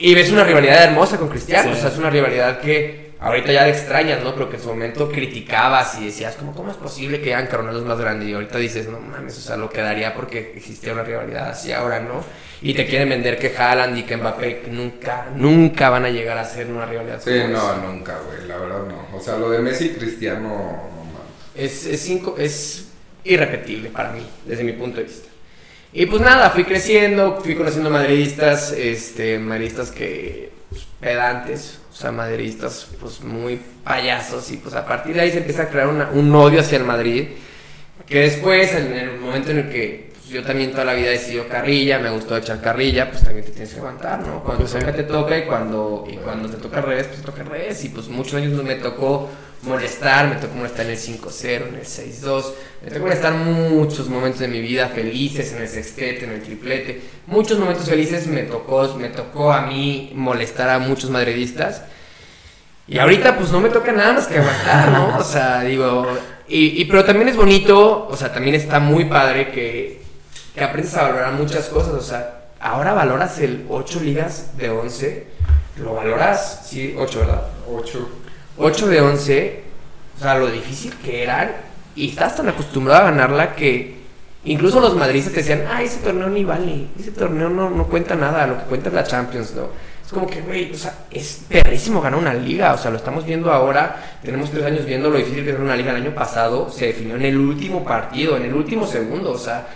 y 0.00 0.14
ves 0.14 0.30
una 0.30 0.44
rivalidad 0.44 0.84
hermosa 0.84 1.16
con 1.16 1.28
Cristiano, 1.28 1.72
Sí. 1.72 1.78
o 1.78 1.80
sea, 1.80 1.90
es 1.90 1.98
una 1.98 2.10
rivalidad 2.10 2.60
que 2.60 3.07
ahorita 3.20 3.52
ya 3.52 3.64
le 3.64 3.70
extrañas, 3.70 4.22
¿no? 4.22 4.34
Pero 4.34 4.48
que 4.50 4.56
en 4.56 4.62
su 4.62 4.68
momento 4.68 5.08
criticabas 5.10 5.98
y 6.00 6.06
decías, 6.06 6.36
como, 6.36 6.54
¿cómo 6.54 6.70
es 6.70 6.76
posible 6.76 7.20
que 7.20 7.34
hagan 7.34 7.50
Ronaldo 7.50 7.80
es 7.80 7.86
más 7.86 7.98
grande? 7.98 8.26
Y 8.26 8.32
ahorita 8.34 8.58
dices, 8.58 8.88
no 8.88 9.00
mames, 9.00 9.36
o 9.38 9.40
sea, 9.40 9.56
lo 9.56 9.70
quedaría 9.70 10.14
porque 10.14 10.52
existía 10.56 10.92
una 10.92 11.02
rivalidad 11.04 11.50
así 11.50 11.72
ahora, 11.72 12.00
¿no? 12.00 12.24
Y 12.60 12.74
te 12.74 12.86
quieren 12.86 13.08
vender 13.08 13.38
que 13.38 13.54
Haaland 13.56 13.98
y 13.98 14.02
que 14.04 14.16
Mbappé 14.16 14.64
nunca, 14.70 15.28
nunca 15.34 15.90
van 15.90 16.04
a 16.04 16.10
llegar 16.10 16.38
a 16.38 16.44
ser 16.44 16.66
una 16.68 16.86
rivalidad. 16.86 17.20
Sí, 17.20 17.30
como 17.30 17.48
no, 17.48 17.58
esa. 17.58 17.76
nunca, 17.76 18.18
güey, 18.26 18.46
la 18.48 18.56
verdad 18.58 18.84
no. 18.86 19.16
O 19.16 19.20
sea, 19.20 19.36
lo 19.36 19.50
de 19.50 19.58
Messi 19.60 19.86
y 19.86 19.90
Cristiano, 19.94 20.48
no 20.48 21.04
mames. 21.04 21.32
Es, 21.54 21.86
es, 21.86 22.00
cinco- 22.00 22.36
es 22.38 22.88
irrepetible 23.24 23.90
para 23.90 24.12
mí, 24.12 24.26
desde 24.44 24.64
mi 24.64 24.72
punto 24.72 24.98
de 24.98 25.04
vista. 25.04 25.28
Y 25.92 26.06
pues 26.06 26.22
nada, 26.22 26.50
fui 26.50 26.64
creciendo, 26.64 27.40
fui 27.42 27.56
conociendo 27.56 27.90
madridistas, 27.90 28.72
este, 28.72 29.38
madridistas 29.38 29.90
que, 29.90 30.52
pues, 30.70 30.86
pedantes, 31.00 31.80
sea, 32.00 32.12
madridistas, 32.12 32.86
pues, 33.00 33.20
muy 33.22 33.60
payasos, 33.84 34.50
y 34.52 34.56
pues 34.58 34.74
a 34.74 34.86
partir 34.86 35.14
de 35.14 35.22
ahí 35.22 35.30
se 35.30 35.38
empieza 35.38 35.62
a 35.64 35.68
crear 35.68 35.88
una- 35.88 36.10
un 36.12 36.34
odio 36.34 36.60
hacia 36.60 36.78
el 36.78 36.84
Madrid, 36.84 37.28
que 38.06 38.20
después, 38.20 38.72
en 38.74 38.92
el 38.92 39.18
momento 39.18 39.50
en 39.50 39.58
el 39.58 39.68
que 39.70 40.08
pues, 40.14 40.28
yo 40.28 40.42
también 40.44 40.70
toda 40.70 40.84
la 40.84 40.94
vida 40.94 41.08
he 41.08 41.12
decidido 41.12 41.48
carrilla, 41.48 41.98
me 41.98 42.10
gustó 42.10 42.36
echar 42.36 42.60
carrilla, 42.60 43.10
pues 43.10 43.22
también 43.24 43.44
te 43.44 43.50
tienes 43.52 43.72
que 43.72 43.78
aguantar, 43.80 44.20
¿no? 44.20 44.42
Cuando 44.44 44.64
Pues 44.64 44.72
toca, 44.78 44.92
te 44.94 45.02
toca, 45.04 45.38
y 45.38 45.42
cuando, 45.42 46.06
y 46.10 46.16
cuando 46.16 46.48
te 46.48 46.56
toca 46.58 46.78
al 46.78 46.84
revés, 46.84 47.06
pues 47.08 47.20
te 47.20 47.26
toca 47.26 47.40
al 47.42 47.48
revés, 47.48 47.84
y 47.84 47.88
pues 47.88 48.08
muchos 48.08 48.34
años 48.34 48.62
me 48.62 48.74
tocó 48.76 49.28
molestar, 49.62 50.28
me 50.28 50.36
tocó 50.36 50.54
molestar 50.54 50.86
en 50.86 50.92
el 50.92 50.98
5-0, 50.98 51.68
en 51.68 51.74
el 51.74 51.84
6-2, 51.84 52.44
me 52.82 52.90
tocó 52.90 53.00
molestar 53.00 53.34
muchos 53.34 54.08
momentos 54.08 54.40
de 54.40 54.48
mi 54.48 54.60
vida 54.60 54.88
felices, 54.88 55.52
en 55.52 55.62
el 55.62 55.68
sextete, 55.68 56.24
en 56.24 56.32
el 56.32 56.42
triplete, 56.42 57.02
muchos 57.26 57.58
momentos 57.58 57.88
felices 57.88 58.26
me 58.26 58.42
tocó, 58.42 58.94
me 58.94 59.08
tocó 59.08 59.52
a 59.52 59.62
mí 59.62 60.12
molestar 60.14 60.68
a 60.68 60.78
muchos 60.78 61.10
madridistas, 61.10 61.82
y 62.86 62.98
ahorita 62.98 63.36
pues 63.36 63.50
no 63.50 63.60
me 63.60 63.68
toca 63.68 63.92
nada 63.92 64.14
más 64.14 64.26
que 64.26 64.38
aguantar, 64.38 64.92
¿no? 64.92 65.18
O 65.18 65.24
sea, 65.24 65.62
digo, 65.62 66.06
y, 66.46 66.84
pero 66.86 67.04
también 67.04 67.28
es 67.28 67.36
bonito, 67.36 68.06
o 68.08 68.16
sea, 68.16 68.32
también 68.32 68.54
está 68.54 68.80
muy 68.80 69.04
padre 69.04 69.50
que, 69.50 70.02
que 70.54 70.64
aprendes 70.64 70.94
a 70.96 71.02
valorar 71.02 71.32
muchas 71.34 71.66
cosas, 71.66 71.92
o 71.92 72.00
sea, 72.00 72.46
ahora 72.60 72.92
valoras 72.94 73.38
el 73.40 73.66
8 73.68 74.00
ligas 74.00 74.56
de 74.56 74.70
11, 74.70 75.26
lo 75.78 75.94
valoras, 75.94 76.66
sí, 76.66 76.94
8, 76.96 77.18
¿verdad? 77.20 77.42
Ocho. 77.70 78.08
8 78.58 78.88
de 78.88 79.00
11, 79.00 79.62
o 80.16 80.22
sea, 80.22 80.38
lo 80.38 80.50
difícil 80.50 80.94
que 81.04 81.22
eran, 81.22 81.52
y 81.94 82.10
estás 82.10 82.36
tan 82.36 82.48
acostumbrado 82.48 83.06
a 83.06 83.10
ganarla 83.10 83.54
que 83.54 83.98
Incluso 84.44 84.80
los 84.80 84.94
madridistas 84.94 85.34
te 85.34 85.40
decían, 85.40 85.64
ah, 85.70 85.82
ese 85.82 85.98
torneo 85.98 86.28
ni 86.28 86.44
vale, 86.44 86.86
ese 86.98 87.10
torneo 87.10 87.50
no, 87.50 87.70
no 87.70 87.86
cuenta 87.86 88.14
nada, 88.14 88.46
lo 88.46 88.56
que 88.56 88.64
cuenta 88.64 88.88
es 88.88 88.94
la 88.94 89.04
Champions, 89.04 89.54
¿no? 89.54 89.68
Es 90.04 90.12
como 90.12 90.26
que, 90.26 90.40
güey, 90.40 90.72
o 90.72 90.76
sea, 90.76 91.06
es 91.10 91.44
perrísimo 91.48 92.00
ganar 92.00 92.18
una 92.18 92.32
liga, 92.32 92.72
o 92.72 92.78
sea, 92.78 92.90
lo 92.90 92.96
estamos 92.96 93.26
viendo 93.26 93.52
ahora, 93.52 94.18
tenemos 94.22 94.50
tres 94.50 94.64
años 94.64 94.86
viendo 94.86 95.10
lo 95.10 95.18
difícil 95.18 95.44
que 95.44 95.50
es 95.50 95.58
una 95.58 95.76
liga 95.76 95.90
el 95.90 96.02
año 96.02 96.14
pasado, 96.14 96.70
se 96.70 96.86
definió 96.86 97.16
en 97.16 97.26
el 97.26 97.36
último 97.36 97.84
partido, 97.84 98.36
en 98.36 98.44
el 98.44 98.54
último 98.54 98.86
segundo, 98.86 99.32
o 99.32 99.38
sea, 99.38 99.66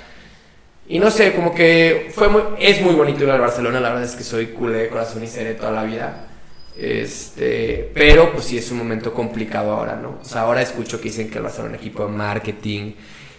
y 0.88 0.98
no 0.98 1.10
sé, 1.10 1.34
como 1.34 1.54
que 1.54 2.10
fue 2.14 2.28
muy, 2.28 2.42
es 2.58 2.80
muy 2.80 2.94
bonito 2.94 3.24
ir 3.24 3.30
al 3.30 3.40
Barcelona, 3.40 3.80
la 3.80 3.90
verdad 3.90 4.04
es 4.04 4.14
que 4.14 4.24
soy 4.24 4.46
culé 4.46 4.78
de 4.78 4.88
corazón 4.88 5.22
y 5.22 5.26
seré 5.26 5.54
toda 5.54 5.72
la 5.72 5.82
vida. 5.82 6.28
Este, 6.76 7.90
pero 7.94 8.32
pues 8.32 8.44
sí 8.46 8.58
es 8.58 8.70
un 8.70 8.78
momento 8.78 9.12
complicado 9.12 9.72
ahora, 9.72 9.96
¿no? 9.96 10.18
O 10.20 10.24
sea, 10.24 10.42
ahora 10.42 10.62
escucho 10.62 10.98
que 10.98 11.04
dicen 11.04 11.30
que 11.30 11.38
el 11.38 11.44
Barcelona 11.44 11.74
es 11.74 11.80
un 11.80 11.86
equipo 11.86 12.06
de 12.06 12.12
marketing, 12.12 12.92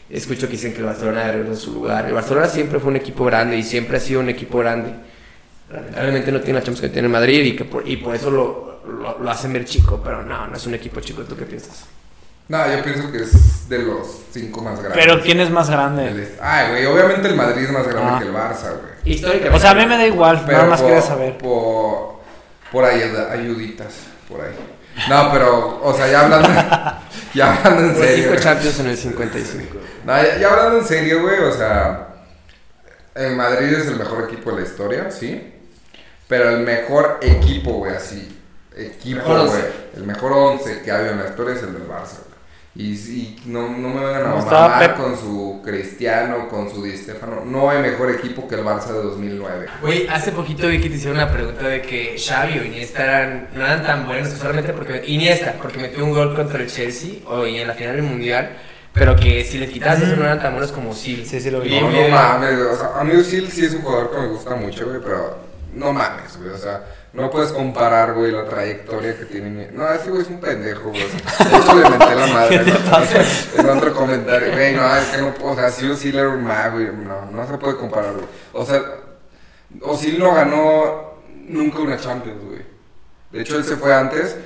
escucho 0.10 0.46
que 0.48 0.54
dicen 0.54 0.74
que 0.74 0.80
el 0.80 0.86
Barcelona 0.86 1.26
debe 1.32 1.48
en 1.48 1.58
su 1.58 1.74
lugar. 1.74 2.06
El 2.06 2.14
Barcelona 2.14 2.48
siempre 2.48 2.80
fue 2.80 2.92
un 2.92 2.98
equipo 2.98 3.26
grande 3.26 3.58
y 3.58 3.64
siempre 3.64 3.98
ha 3.98 4.00
sido 4.00 4.20
un 4.20 4.30
equipo 4.30 4.60
grande. 4.60 4.94
Lamentablemente 5.72 6.32
no 6.32 6.40
tiene 6.42 6.60
la 6.60 6.66
Champions 6.66 6.82
que 6.82 6.90
tiene 6.90 7.08
Madrid 7.08 7.44
y, 7.44 7.56
que 7.56 7.66
por, 7.66 7.88
y 7.88 7.98
por 7.98 8.16
eso 8.16 8.30
lo, 8.30 8.82
lo, 8.88 9.18
lo 9.20 9.32
hacen 9.32 9.52
ver 9.54 9.66
chico, 9.66 10.00
pero 10.04 10.22
no, 10.22 10.48
no 10.48 10.56
es 10.56 10.66
un 10.68 10.76
equipo 10.76 11.00
chico. 11.02 11.24
¿Tú 11.24 11.36
qué 11.36 11.46
piensas? 11.46 11.86
No, 12.50 12.60
yo 12.70 12.84
pienso 12.84 13.10
que 13.12 13.24
es 13.24 13.68
de 13.70 13.80
los 13.80 14.22
cinco 14.32 14.62
más 14.62 14.80
grandes. 14.80 15.02
Pero 15.04 15.22
¿quién 15.22 15.40
es 15.40 15.50
más 15.50 15.70
grande? 15.70 16.10
El 16.10 16.28
Ay, 16.42 16.72
güey, 16.72 16.86
obviamente 16.86 17.30
el 17.30 17.36
Madrid 17.36 17.64
es 17.64 17.72
más 17.72 17.88
grande 17.88 18.12
Ah. 18.12 18.20
que 18.20 18.26
el 18.28 18.34
Barça, 18.34 18.70
güey. 18.80 18.94
Históricamente. 19.16 19.58
O 19.58 19.60
sea, 19.60 19.72
a 19.72 19.76
mí 19.76 19.86
me 19.86 19.98
da 19.98 20.06
igual, 20.06 20.44
Pero 20.46 20.58
nada 20.60 20.70
más 20.70 20.82
por, 20.82 20.90
quería 20.90 21.02
saber. 21.02 21.38
Por, 21.38 22.20
por 22.74 22.84
ahí, 22.84 23.04
ayuditas, 23.32 23.94
por 24.28 24.42
ahí. 24.42 24.52
No, 25.08 25.32
pero, 25.32 25.80
o 25.84 25.94
sea, 25.94 26.08
ya 26.08 26.22
hablando, 26.22 26.50
ya 27.34 27.56
hablando 27.56 27.90
en 27.90 27.96
serio. 27.96 28.16
cinco 28.16 28.30
güey. 28.30 28.40
Champions 28.42 28.80
en 28.80 28.88
el 28.88 28.98
55. 28.98 29.78
No, 30.06 30.24
ya, 30.24 30.38
ya 30.40 30.50
hablando 30.50 30.80
en 30.80 30.86
serio, 30.86 31.22
güey, 31.22 31.40
o 31.40 31.54
sea, 31.54 32.08
el 33.14 33.36
Madrid 33.36 33.74
es 33.74 33.88
el 33.88 33.96
mejor 33.96 34.24
equipo 34.24 34.52
de 34.52 34.62
la 34.62 34.68
historia, 34.68 35.12
sí. 35.12 35.54
Pero 36.28 36.50
el 36.50 36.60
mejor 36.62 37.20
equipo, 37.22 37.74
güey, 37.74 37.96
así. 37.96 38.42
Equipo, 38.76 39.22
güey. 39.24 39.64
El 39.96 40.04
mejor 40.04 40.32
once 40.32 40.82
que 40.82 40.92
ha 40.92 40.98
habido 40.98 41.12
en 41.12 41.20
la 41.20 41.30
historia 41.30 41.54
es 41.54 41.62
el 41.62 41.74
del 41.74 41.88
Barça, 41.88 42.18
güey. 42.26 42.33
Y, 42.76 42.94
y 42.94 43.40
no, 43.46 43.70
no 43.70 43.90
me 43.90 44.04
vengan 44.04 44.26
a 44.26 44.36
mamar 44.36 44.80
Pep. 44.80 44.98
con 44.98 45.16
su 45.16 45.62
Cristiano, 45.64 46.50
con 46.50 46.72
su 46.72 46.84
Di 46.84 46.98
Stefano. 46.98 47.44
No 47.46 47.70
hay 47.70 47.80
mejor 47.80 48.10
equipo 48.10 48.48
que 48.48 48.56
el 48.56 48.64
Barça 48.64 48.88
de 48.88 49.04
2009. 49.04 49.68
Güey, 49.82 50.08
hace 50.08 50.32
poquito 50.32 50.68
vi 50.68 50.82
que 50.82 50.90
te 50.90 50.96
hicieron 50.96 51.18
una 51.18 51.32
pregunta 51.32 51.68
de 51.68 51.84
que 51.84 52.16
Xavi 52.18 52.58
o 52.58 52.64
Iniesta 52.64 53.04
eran, 53.04 53.50
no 53.54 53.64
eran 53.64 53.84
tan 53.84 54.08
buenos, 54.08 54.30
solamente 54.30 54.74
porque 54.74 55.04
Iniesta, 55.06 55.54
porque 55.62 55.78
metió 55.78 56.04
un 56.04 56.14
gol 56.14 56.36
contra 56.36 56.60
el 56.60 56.68
Chelsea 56.68 57.20
o 57.28 57.46
en 57.46 57.68
la 57.68 57.76
final 57.76 57.96
del 57.96 58.06
mundial, 58.06 58.50
pero 58.92 59.16
que 59.16 59.44
si 59.44 59.60
les 59.60 59.70
quitas 59.70 60.02
eso 60.02 60.16
no 60.16 60.24
eran 60.24 60.42
tan 60.42 60.54
buenos 60.54 60.72
como 60.72 60.96
Sil. 60.98 61.26
Sí, 61.28 61.40
sí 61.40 61.52
lo 61.52 61.62
vi. 61.62 61.80
No, 61.80 61.92
no 61.92 62.08
mames, 62.10 62.54
o 62.60 62.76
sea, 62.76 63.00
a 63.00 63.04
mí 63.04 63.14
Özil 63.14 63.52
sí 63.52 63.66
es 63.66 63.76
un 63.76 63.84
jugador 63.84 64.10
que 64.10 64.18
me 64.20 64.28
gusta 64.30 64.56
mucho, 64.56 64.88
güey, 64.88 65.00
pero 65.04 65.38
no 65.76 65.94
mames, 65.94 66.38
güey, 66.38 66.50
o 66.50 66.58
sea, 66.58 66.84
no 67.14 67.30
puedes 67.30 67.52
comparar, 67.52 68.14
güey, 68.14 68.32
la 68.32 68.46
trayectoria 68.46 69.18
que 69.18 69.26
tiene. 69.26 69.72
No, 69.72 69.88
ese 69.92 70.10
güey 70.10 70.24
es 70.24 70.30
un 70.30 70.40
pendejo, 70.40 70.90
güey. 70.90 71.04
o 71.04 71.50
De 71.50 71.58
hecho, 71.58 71.76
le 71.76 71.90
menté 71.90 72.16
la 72.16 72.28
madre 72.28 72.64
en 73.58 73.70
otro 73.70 73.94
comentario, 73.94 74.52
güey, 74.52 74.76
no, 74.76 74.96
es 74.96 75.06
que 75.06 75.18
no, 75.22 75.34
o 75.42 75.56
sea, 75.56 75.70
sí 75.70 75.88
Özil 75.88 76.18
era 76.18 76.30
un 76.30 76.44
mago, 76.44 76.78
güey, 76.78 76.88
no, 76.88 77.26
no 77.32 77.48
se 77.48 77.58
puede 77.58 77.78
comparar, 77.78 78.14
güey. 78.14 78.26
O 78.54 78.66
sea, 78.66 78.82
Özil 79.82 80.20
no 80.20 80.34
ganó 80.34 81.14
nunca 81.48 81.80
una 81.80 81.98
Champions, 81.98 82.44
güey. 82.44 82.66
De 83.32 83.42
hecho, 83.42 83.58
él 83.58 83.64
se 83.64 83.76
fue 83.76 83.94
antes. 83.94 84.38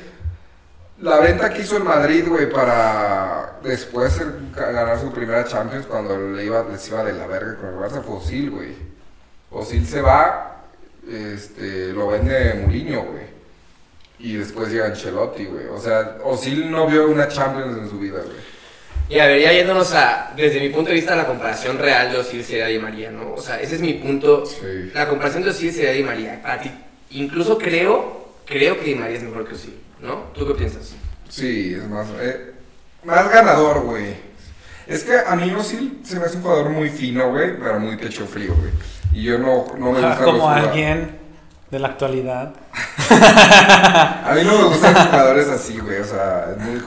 La 0.99 1.19
venta 1.19 1.51
que 1.51 1.61
hizo 1.61 1.77
el 1.77 1.83
Madrid, 1.83 2.27
güey, 2.27 2.49
para 2.49 3.59
después 3.61 4.19
ganar 4.55 4.99
su 4.99 5.11
primera 5.11 5.45
Champions 5.45 5.85
cuando 5.85 6.17
le 6.17 6.45
iba, 6.45 6.63
les 6.63 6.87
iba 6.87 7.03
de 7.03 7.13
la 7.13 7.27
verga 7.27 7.55
con 7.57 7.69
el 7.69 7.75
Barça 7.75 8.01
fue 8.01 8.15
Osil, 8.15 8.49
güey. 8.49 8.75
Osil 9.51 9.85
se 9.85 10.01
va, 10.01 10.56
este, 11.09 11.93
lo 11.93 12.07
vende 12.07 12.53
Mourinho, 12.55 13.03
güey. 13.03 13.27
Y 14.19 14.33
después 14.33 14.69
llega 14.69 14.87
Ancelotti, 14.87 15.45
güey. 15.45 15.67
O 15.67 15.79
sea, 15.79 16.17
Osil 16.23 16.71
no 16.71 16.87
vio 16.87 17.07
una 17.07 17.27
Champions 17.27 17.77
en 17.77 17.89
su 17.89 17.99
vida, 17.99 18.19
güey. 18.23 18.57
Y 19.09 19.19
a 19.19 19.27
ver, 19.27 19.41
ya 19.41 19.53
yéndonos 19.53 19.93
a, 19.93 20.33
desde 20.35 20.59
mi 20.59 20.69
punto 20.69 20.89
de 20.89 20.95
vista, 20.95 21.15
la 21.15 21.25
comparación 21.25 21.77
real 21.77 22.11
de 22.11 22.17
Osil 22.17 22.43
sería 22.43 22.67
Di 22.67 22.77
María, 22.77 23.09
¿no? 23.09 23.35
O 23.35 23.41
sea, 23.41 23.61
ese 23.61 23.75
es 23.75 23.81
mi 23.81 23.93
punto. 23.93 24.45
Sí. 24.45 24.91
La 24.93 25.07
comparación 25.07 25.43
de 25.43 25.51
Osil 25.51 25.71
sería 25.71 25.91
Di 25.91 26.03
María. 26.03 26.41
Para 26.41 26.59
ti, 26.59 26.71
incluso 27.11 27.57
creo, 27.57 28.33
creo 28.45 28.77
que 28.77 28.85
Di 28.85 28.95
María 28.95 29.17
es 29.17 29.23
mejor 29.23 29.47
que 29.47 29.55
Osil, 29.55 29.77
¿no? 30.01 30.25
¿Tú 30.33 30.45
qué 30.45 30.55
piensas? 30.55 30.93
Sí, 31.29 31.73
es 31.73 31.87
más, 31.87 32.07
eh, 32.19 32.51
más 33.03 33.31
ganador, 33.31 33.81
güey. 33.81 34.27
Es 34.87 35.03
que 35.03 35.17
a 35.17 35.35
mí 35.35 35.53
Osil 35.53 36.01
se 36.03 36.19
me 36.19 36.25
hace 36.25 36.37
un 36.37 36.43
jugador 36.43 36.69
muy 36.69 36.89
fino, 36.89 37.29
güey, 37.29 37.57
pero 37.57 37.79
muy 37.79 37.95
pecho 37.95 38.25
frío, 38.25 38.53
güey. 38.55 38.71
Y 39.17 39.23
yo 39.23 39.39
no, 39.39 39.65
no 39.79 39.93
me 39.93 39.99
gusta 39.99 40.23
Como 40.23 40.47
alguien 40.47 41.17
de 41.71 41.79
la 41.79 41.87
actualidad. 41.87 42.53
A 43.09 44.31
mí 44.35 44.43
no 44.43 44.59
me 44.59 44.63
gustan 44.65 44.93
jugadores 44.93 45.49
así, 45.49 45.79
güey. 45.79 46.01
O 46.01 46.05
sea, 46.05 46.51
es 46.51 46.63
muy, 46.63 46.83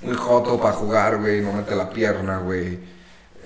muy 0.00 0.16
joto 0.16 0.60
para 0.60 0.74
jugar, 0.74 1.18
güey. 1.18 1.42
No 1.42 1.52
mete 1.52 1.76
la 1.76 1.88
pierna, 1.88 2.38
güey. 2.38 2.80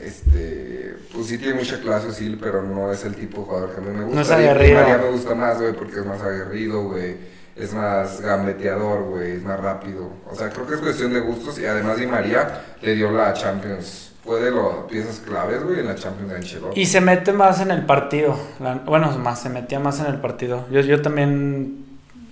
Este, 0.00 0.96
pues 1.12 1.26
sí 1.26 1.36
tiene 1.36 1.56
mucha 1.56 1.78
clase, 1.78 2.10
sí, 2.12 2.38
pero 2.40 2.62
no 2.62 2.90
es 2.90 3.04
el 3.04 3.14
tipo 3.16 3.42
de 3.42 3.46
jugador 3.46 3.74
que 3.74 3.80
a 3.82 3.84
mí 3.84 3.90
me 3.90 4.04
gusta. 4.04 4.14
No 4.14 4.22
es 4.22 4.30
aguerrido. 4.30 4.80
María 4.80 4.96
me 4.96 5.10
gusta 5.10 5.34
más, 5.34 5.60
güey, 5.60 5.74
porque 5.74 6.00
es 6.00 6.06
más 6.06 6.22
aguerrido, 6.22 6.84
güey. 6.84 7.16
Es 7.54 7.74
más 7.74 8.22
gambeteador, 8.22 9.02
güey. 9.10 9.32
Es 9.32 9.42
más 9.42 9.60
rápido. 9.60 10.10
O 10.26 10.34
sea, 10.34 10.48
creo 10.48 10.66
que 10.66 10.76
es 10.76 10.80
cuestión 10.80 11.12
de 11.12 11.20
gustos. 11.20 11.58
Y 11.58 11.66
además 11.66 11.98
Di 11.98 12.06
María 12.06 12.62
le 12.80 12.94
dio 12.94 13.10
la 13.10 13.34
Champions. 13.34 14.09
Fue 14.30 14.40
de 14.40 14.52
las 14.52 14.64
piezas 14.88 15.18
claves, 15.26 15.64
güey, 15.64 15.80
en 15.80 15.86
la 15.88 15.96
Champions 15.96 16.30
de 16.30 16.36
Ancelotti. 16.36 16.80
Y 16.80 16.86
se 16.86 17.00
mete 17.00 17.32
más 17.32 17.60
en 17.62 17.72
el 17.72 17.84
partido. 17.84 18.38
La- 18.60 18.74
bueno, 18.74 19.10
más, 19.18 19.40
se 19.42 19.48
metía 19.48 19.80
más 19.80 19.98
en 19.98 20.06
el 20.06 20.20
partido. 20.20 20.66
Yo, 20.70 20.80
yo 20.82 21.02
también. 21.02 21.84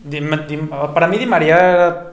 Di- 0.05 0.21
Di- 0.21 0.69
para 0.95 1.09
mí, 1.09 1.19
Di 1.19 1.27
María 1.27 1.57
era. 1.59 2.05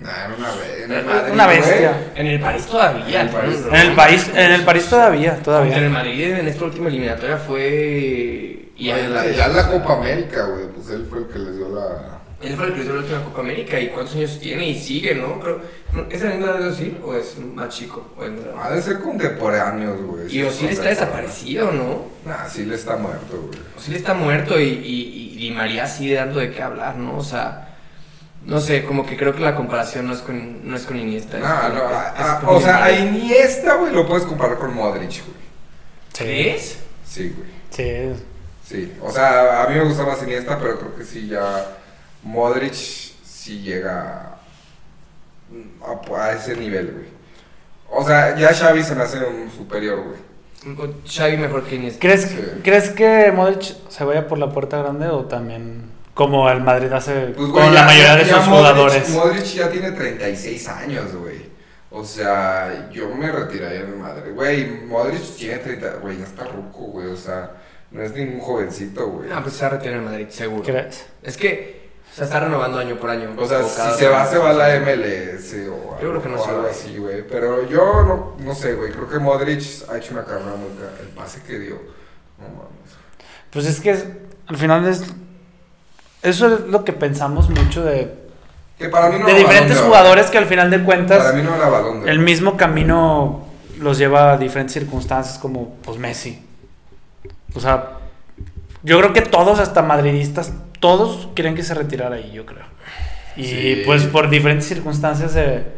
Nah, 0.00 0.10
era 0.24 0.34
una, 0.36 0.48
be- 0.50 0.84
en 0.84 0.92
el 0.92 1.32
Una 1.34 1.44
güey. 1.44 1.56
bestia. 1.60 1.92
En 2.16 2.26
el 2.26 2.40
París 2.40 2.66
todavía. 2.66 3.20
En 3.20 3.26
el 3.28 3.32
París. 3.32 3.58
En 3.70 3.74
el 3.76 3.92
país, 3.94 4.30
en 4.34 4.52
el 4.52 4.64
París 4.64 4.86
todavía, 4.90 5.34
Contra 5.36 5.62
el 5.62 5.68
todavía. 5.70 5.88
Madrid 5.88 6.32
en 6.34 6.48
esta 6.48 6.64
última 6.64 6.88
eliminatoria 6.88 7.36
fue. 7.36 8.70
Y 8.76 8.90
Oye, 8.90 9.08
la- 9.08 9.24
ya 9.30 9.46
en 9.46 9.54
la 9.56 9.68
Copa 9.68 9.92
América, 9.98 10.46
güey, 10.46 10.66
pues 10.74 10.90
él 10.90 11.06
fue 11.08 11.20
el 11.20 11.26
que 11.28 11.38
les 11.38 11.56
dio 11.58 11.68
la... 11.68 12.17
Él 12.40 12.54
fue 12.56 12.66
el 12.66 12.74
que 12.74 12.80
hizo 12.82 12.92
la 12.92 13.00
última 13.00 13.24
Copa 13.24 13.40
América. 13.40 13.80
¿Y 13.80 13.88
cuántos 13.88 14.14
años 14.14 14.38
tiene? 14.40 14.68
Y 14.68 14.78
sigue, 14.78 15.14
¿no? 15.14 15.40
Creo. 15.40 15.60
¿Es 16.08 16.22
la 16.22 16.30
misma 16.30 16.52
de 16.52 16.68
Osil 16.68 16.98
o 17.04 17.14
es 17.14 17.36
más 17.38 17.68
chico? 17.74 18.12
O 18.16 18.24
en- 18.24 18.38
Ha 18.62 18.70
de 18.70 18.80
ser 18.80 19.00
contemporáneos, 19.00 20.00
güey. 20.02 20.32
Y 20.36 20.42
Osil 20.44 20.68
está 20.68 20.88
desaparecido, 20.88 21.72
¿no? 21.72 22.02
Nah, 22.24 22.46
sí 22.48 22.64
le 22.64 22.76
está 22.76 22.96
muerto, 22.96 23.42
güey. 23.48 23.58
Osil 23.76 23.96
está 23.96 24.14
muerto 24.14 24.60
y, 24.60 24.64
y, 24.68 25.46
y 25.46 25.50
María 25.50 25.86
sigue 25.88 26.14
dando 26.14 26.38
de 26.38 26.52
qué 26.52 26.62
hablar, 26.62 26.96
¿no? 26.96 27.16
O 27.18 27.24
sea, 27.24 27.76
no 28.46 28.60
sé, 28.60 28.84
como 28.84 29.04
que 29.04 29.16
creo 29.16 29.34
que 29.34 29.40
la 29.40 29.56
comparación 29.56 30.06
no 30.06 30.12
es 30.14 30.20
con, 30.20 30.68
no 30.70 30.76
es 30.76 30.84
con 30.86 30.96
Iniesta. 30.96 31.38
es 31.38 31.42
Nah, 31.42 31.60
con- 31.62 31.74
no, 31.74 31.90
es- 31.90 31.96
a- 31.96 32.14
es 32.16 32.24
a- 32.24 32.40
con 32.40 32.56
o 32.56 32.60
sea, 32.60 32.84
a. 32.84 32.92
Iniesta, 32.92 33.74
güey, 33.74 33.92
lo 33.92 34.06
puedes 34.06 34.24
comparar 34.24 34.58
con 34.58 34.72
Modric, 34.74 35.10
güey. 35.24 35.38
¿Crees? 36.16 36.78
Sí, 37.04 37.34
güey. 37.36 37.48
Sí. 37.70 38.22
Sí. 38.64 38.92
O 39.02 39.10
sea, 39.10 39.62
a 39.64 39.68
mí 39.68 39.74
me 39.76 39.84
gusta 39.84 40.04
más 40.04 40.22
Iniesta, 40.22 40.58
pero 40.58 40.78
creo 40.78 40.94
que 40.96 41.04
sí 41.04 41.26
ya... 41.26 41.77
Modric 42.22 42.74
sí 42.74 43.60
llega 43.62 44.38
a, 45.82 46.16
a 46.22 46.32
ese 46.32 46.56
nivel, 46.56 46.92
güey. 46.92 47.06
O 47.90 48.06
sea, 48.06 48.36
ya 48.36 48.52
Xavi 48.52 48.82
se 48.82 48.94
me 48.94 49.02
hace 49.02 49.18
un 49.24 49.50
superior, 49.50 50.02
güey. 50.04 50.28
Xavi 51.06 51.36
mejor 51.36 51.64
que 51.64 51.76
Iniesta. 51.76 52.00
¿Crees, 52.00 52.22
Sí. 52.22 52.38
¿Crees 52.62 52.90
que 52.90 53.32
Modric 53.34 53.62
se 53.88 54.04
vaya 54.04 54.26
por 54.26 54.38
la 54.38 54.50
puerta 54.52 54.78
grande 54.78 55.06
o 55.06 55.24
también 55.24 55.90
como 56.14 56.50
el 56.50 56.60
Madrid 56.60 56.92
hace 56.92 57.28
Pues, 57.36 57.48
con 57.50 57.72
la 57.74 57.84
mayoría 57.84 58.16
de 58.16 58.24
ya 58.24 58.36
sus 58.38 58.46
Modric- 58.48 58.56
jugadores? 58.58 59.08
Modric 59.10 59.44
ya 59.44 59.70
tiene 59.70 59.92
36 59.92 60.68
años, 60.68 61.14
güey. 61.14 61.48
O 61.90 62.04
sea, 62.04 62.90
yo 62.92 63.08
me 63.14 63.32
retiraría 63.32 63.84
de 63.84 63.96
madre. 63.96 64.32
Güey, 64.32 64.82
Modric 64.84 65.22
tiene 65.36 65.58
30, 65.58 65.94
güey, 66.02 66.18
ya 66.18 66.24
está 66.24 66.44
ruco, 66.44 66.80
güey. 66.86 67.06
O 67.06 67.16
sea, 67.16 67.52
no 67.90 68.02
es 68.02 68.12
ningún 68.12 68.40
jovencito, 68.40 69.06
güey. 69.08 69.30
Ah, 69.32 69.40
pues 69.42 69.54
se 69.54 69.62
va 69.62 69.68
a 69.68 69.70
retirar 69.70 69.96
en 69.96 70.04
Madrid, 70.04 70.26
seguro. 70.28 70.62
¿Crees? 70.64 71.06
Es 71.22 71.36
que 71.38 71.87
se 72.14 72.24
está 72.24 72.40
renovando 72.40 72.78
año 72.78 72.96
por 72.96 73.10
año. 73.10 73.30
O 73.36 73.46
sea, 73.46 73.62
si 73.62 73.98
se 73.98 74.08
va, 74.08 74.26
se 74.26 74.38
va 74.38 74.50
a 74.50 74.52
la 74.52 74.68
MLS 74.80 75.54
o, 75.68 75.98
Yo 76.00 76.10
creo 76.10 76.22
que 76.22 76.28
no 76.28 76.40
o 76.40 76.44
se 76.44 76.50
algo 76.50 76.62
va. 76.64 76.70
así, 76.70 76.96
güey. 76.98 77.26
Pero 77.26 77.68
yo 77.68 78.02
no, 78.04 78.34
no 78.44 78.54
sé, 78.54 78.74
güey. 78.74 78.92
Creo 78.92 79.08
que 79.08 79.18
Modric 79.18 79.62
ha 79.90 79.96
hecho 79.98 80.12
una 80.14 80.24
carrera 80.24 80.52
muy 80.56 80.70
ca- 80.78 81.00
El 81.00 81.08
pase 81.08 81.42
que 81.42 81.58
dio. 81.58 81.74
No 82.38 82.48
mames. 82.48 82.96
Pues 83.50 83.66
es 83.66 83.80
que 83.80 83.90
es- 83.90 84.06
al 84.46 84.56
final 84.56 84.86
es 84.88 85.04
eso 86.22 86.52
es 86.52 86.60
lo 86.62 86.84
que 86.84 86.92
pensamos 86.92 87.48
mucho 87.48 87.84
de, 87.84 88.12
Que 88.78 88.88
para 88.88 89.08
mí 89.10 89.18
no 89.20 89.26
de 89.26 89.34
diferentes 89.34 89.76
balón 89.76 89.88
jugadores 89.90 90.26
que 90.30 90.38
al 90.38 90.46
final 90.46 90.68
de 90.70 90.78
Para 90.78 90.86
cuentas 90.86 91.34
mí 91.34 91.42
no 91.42 91.54
era 91.54 91.68
balón 91.68 92.02
de 92.02 92.10
el 92.10 92.18
mismo 92.18 92.56
camino 92.56 93.46
los 93.78 93.98
lleva 93.98 94.32
a 94.32 94.36
diferentes 94.36 94.72
circunstancias 94.74 95.38
como 95.38 95.76
pues 95.84 95.96
Messi. 95.98 96.44
O 97.54 97.60
sea, 97.60 97.97
yo 98.82 98.98
creo 98.98 99.12
que 99.12 99.22
todos, 99.22 99.58
hasta 99.60 99.82
madridistas, 99.82 100.52
todos 100.80 101.28
quieren 101.34 101.54
que 101.54 101.62
se 101.62 101.74
retirara 101.74 102.16
ahí, 102.16 102.32
yo 102.32 102.46
creo. 102.46 102.64
Y 103.36 103.44
Sí. 103.44 103.82
pues 103.86 104.04
por 104.04 104.28
diferentes 104.30 104.66
circunstancias 104.66 105.32
se, 105.32 105.76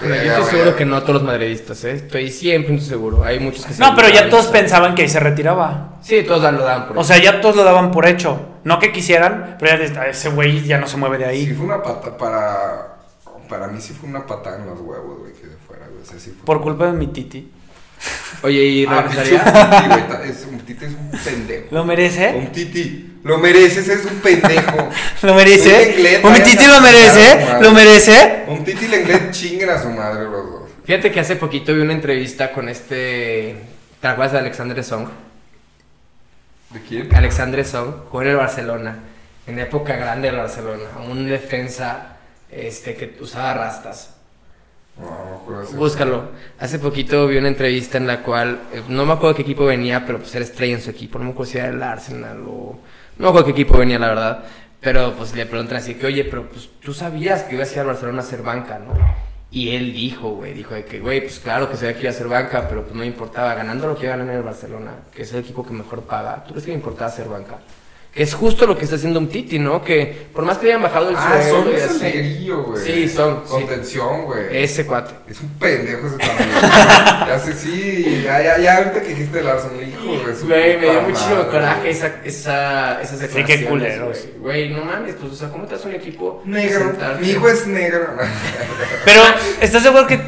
Bueno, 0.00 0.14
yo 0.14 0.22
Eh, 0.22 0.26
estoy 0.28 0.44
seguro 0.46 0.74
que 0.74 0.86
no 0.86 1.00
todos 1.02 1.16
los 1.16 1.22
madridistas, 1.22 1.84
¿eh? 1.84 1.92
Estoy 1.92 2.30
siempre 2.30 2.80
seguro. 2.80 3.24
Hay 3.24 3.38
muchos 3.38 3.66
que 3.66 3.74
se 3.74 3.80
No, 3.82 3.94
pero 3.94 4.08
ya 4.08 4.30
todos 4.30 4.46
pensaban 4.46 4.94
que 4.94 5.02
ahí 5.02 5.08
se 5.10 5.20
retiraba. 5.20 5.98
Sí, 6.00 6.22
todos 6.22 6.40
lo 6.50 6.64
daban 6.64 6.88
por 6.88 6.98
O 6.98 7.04
sea, 7.04 7.18
ya 7.18 7.42
todos 7.42 7.56
lo 7.56 7.62
daban 7.62 7.90
por 7.90 8.06
hecho. 8.06 8.40
No 8.64 8.78
que 8.78 8.90
quisieran, 8.90 9.56
pero 9.60 9.72
ya 9.76 10.00
de- 10.02 10.10
ese 10.10 10.30
güey 10.30 10.62
ya 10.64 10.78
no 10.78 10.86
se 10.86 10.96
mueve 10.96 11.18
de 11.18 11.26
ahí. 11.26 11.44
Sí, 11.46 11.52
fue 11.52 11.66
una 11.66 11.82
pata 11.82 12.16
para. 12.16 12.96
Para 13.50 13.66
mí 13.68 13.82
sí 13.82 13.92
fue 13.92 14.08
una 14.08 14.26
patada 14.26 14.56
en 14.56 14.66
los 14.66 14.80
huevos, 14.80 15.18
güey, 15.18 15.34
que 15.34 15.46
de 15.46 15.56
fuera, 15.66 15.86
güey. 15.86 16.00
O 16.02 16.06
sea, 16.06 16.18
sí 16.18 16.30
fue- 16.30 16.46
Por 16.46 16.62
culpa 16.62 16.86
de 16.86 16.92
mi 16.92 17.08
titi. 17.08 17.52
Oye, 18.42 18.62
¿y 18.64 18.86
Ah, 18.86 19.02
regresaría? 19.02 19.44
pinche 19.44 19.62
Titi, 19.76 19.88
güey, 19.88 20.08
ta- 20.08 20.24
es 20.24 20.46
un 20.50 20.58
titi 20.60 20.84
es 20.84 20.90
un 20.92 21.10
pendejo. 21.24 21.66
¿Lo 21.70 21.84
merece? 21.84 22.34
Un 22.34 22.52
titi. 22.52 23.08
Lo 23.24 23.38
mereces, 23.38 23.88
es 23.88 24.04
un 24.04 24.16
pendejo. 24.20 24.88
¿Lo 25.22 25.34
merece? 25.34 26.20
¿Un 26.24 26.34
titi 26.42 26.66
lo 26.66 26.80
merece? 26.80 27.46
¿Lo 27.60 27.70
merece? 27.72 28.44
Un 28.48 28.64
titi 28.64 28.88
le 28.88 29.00
inglés 29.02 29.30
chinguen 29.30 29.70
a 29.70 29.80
su 29.80 29.90
madre 29.90 30.24
los 30.24 30.50
dos. 30.50 30.62
Fíjate 30.84 31.12
que 31.12 31.20
hace 31.20 31.36
poquito 31.36 31.72
vi 31.72 31.80
una 31.82 31.92
entrevista 31.92 32.50
con 32.52 32.68
este... 32.68 33.56
¿Te 34.00 34.08
acuerdas 34.08 34.32
de 34.32 34.38
Alexandre 34.40 34.82
Song? 34.82 35.06
¿De 36.70 36.80
quién? 36.80 37.14
Alexandre 37.14 37.64
Song 37.64 37.92
jugó 38.08 38.22
en 38.22 38.28
el 38.30 38.36
Barcelona, 38.36 38.98
en 39.46 39.56
la 39.56 39.62
época 39.62 39.94
grande 39.94 40.28
del 40.28 40.38
Barcelona, 40.38 40.82
un 41.08 41.28
defensa 41.28 42.16
este, 42.50 42.94
que 42.96 43.16
usaba 43.20 43.54
rastas. 43.54 44.10
Búscalo. 45.74 46.30
Hace 46.58 46.78
poquito 46.78 47.26
vi 47.26 47.38
una 47.38 47.48
entrevista 47.48 47.98
en 47.98 48.06
la 48.06 48.22
cual, 48.22 48.60
eh, 48.72 48.82
no 48.88 49.04
me 49.04 49.14
acuerdo 49.14 49.36
qué 49.36 49.42
equipo 49.42 49.64
venía, 49.64 50.04
pero 50.06 50.18
pues 50.18 50.34
era 50.34 50.44
estrella 50.44 50.74
en 50.74 50.82
su 50.82 50.90
equipo, 50.90 51.18
no 51.18 51.24
me 51.24 51.30
acuerdo 51.32 51.52
si 51.52 51.58
era 51.58 51.68
el 51.68 51.82
Arsenal 51.82 52.42
o... 52.46 52.78
No 53.18 53.24
me 53.24 53.28
acuerdo 53.28 53.46
qué 53.46 53.52
equipo 53.52 53.78
venía, 53.78 53.98
la 53.98 54.08
verdad. 54.08 54.44
Pero 54.80 55.14
pues 55.14 55.34
le 55.34 55.46
preguntan 55.46 55.78
así 55.78 55.94
que, 55.94 56.06
oye, 56.06 56.24
pero 56.24 56.48
pues 56.48 56.68
tú 56.80 56.92
sabías 56.92 57.44
que 57.44 57.54
ibas 57.54 57.70
a 57.70 57.74
ir 57.74 57.80
al 57.80 57.86
Barcelona 57.86 58.18
a 58.18 58.24
hacer 58.24 58.42
banca, 58.42 58.78
¿no? 58.78 58.92
Y 59.50 59.76
él 59.76 59.92
dijo, 59.92 60.30
güey, 60.30 60.54
dijo 60.54 60.74
de 60.74 60.84
que, 60.84 60.98
güey, 60.98 61.20
pues 61.20 61.38
claro 61.38 61.70
que 61.70 61.76
sabía 61.76 61.94
que 61.94 62.00
iba 62.00 62.10
a 62.10 62.14
hacer 62.14 62.26
banca, 62.26 62.66
pero 62.68 62.82
pues 62.82 62.94
no 62.94 63.00
me 63.00 63.06
importaba, 63.06 63.54
ganando 63.54 63.86
lo 63.86 63.96
que 63.96 64.06
iba 64.06 64.14
a 64.14 64.16
ganar 64.16 64.32
en 64.32 64.38
el 64.40 64.44
Barcelona, 64.44 64.92
que 65.14 65.22
es 65.22 65.32
el 65.32 65.40
equipo 65.40 65.64
que 65.64 65.72
mejor 65.72 66.02
paga, 66.02 66.42
¿tú 66.44 66.50
crees 66.50 66.64
que 66.64 66.72
me 66.72 66.78
importaba 66.78 67.10
hacer 67.10 67.28
banca? 67.28 67.58
Es 68.14 68.34
justo 68.34 68.66
lo 68.66 68.76
que 68.76 68.84
está 68.84 68.96
haciendo 68.96 69.18
un 69.18 69.28
Titi, 69.30 69.58
¿no? 69.58 69.82
Que 69.82 70.26
por 70.34 70.44
más 70.44 70.58
que 70.58 70.66
le 70.66 70.72
hayan 70.72 70.82
bajado 70.82 71.08
el 71.08 71.16
Ah, 71.16 71.40
sueldo 71.48 71.64
son 71.64 71.72
y 71.72 71.76
así- 72.10 72.48
güey. 72.50 72.84
Sí, 72.84 73.08
son, 73.08 73.40
sí. 73.46 73.50
Contención, 73.52 74.24
güey. 74.26 74.44
Ese 74.64 74.84
cuate. 74.84 75.14
Es 75.28 75.40
un 75.40 75.48
pendejo 75.58 76.06
ese 76.08 76.18
también. 76.18 76.50
ya 77.26 77.38
sé, 77.38 77.54
sí, 77.54 78.20
ya, 78.22 78.42
ya, 78.42 78.58
ya 78.58 78.76
ahorita 78.76 79.00
que 79.00 79.08
dijiste 79.08 79.38
el 79.40 79.48
Arsenal, 79.48 79.88
hijo 79.88 80.28
de 80.28 80.36
su 80.36 80.46
Güey, 80.46 80.76
me 80.76 80.90
dio 80.90 81.00
muchísimo 81.02 81.46
coraje 81.50 81.80
güey. 81.80 81.90
esa, 81.92 82.06
esa, 82.22 83.00
esas 83.00 83.18
qué 83.20 83.26
declaraciones. 83.28 83.68
culeros. 83.70 84.18
Güey, 84.40 84.68
Güey, 84.68 84.74
no 84.78 84.84
mames, 84.84 85.14
pues, 85.18 85.32
o 85.32 85.34
sea, 85.36 85.48
¿cómo 85.48 85.64
te 85.64 85.76
hace 85.76 85.88
un 85.88 85.94
equipo? 85.94 86.42
Negro, 86.44 86.92
mi 87.18 87.30
hijo 87.30 87.48
es 87.48 87.66
negro. 87.66 88.08
Pero, 89.06 89.22
¿estás 89.62 89.82
seguro 89.82 90.06
que 90.06 90.20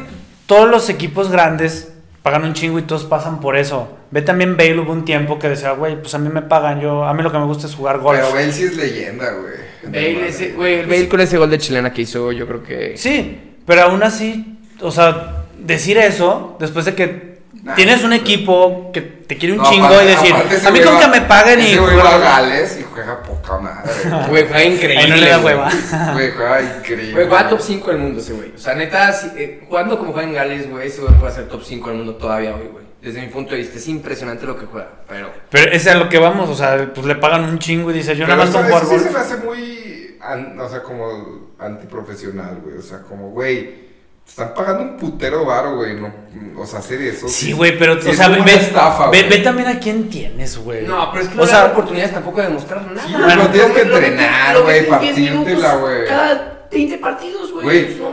todos 0.47 0.67
los 0.67 0.89
equipos 0.89 1.29
grandes 1.29 1.89
pagan 2.25 2.43
un 2.43 2.53
chingo 2.55 2.79
y 2.79 2.81
todos 2.81 3.03
pasan 3.03 3.39
por 3.39 3.55
eso? 3.55 3.87
Ve 4.09 4.23
también 4.23 4.57
Bale 4.57 4.79
hubo 4.79 4.91
un 4.91 5.05
tiempo 5.05 5.37
que 5.37 5.47
decía, 5.47 5.73
güey, 5.73 6.01
pues 6.01 6.15
a 6.15 6.17
mí 6.17 6.27
me 6.27 6.41
pagan, 6.41 6.81
yo, 6.81 7.03
a 7.03 7.13
mí 7.13 7.21
lo 7.21 7.31
que 7.31 7.37
me 7.37 7.45
gusta 7.45 7.67
es 7.67 7.75
jugar 7.75 7.99
golf. 7.99 8.19
Pero 8.19 8.33
Bale 8.33 8.51
sí 8.51 8.63
es 8.63 8.75
leyenda, 8.75 9.31
güey. 9.31 9.53
Bale, 9.83 10.27
ese, 10.29 10.53
güey, 10.53 10.81
Bale 10.87 11.07
con 11.07 11.21
ese 11.21 11.37
gol 11.37 11.51
de 11.51 11.59
chilena 11.59 11.93
que 11.93 12.01
hizo, 12.01 12.31
yo 12.31 12.47
creo 12.47 12.63
que... 12.63 12.97
Sí, 12.97 13.57
pero 13.67 13.83
aún 13.83 14.01
así, 14.01 14.57
o 14.81 14.89
sea, 14.89 15.43
decir 15.59 15.99
eso 15.99 16.57
después 16.59 16.85
de 16.85 16.95
que 16.95 17.34
Nah, 17.65 17.73
tienes 17.73 18.03
un 18.03 18.13
equipo 18.13 18.91
que 18.93 19.01
te 19.01 19.37
quiere 19.37 19.53
un 19.53 19.63
No, 19.63 19.69
chingo 19.71 19.87
aparte- 19.87 20.03
y 20.05 20.07
decir, 20.07 20.35
a 20.67 20.71
mí 20.71 20.79
con 20.81 20.99
que 20.99 21.07
me 21.07 21.21
paguen 21.21 21.59
y 21.61 21.75
güey 21.75 21.95
va 21.97 22.13
a 22.15 22.17
Gales 22.19 22.77
y 22.79 22.83
juega 22.83 23.23
poca 23.23 23.57
madre. 23.57 23.91
Güey, 24.29 24.43
juega 24.47 24.63
increíble. 24.63 24.99
Ahí 24.99 25.09
no 25.09 25.15
le 25.15 25.29
da 25.29 25.37
güey. 25.37 25.55
hueva. 25.55 25.71
Güey, 26.13 26.31
juega 26.31 26.61
increíble. 26.61 27.13
Güey, 27.13 27.27
juega 27.27 27.49
top 27.49 27.59
5 27.61 27.87
del 27.91 27.97
mundo 27.99 28.19
ese 28.21 28.33
güey. 28.33 28.51
O 28.55 28.57
sea, 28.59 28.75
neta, 28.75 29.11
si- 29.11 29.31
eh, 29.35 29.65
jugando 29.67 29.97
como 29.97 30.13
juega 30.13 30.27
en 30.27 30.35
Gales, 30.35 30.69
güey, 30.69 30.87
ese 30.87 31.01
güey 31.01 31.13
puede 31.15 31.33
ser 31.33 31.47
top 31.47 31.63
5 31.63 31.89
del 31.89 31.97
mundo 31.97 32.15
todavía 32.15 32.53
hoy, 32.55 32.67
güey. 32.71 32.85
Desde 33.01 33.21
mi 33.21 33.27
punto 33.27 33.51
de 33.51 33.57
vista, 33.57 33.77
es 33.77 33.87
impresionante 33.87 34.45
lo 34.45 34.57
que 34.59 34.65
juega, 34.67 34.89
pero... 35.07 35.31
Pero 35.49 35.71
es 35.71 35.85
a 35.87 35.95
lo 35.95 36.07
que 36.09 36.17
vamos, 36.19 36.49
o 36.49 36.55
sea, 36.55 36.91
pues 36.93 37.05
le 37.07 37.15
pagan 37.15 37.43
un 37.45 37.57
chingo 37.59 37.89
y 37.91 37.93
dice, 37.95 38.15
yo 38.15 38.25
nada 38.27 38.45
más 38.45 38.53
con 38.53 38.63
jugar 38.63 38.83
eso 38.83 38.97
sí 38.97 39.03
se 39.05 39.11
me 39.11 39.19
hace 39.19 39.37
muy, 39.37 40.17
an- 40.21 40.59
o 40.59 40.67
sea, 40.69 40.81
como 40.83 41.49
antiprofesional, 41.59 42.59
güey. 42.63 42.77
O 42.77 42.81
sea, 42.81 42.99
como, 43.01 43.29
güey, 43.31 43.84
están 44.27 44.53
pagando 44.53 44.83
un 44.83 44.97
putero 44.97 45.45
varo, 45.45 45.75
güey. 45.75 45.95
No, 45.95 46.11
o 46.57 46.65
sea, 46.65 46.79
hacer 46.79 47.01
eso. 47.01 47.27
Sí, 47.27 47.53
güey, 47.53 47.77
pero, 47.77 48.01
sí 48.01 48.09
o 48.09 48.13
sea, 48.13 48.27
ve, 48.27 48.53
estafa, 48.53 49.09
ve, 49.09 49.23
güey. 49.23 49.29
ve 49.29 49.37
también 49.39 49.67
a 49.69 49.79
quién 49.79 50.09
tienes, 50.09 50.57
güey. 50.57 50.85
No, 50.85 51.09
pero 51.11 51.23
es 51.23 51.29
que 51.29 51.35
o 51.35 51.41
no 51.41 51.47
sea, 51.47 51.59
da 51.59 51.65
oportunidades 51.71 52.13
tampoco 52.13 52.41
de 52.41 52.47
demostrar 52.47 52.85
nada. 52.91 53.07
Sí, 53.07 53.13
Bueno, 53.13 53.43
no 53.43 53.49
tienes 53.49 53.71
que 53.71 53.81
entrenar, 53.81 54.61
güey, 54.61 54.85
tienes 54.99 55.15
10 55.15 55.33
partírtela, 55.33 55.75
güey. 55.75 56.05
Cada 56.05 56.67
20 56.71 56.97
partidos, 56.97 57.51
güey. 57.51 57.63
Güey. 57.63 57.85
pues 57.85 57.99
no. 57.99 58.09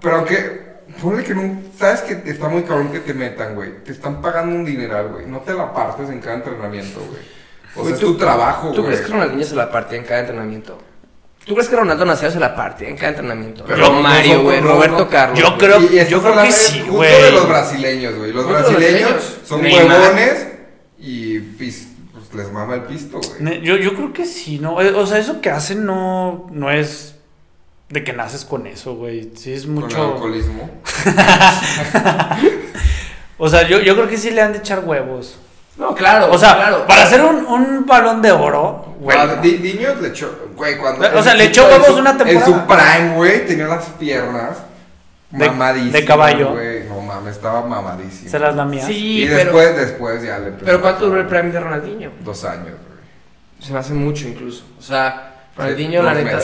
Pero 0.00 0.16
aunque, 0.16 0.62
ponle 1.02 1.24
que 1.24 1.34
no, 1.34 1.62
sabes 1.76 2.02
que 2.02 2.30
está 2.30 2.48
muy 2.48 2.62
cabrón 2.62 2.92
que 2.92 3.00
te 3.00 3.14
metan, 3.14 3.54
güey. 3.54 3.82
Te 3.82 3.92
están 3.92 4.20
pagando 4.22 4.54
un 4.54 4.64
dineral, 4.64 5.08
güey. 5.08 5.26
No 5.26 5.40
te 5.40 5.54
la 5.54 5.72
partes 5.72 6.08
en 6.10 6.20
cada 6.20 6.36
entrenamiento, 6.36 7.00
güey. 7.00 7.38
O 7.74 7.84
sea, 7.84 7.94
es 7.94 8.00
tu 8.00 8.16
trabajo, 8.16 8.68
¿Tú 8.72 8.82
güey. 8.82 8.86
crees 8.92 9.00
que 9.06 9.12
Ronaldinho 9.12 9.44
se 9.44 9.56
la 9.56 9.70
partía 9.70 9.98
en 9.98 10.04
cada 10.04 10.20
entrenamiento? 10.20 10.78
¿Tú 11.48 11.54
crees 11.54 11.68
que 11.70 11.76
Ronaldo 11.76 12.04
Nazario 12.04 12.30
se 12.30 12.38
la 12.38 12.54
partía 12.54 12.88
en 12.90 12.96
cada 12.96 13.08
entrenamiento? 13.08 13.64
Pero 13.66 13.90
Mario, 13.90 14.42
güey, 14.42 14.60
no, 14.60 14.68
Roberto 14.68 14.98
no. 14.98 15.08
Carlos. 15.08 15.38
Yo 15.40 15.56
creo- 15.58 15.80
Y- 15.80 15.94
y 15.94 15.98
estás 15.98 16.08
yo 16.10 16.22
creo 16.22 16.42
que 16.42 16.52
sí, 16.52 16.80
güey. 16.86 17.22
de 17.22 17.32
los 17.32 17.48
brasileños, 17.48 18.14
güey. 18.16 18.32
Los 18.32 18.46
brasileños 18.46 19.38
son 19.44 19.62
huevones 19.64 20.46
y 20.98 21.40
pis- 21.40 21.88
pues, 22.12 22.34
les 22.34 22.52
mama 22.52 22.74
el 22.74 22.82
pisto, 22.82 23.18
güey. 23.40 23.62
Yo, 23.62 23.76
yo 23.76 23.94
creo 23.94 24.12
que 24.12 24.26
sí, 24.26 24.58
¿no? 24.58 24.80
Eh, 24.82 24.92
O 24.92 25.06
sea, 25.06 25.18
eso 25.18 25.40
que 25.40 25.50
hacen 25.50 25.86
no, 25.86 26.46
no 26.52 26.70
es 26.70 27.14
de 27.88 28.04
que 28.04 28.12
naces 28.12 28.44
con 28.44 28.66
eso, 28.66 28.94
güey. 28.96 29.30
Sí 29.34 29.50
es 29.54 29.62
Con 29.64 29.76
el 29.76 29.80
mucho... 29.84 30.02
alcoholismo. 30.14 30.70
O 33.40 33.48
sea, 33.48 33.66
yo, 33.68 33.78
yo 33.80 33.94
creo 33.94 34.08
que 34.08 34.16
sí 34.18 34.30
le 34.32 34.42
han 34.42 34.52
de 34.52 34.58
echar 34.58 34.80
huevos. 34.84 35.38
No, 35.78 35.94
claro. 35.94 36.28
O 36.32 36.36
sea, 36.38 36.56
claro. 36.56 36.86
para 36.86 37.02
hacer 37.04 37.22
un, 37.22 37.46
un 37.46 37.86
balón 37.86 38.20
de 38.20 38.32
oro, 38.32 38.96
güey. 38.98 39.16
Ah, 39.16 39.36
Di- 39.40 39.58
Diño 39.58 39.94
le 40.00 40.08
echó, 40.08 40.50
güey, 40.56 40.76
cuando... 40.76 41.06
O 41.16 41.22
sea, 41.22 41.34
le 41.34 41.44
echó 41.44 41.66
huevos 41.66 41.90
una 41.90 42.16
temporada. 42.16 42.38
En 42.38 42.44
su 42.44 42.66
prime, 42.66 43.14
güey, 43.14 43.46
tenía 43.46 43.66
las 43.68 43.84
piernas 43.90 44.58
De- 45.30 45.46
mamadísimas, 45.48 45.92
de 45.92 46.04
caballo. 46.04 46.50
güey. 46.52 46.82
No 46.88 47.00
mames, 47.00 47.36
estaba 47.36 47.64
mamadísimo. 47.64 48.28
Se 48.28 48.38
las 48.40 48.56
lamía. 48.56 48.84
Sí, 48.84 49.22
y 49.22 49.26
pero... 49.26 49.36
después, 49.38 49.76
después 49.76 50.22
ya 50.24 50.38
le 50.40 50.48
empezó 50.48 50.66
Pero 50.66 50.80
¿cuánto 50.80 51.06
duró 51.06 51.20
el 51.20 51.26
prime 51.26 51.50
de 51.52 51.60
Ronaldinho? 51.60 52.10
Dos 52.24 52.44
años, 52.44 52.64
güey. 52.66 52.98
Se 53.60 53.72
me 53.72 53.78
hace 53.78 53.92
mucho 53.94 54.26
incluso. 54.26 54.64
O 54.78 54.82
sea, 54.82 55.34
Ronaldinho, 55.56 56.02
la 56.02 56.14
neta... 56.14 56.40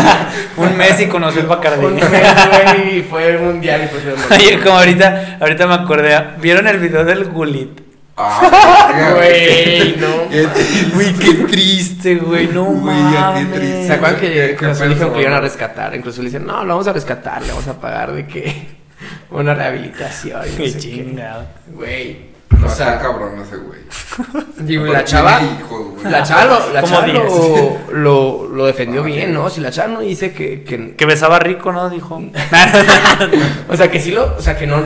Un 0.56 0.76
mes 0.78 0.98
y 1.00 1.06
conoció 1.06 1.42
el 1.42 1.46
Bacardí. 1.48 1.84
Un 1.86 1.94
mes, 1.96 2.10
güey, 2.10 2.98
y 2.98 3.02
fue 3.02 3.28
el 3.28 3.40
mundial 3.40 3.82
y 3.84 3.88
pues 3.88 4.04
el 4.06 4.10
mundial. 4.16 4.40
Oye, 4.40 4.60
como 4.60 4.78
ahorita, 4.78 5.36
ahorita 5.38 5.66
me 5.66 5.74
acordé, 5.74 6.18
¿vieron 6.40 6.66
el 6.66 6.78
video 6.78 7.04
del 7.04 7.26
Gulit? 7.26 7.89
Ah, 8.22 9.12
Güey, 9.16 9.96
no. 9.96 10.28
Qué 10.30 10.46
triste. 10.46 10.90
Güey, 10.94 11.14
qué 11.14 11.34
triste, 11.46 12.14
güey, 12.16 12.46
no 12.48 12.70
mames. 12.70 13.86
¿Se 13.86 13.92
acuerdan 13.92 14.20
que 14.20 14.56
Cruz 14.56 14.78
dijeron 14.78 15.10
que 15.10 15.16
lo 15.16 15.20
iban 15.22 15.32
a 15.34 15.40
rescatar? 15.40 15.94
Incluso 15.94 16.20
le 16.22 16.28
dicen, 16.28 16.46
no, 16.46 16.62
lo 16.64 16.68
vamos 16.74 16.86
a 16.88 16.92
rescatar, 16.92 17.42
le 17.42 17.48
vamos 17.48 17.66
a 17.68 17.80
pagar 17.80 18.12
de 18.12 18.26
que 18.26 18.66
una 19.30 19.54
rehabilitación. 19.54 20.40
no 20.40 20.56
Qué 20.56 20.76
chingado. 20.78 21.44
Güey. 21.68 22.30
No, 22.50 22.66
O 22.66 22.70
sea, 22.70 22.94
está 22.94 23.02
cabrón 23.02 23.40
ese 23.40 23.56
güey. 23.56 24.90
la 24.92 25.04
chava. 25.04 25.40
hijos. 25.40 26.02
La 26.04 26.22
chava, 26.22 26.44
lo, 26.44 26.72
la 26.74 26.82
chava 26.82 27.06
lo, 27.06 27.78
lo, 27.92 28.48
lo 28.48 28.66
defendió 28.66 29.02
Ah, 29.02 29.06
bien. 29.06 29.32
¿no? 29.32 29.48
Si 29.48 29.60
la 29.62 29.70
chava 29.70 29.88
no 29.94 30.00
dice 30.00 30.32
que, 30.32 30.62
que, 30.62 30.94
Que 30.94 31.06
besaba 31.06 31.38
rico, 31.38 31.72
¿no? 31.72 31.88
Dijo. 31.88 32.20
O 33.68 33.76
sea, 33.76 33.90
que 33.90 34.00
sí 34.00 34.10
lo. 34.10 34.36
O 34.36 34.40
sea, 34.42 34.58
que 34.58 34.66
no. 34.66 34.82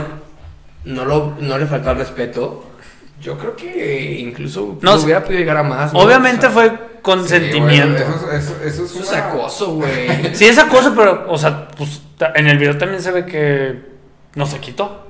No, 0.85 1.05
lo, 1.05 1.35
no 1.41 1.59
le 1.59 1.67
faltó 1.67 1.91
al 1.91 1.97
respeto. 1.97 2.65
Yo 3.25 3.39
creo 3.39 3.57
que 3.57 4.19
incluso 4.21 4.77
No, 4.83 4.97
no, 4.97 5.03
hubiera 5.03 5.25
podido 5.25 5.41
llegar 5.41 5.57
a 5.57 5.63
más. 5.63 5.95
¿no? 5.95 6.01
Obviamente 6.01 6.47
O 6.47 6.51
sea, 6.51 6.51
fue 6.51 6.79
consentimiento. 7.01 7.99
Sí, 7.99 8.05
eso, 8.05 8.33
eso, 8.33 8.57
eso 8.63 8.85
es 8.85 8.91
Eso 8.91 9.03
es 9.03 9.13
acoso, 9.15 9.67
güey. 9.77 10.35
Sí, 10.35 10.45
es 10.45 10.59
acoso, 10.59 10.93
pero, 10.95 11.25
o 11.29 11.39
sea, 11.39 11.69
pues 11.69 12.03
en 12.35 12.47
el 12.49 12.59
video 12.59 12.77
también 12.77 13.03
se 13.03 13.11
ve 13.13 13.25
que 13.25 13.81
no 14.35 14.45
se 14.45 14.59
quitó. 14.59 15.05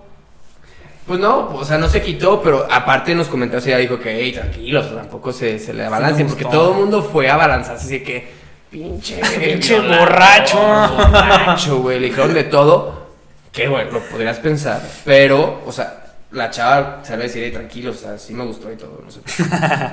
Pues 1.09 1.19
no, 1.19 1.49
o 1.55 1.65
sea, 1.65 1.77
no 1.77 1.89
se 1.89 2.01
quitó, 2.03 2.41
pero 2.41 2.67
aparte 2.71 3.13
en 3.13 3.19
los 3.19 3.27
comentarios 3.27 3.67
ella 3.67 3.79
dijo 3.79 3.99
que, 3.99 4.17
hey, 4.17 4.33
tranquilos, 4.33 4.95
tampoco 4.95 5.33
se, 5.33 5.59
se 5.59 5.75
le 5.75 5.85
abalancen, 5.85 6.29
porque 6.29 6.45
todo 6.45 6.71
el 6.71 6.79
mundo 6.79 7.03
fue 7.03 7.29
a 7.29 7.35
abalanzarse, 7.35 7.85
así 7.85 8.01
que, 8.03 8.33
pinche, 8.71 9.21
Pinche 9.39 9.81
borracho. 9.81 10.57
borracho, 10.57 11.81
güey, 11.81 11.99
le 11.99 12.07
dijeron 12.07 12.33
de 12.33 12.45
todo, 12.45 13.09
que 13.53 13.69
bueno, 13.69 13.91
lo 13.91 14.01
podrías 14.01 14.39
pensar, 14.39 14.81
pero, 15.05 15.63
o 15.67 15.73
sea, 15.73 16.04
la 16.35 16.51
chava 16.51 17.01
se 17.03 17.13
va 17.13 17.21
a 17.21 17.23
decir, 17.23 17.53
tranquilo, 17.53 17.91
o 17.91 17.95
sea, 17.95 18.19
sí 18.19 18.35
me 18.35 18.45
gustó 18.45 18.71
y 18.73 18.77
todo, 18.77 19.01
no 19.05 19.11
sé. 19.11 19.21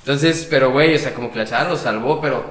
Entonces, 0.00 0.46
pero 0.50 0.72
güey, 0.72 0.94
o 0.96 0.98
sea, 0.98 1.14
como 1.14 1.30
que 1.30 1.38
la 1.38 1.44
chava 1.46 1.68
lo 1.70 1.76
salvó, 1.76 2.20
pero 2.20 2.44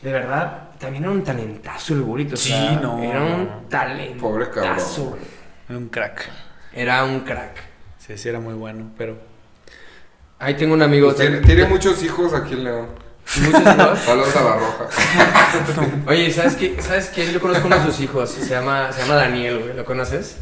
de 0.00 0.12
verdad, 0.12 0.70
también 0.78 1.04
era 1.04 1.12
un 1.12 1.22
talentazo 1.24 1.94
el 1.94 2.00
burrito, 2.02 2.34
o 2.34 2.36
Sí, 2.36 2.48
sea, 2.50 2.72
no, 2.80 3.02
era 3.02 3.22
un 3.22 3.68
talentazo, 3.68 4.20
Pobre 4.20 4.50
cabrón. 4.50 4.76
güey. 5.10 5.22
Era 5.68 5.78
un 5.78 5.88
crack. 5.88 6.28
Era 6.72 7.04
un 7.04 7.20
crack. 7.20 7.56
Sí, 7.98 8.16
sí, 8.18 8.28
era 8.28 8.40
muy 8.40 8.54
bueno, 8.54 8.90
pero. 8.98 9.16
Ahí 10.38 10.54
tengo 10.54 10.74
un 10.74 10.82
amigo. 10.82 11.06
Pues 11.08 11.20
tiene, 11.20 11.38
tiene 11.40 11.64
muchos 11.66 12.02
hijos 12.02 12.34
aquí 12.34 12.52
en 12.54 12.64
León. 12.64 12.88
Muchos 13.40 13.60
hijos. 13.62 13.98
Saludos 14.00 14.36
a 14.36 14.42
la 14.44 14.56
roja. 14.56 14.88
Oye, 16.06 16.30
¿sabes 16.30 16.54
qué? 16.56 16.76
¿Sabes 16.82 17.08
qué? 17.08 17.32
Yo 17.32 17.40
conozco 17.40 17.66
uno 17.66 17.78
de 17.78 17.84
sus 17.86 18.00
hijos. 18.00 18.30
Se 18.30 18.46
llama, 18.50 18.92
se 18.92 19.00
llama 19.02 19.14
Daniel, 19.14 19.60
güey. 19.60 19.74
¿Lo 19.74 19.84
conoces? 19.86 20.36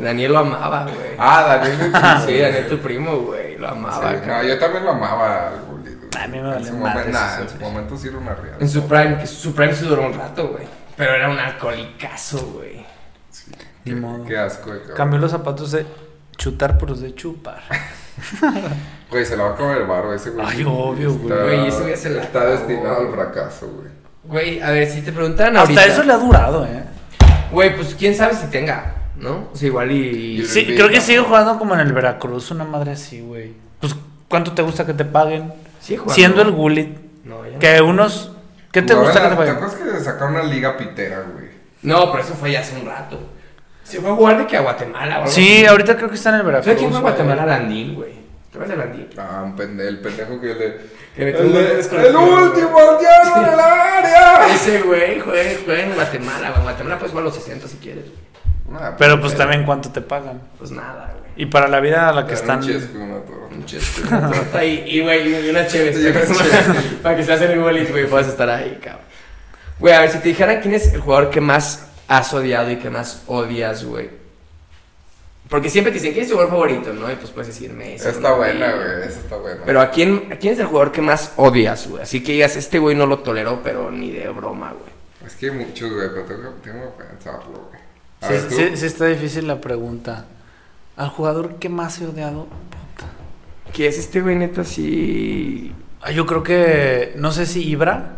Daniel 0.00 0.32
lo 0.32 0.38
amaba, 0.40 0.84
güey. 0.84 1.10
Ah, 1.18 1.58
Daniel. 1.60 1.92
Sí, 2.26 2.38
Daniel, 2.40 2.66
tu 2.68 2.78
primo, 2.78 3.16
güey. 3.18 3.56
Lo 3.58 3.68
amaba, 3.68 4.10
Sí, 4.12 4.16
no, 4.26 4.42
yo 4.42 4.58
también 4.58 4.84
lo 4.84 4.90
amaba 4.90 5.48
al 5.48 5.60
güey. 5.62 5.76
A 6.20 6.26
mí 6.28 6.32
me 6.32 6.38
En 6.38 6.46
vale 6.50 6.64
su 6.66 6.76
madre 6.76 7.12
nah, 7.12 7.34
eso, 7.34 7.42
en 7.42 7.48
su 7.50 7.58
güey. 7.58 7.70
momento 7.72 7.96
sí 7.96 8.08
era 8.08 8.18
una 8.18 8.34
real. 8.34 8.56
En 8.58 8.68
su 8.68 8.86
prime, 8.88 9.18
que 9.18 9.26
su 9.26 9.54
prime 9.54 9.72
se 9.74 9.84
duró 9.84 10.06
un 10.06 10.14
rato, 10.14 10.48
güey. 10.48 10.64
Pero 10.96 11.14
era 11.14 11.28
un 11.28 11.38
alcoholicazo, 11.38 12.38
güey. 12.54 12.84
Ni 13.84 13.94
modo. 13.94 14.24
Qué 14.24 14.36
asco, 14.36 14.70
cabrón. 14.70 14.96
Cambió 14.96 15.18
los 15.20 15.30
zapatos 15.30 15.70
de 15.72 15.86
chutar 16.36 16.76
por 16.78 16.90
los 16.90 17.00
de 17.00 17.14
chupar. 17.14 17.62
Güey, 19.10 19.24
se 19.24 19.36
la 19.36 19.44
va 19.44 19.50
a 19.50 19.54
comer 19.54 19.76
el 19.82 19.86
barro 19.86 20.12
ese, 20.14 20.30
güey. 20.30 20.44
Ay, 20.48 20.64
obvio, 20.66 21.12
güey. 21.14 21.30
Está- 21.32 21.44
Güey, 21.44 21.66
ese 21.68 21.80
güey 21.82 21.96
se 21.96 22.10
la 22.10 22.22
Está 22.22 22.46
destinado 22.46 22.96
al 22.96 23.06
güey. 23.06 23.14
fracaso, 23.14 23.68
güey. 23.68 23.88
Güey, 24.24 24.60
a 24.62 24.70
ver, 24.70 24.90
si 24.90 25.02
te 25.02 25.12
preguntaran 25.12 25.56
Hasta 25.56 25.68
ahorita... 25.68 25.84
eso 25.86 26.02
le 26.02 26.12
ha 26.12 26.16
durado, 26.16 26.64
¿eh? 26.66 26.82
Güey, 27.52 27.76
pues 27.76 27.94
quién 27.94 28.14
sabe 28.16 28.34
si 28.34 28.46
tenga, 28.48 28.94
¿no? 29.18 29.48
O 29.52 29.56
sea, 29.56 29.68
igual 29.68 29.90
y... 29.92 30.40
Y- 30.40 30.44
Sí, 30.46 30.64
creo 30.66 30.88
que 30.88 31.00
sigue 31.00 31.20
jugando 31.20 31.58
como 31.58 31.74
en 31.74 31.80
el 31.80 31.92
Veracruz, 31.92 32.50
una 32.50 32.64
madre 32.64 32.92
así, 32.92 33.20
güey. 33.20 33.52
Pues, 33.80 33.94
¿cuánto 34.28 34.52
te 34.52 34.62
gusta 34.62 34.84
que 34.86 34.94
te 34.94 35.04
paguen? 35.04 35.52
Sigue 35.80 35.98
jugando. 35.98 36.14
Siendo 36.14 36.42
el 36.42 36.50
Gullit. 36.52 36.96
No, 37.24 37.44
ya 37.44 37.52
no. 37.52 37.58
Que 37.58 37.80
unos. 37.80 38.32
¿Qué 38.72 38.82
te 38.82 38.94
gusta 38.94 39.14
que 39.14 39.18
te 39.18 39.24
la- 39.24 39.30
¿Te 39.30 39.36
paguen? 39.36 39.54
acuerdas 39.56 39.76
que 39.76 40.04
sacaron 40.04 40.34
una 40.34 40.44
liga 40.44 40.76
pitera, 40.76 41.24
güey? 41.32 41.46
No, 41.82 42.10
pero 42.12 42.24
eso 42.24 42.34
fue 42.34 42.52
ya 42.52 42.60
hace 42.60 42.76
un 42.80 42.86
rato. 42.86 43.18
Se 43.84 44.00
fue 44.00 44.10
a 44.10 44.14
jugar 44.14 44.38
de 44.38 44.46
que 44.46 44.56
a 44.56 44.60
Guatemala, 44.60 45.20
güey. 45.20 45.30
Sí, 45.30 45.64
ahorita 45.64 45.96
creo 45.96 46.08
que 46.08 46.16
está 46.16 46.30
en 46.30 46.36
el 46.36 46.42
Veracruz. 46.42 46.64
¿Sabes 46.66 46.78
quién 46.78 46.90
fue 46.90 46.98
a 46.98 47.02
güey. 47.02 47.12
Guatemala? 47.14 47.46
Landín, 47.46 47.94
güey. 47.94 48.12
¿Te 48.50 48.58
acuerdas 48.58 48.76
de 48.76 48.84
Landín? 48.84 49.08
Ah, 49.16 49.42
un 49.44 49.56
pende- 49.56 49.86
el 49.86 50.00
pendejo 50.00 50.40
que 50.40 50.48
yo 50.48 50.54
le. 50.54 50.96
El, 51.16 51.28
el 51.28 51.46
último 52.16 52.78
aldeano 52.78 53.36
en 53.46 53.52
el 53.54 53.60
área. 53.60 54.54
Ese 54.54 54.82
güey 54.82 55.18
juega, 55.20 55.50
juega 55.64 55.82
en 55.82 55.94
Guatemala, 55.94 56.48
güey. 56.48 56.56
En 56.58 56.62
Guatemala 56.64 56.98
puedes 56.98 57.10
jugar 57.12 57.22
a 57.22 57.26
los 57.28 57.34
60 57.36 57.68
si 57.68 57.76
quieres. 57.78 58.04
Pero 58.98 59.20
pues 59.20 59.36
también 59.36 59.64
cuánto 59.64 59.90
te 59.90 60.00
pagan. 60.00 60.40
Pues 60.58 60.70
nada, 60.70 61.14
güey. 61.18 61.32
Y 61.36 61.46
para 61.46 61.68
la 61.68 61.80
vida 61.80 62.08
a 62.08 62.12
la 62.12 62.26
que 62.26 62.34
están. 62.34 62.58
un 62.58 62.66
chesco, 62.66 62.98
una. 62.98 63.16
Un 63.54 63.64
chesco, 63.64 64.08
una 64.08 64.30
torta 64.32 64.64
y, 64.64 64.84
y, 64.86 65.00
güey, 65.02 65.46
y 65.46 65.50
una 65.50 65.66
chévere. 65.66 66.00
Y 66.00 66.06
una 66.06 66.22
chévere. 66.22 66.80
Para 67.02 67.16
que 67.16 67.24
se 67.24 67.32
hacen 67.32 67.52
iguales, 67.52 67.90
güey, 67.90 68.06
puedas 68.06 68.28
estar 68.28 68.48
ahí, 68.50 68.78
cabrón. 68.82 69.04
Güey, 69.78 69.94
a 69.94 70.00
ver, 70.00 70.10
si 70.10 70.18
te 70.18 70.28
dijeran 70.28 70.60
quién 70.60 70.74
es 70.74 70.92
el 70.92 71.00
jugador 71.00 71.30
que 71.30 71.40
más 71.40 71.86
has 72.08 72.32
odiado 72.32 72.70
y 72.70 72.76
que 72.76 72.90
más 72.90 73.22
odias, 73.26 73.84
güey. 73.84 74.10
Porque 75.48 75.70
siempre 75.70 75.92
te 75.92 75.98
dicen, 75.98 76.12
¿quién 76.12 76.24
es 76.24 76.28
tu 76.30 76.34
jugador 76.34 76.52
favorito? 76.54 76.92
¿No? 76.92 77.10
Y 77.10 77.14
pues 77.16 77.30
puedes 77.30 77.48
decir 77.48 77.72
Messi. 77.72 78.08
Está 78.08 78.30
Ronaldinho. 78.30 78.66
buena, 78.66 78.72
güey. 78.74 79.08
Esa 79.08 79.20
está 79.20 79.36
buena. 79.36 79.60
Pero 79.64 79.80
¿a 79.80 79.90
quién, 79.90 80.28
¿a 80.32 80.36
quién 80.36 80.54
es 80.54 80.58
el 80.58 80.66
jugador 80.66 80.90
que 80.90 81.02
más 81.02 81.32
odias, 81.36 81.88
güey? 81.88 82.02
Así 82.02 82.22
que 82.22 82.32
digas, 82.32 82.56
este 82.56 82.78
güey 82.78 82.96
no 82.96 83.06
lo 83.06 83.20
tolero, 83.20 83.60
pero 83.62 83.90
ni 83.90 84.10
de 84.10 84.28
broma, 84.30 84.72
güey. 84.72 84.90
Es 85.24 85.36
que 85.36 85.46
hay 85.46 85.52
muchos, 85.52 85.92
güey, 85.92 86.08
pero 86.08 86.22
tengo, 86.24 86.50
tengo 86.64 86.96
que 86.96 87.04
pensarlo, 87.04 87.68
güey. 87.70 87.85
A 88.20 88.26
Sí, 88.28 88.32
ver, 88.32 88.48
tú. 88.48 88.54
sí, 88.54 88.76
sí 88.76 88.86
está 88.86 89.06
difícil 89.06 89.46
la 89.46 89.60
pregunta. 89.60 90.24
Al 90.96 91.08
jugador 91.10 91.56
que 91.56 91.68
más 91.68 92.00
he 92.00 92.06
odiado. 92.06 92.44
Puta. 92.46 93.10
¿Qué 93.72 93.86
es 93.88 93.98
este 93.98 94.20
güey 94.22 94.36
neta 94.36 94.62
así? 94.62 95.72
Ah, 96.02 96.10
yo 96.10 96.24
creo 96.26 96.42
que. 96.42 97.12
No 97.16 97.32
sé 97.32 97.46
si 97.46 97.62
Ibra 97.68 98.12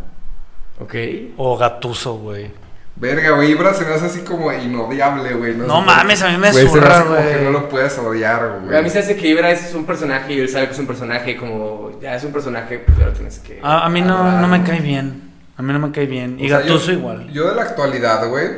Ok. 0.81 0.95
o 1.37 1.57
Gatuso, 1.57 2.19
güey. 2.19 2.51
Verga, 2.97 3.31
güey. 3.37 3.53
Ibra 3.53 3.73
se 3.75 3.85
me 3.85 3.95
hace 3.95 4.07
así 4.07 4.21
como 4.21 4.53
inodiable, 4.53 5.35
güey. 5.35 5.55
No, 5.57 5.81
sé 5.81 5.87
mames, 5.87 6.23
a 6.23 6.31
mí 6.31 6.37
me 6.39 6.51
Güey, 6.51 6.65
se 6.65 6.71
zurra, 6.71 6.97
hace 6.99 7.05
como 7.05 7.17
que 7.17 7.33
güey. 7.33 7.45
no 7.45 7.51
lo 7.51 7.69
puedes 7.69 7.97
odiar, 7.99 8.61
güey. 8.65 8.77
A 8.77 8.83
mí 8.83 8.91
se 8.91 8.99
hace 9.01 9.17
que 9.17 9.29
Ibra 9.29 9.51
es 9.53 9.73
un 9.75 9.85
personaje 9.85 10.33
y 10.35 10.41
él 10.41 10.49
sabe 10.49 10.67
que 10.67 10.73
es 10.73 10.79
un 10.81 10.87
personaje 10.89 11.37
como... 11.37 11.93
Ya 12.01 12.17
es 12.17 12.25
un 12.25 12.33
personaje, 12.33 12.81
pues 12.81 12.99
ya 12.99 13.07
lo 13.07 13.13
tienes 13.13 13.39
que... 13.39 13.61
A, 13.63 13.87
a 13.87 13.89
mí 13.89 14.01
no, 14.03 14.17
adorar, 14.17 14.41
no 14.41 14.49
me 14.49 14.65
cae 14.65 14.81
bien. 14.81 15.31
A 15.57 15.63
mí 15.63 15.73
no 15.73 15.79
me 15.79 15.93
cae 15.93 16.07
bien. 16.07 16.39
Y 16.41 16.47
O 16.47 16.49
sea, 16.49 16.59
Gatuso 16.61 16.87
yo- 16.93 16.99
igual. 16.99 17.29
Yo 17.33 17.49
de 17.49 17.55
la 17.55 17.63
actualidad, 17.63 18.29
güey. 18.29 18.49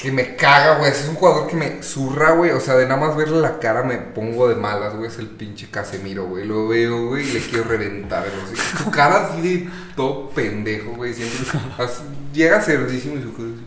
Que 0.00 0.10
me 0.10 0.34
caga, 0.34 0.78
güey. 0.78 0.90
Es 0.90 1.06
un 1.08 1.14
jugador 1.16 1.46
que 1.46 1.56
me 1.56 1.82
zurra, 1.82 2.30
güey. 2.32 2.52
O 2.52 2.60
sea, 2.60 2.74
de 2.76 2.86
nada 2.86 2.98
más 3.00 3.16
verle 3.16 3.40
la 3.40 3.58
cara 3.58 3.82
me 3.82 3.98
pongo 3.98 4.48
de 4.48 4.54
malas, 4.54 4.94
güey. 4.96 5.08
Es 5.10 5.18
el 5.18 5.28
pinche 5.28 5.68
Casemiro, 5.70 6.24
güey. 6.26 6.46
Lo 6.46 6.68
veo, 6.68 7.08
güey, 7.08 7.28
y 7.28 7.32
le 7.32 7.40
quiero 7.40 7.64
reventar. 7.64 8.24
güey. 8.24 8.54
Así, 8.58 8.76
Su 8.82 8.90
cara 8.90 9.26
así 9.26 9.42
de 9.42 9.68
todo 9.96 10.30
pendejo, 10.30 10.92
güey. 10.92 11.12
Siempre 11.12 11.46
así, 11.78 12.02
llega 12.32 12.62
cerdísimo 12.62 13.16
y 13.18 13.22
su 13.22 13.32
cara 13.34 13.48
así, 13.54 13.66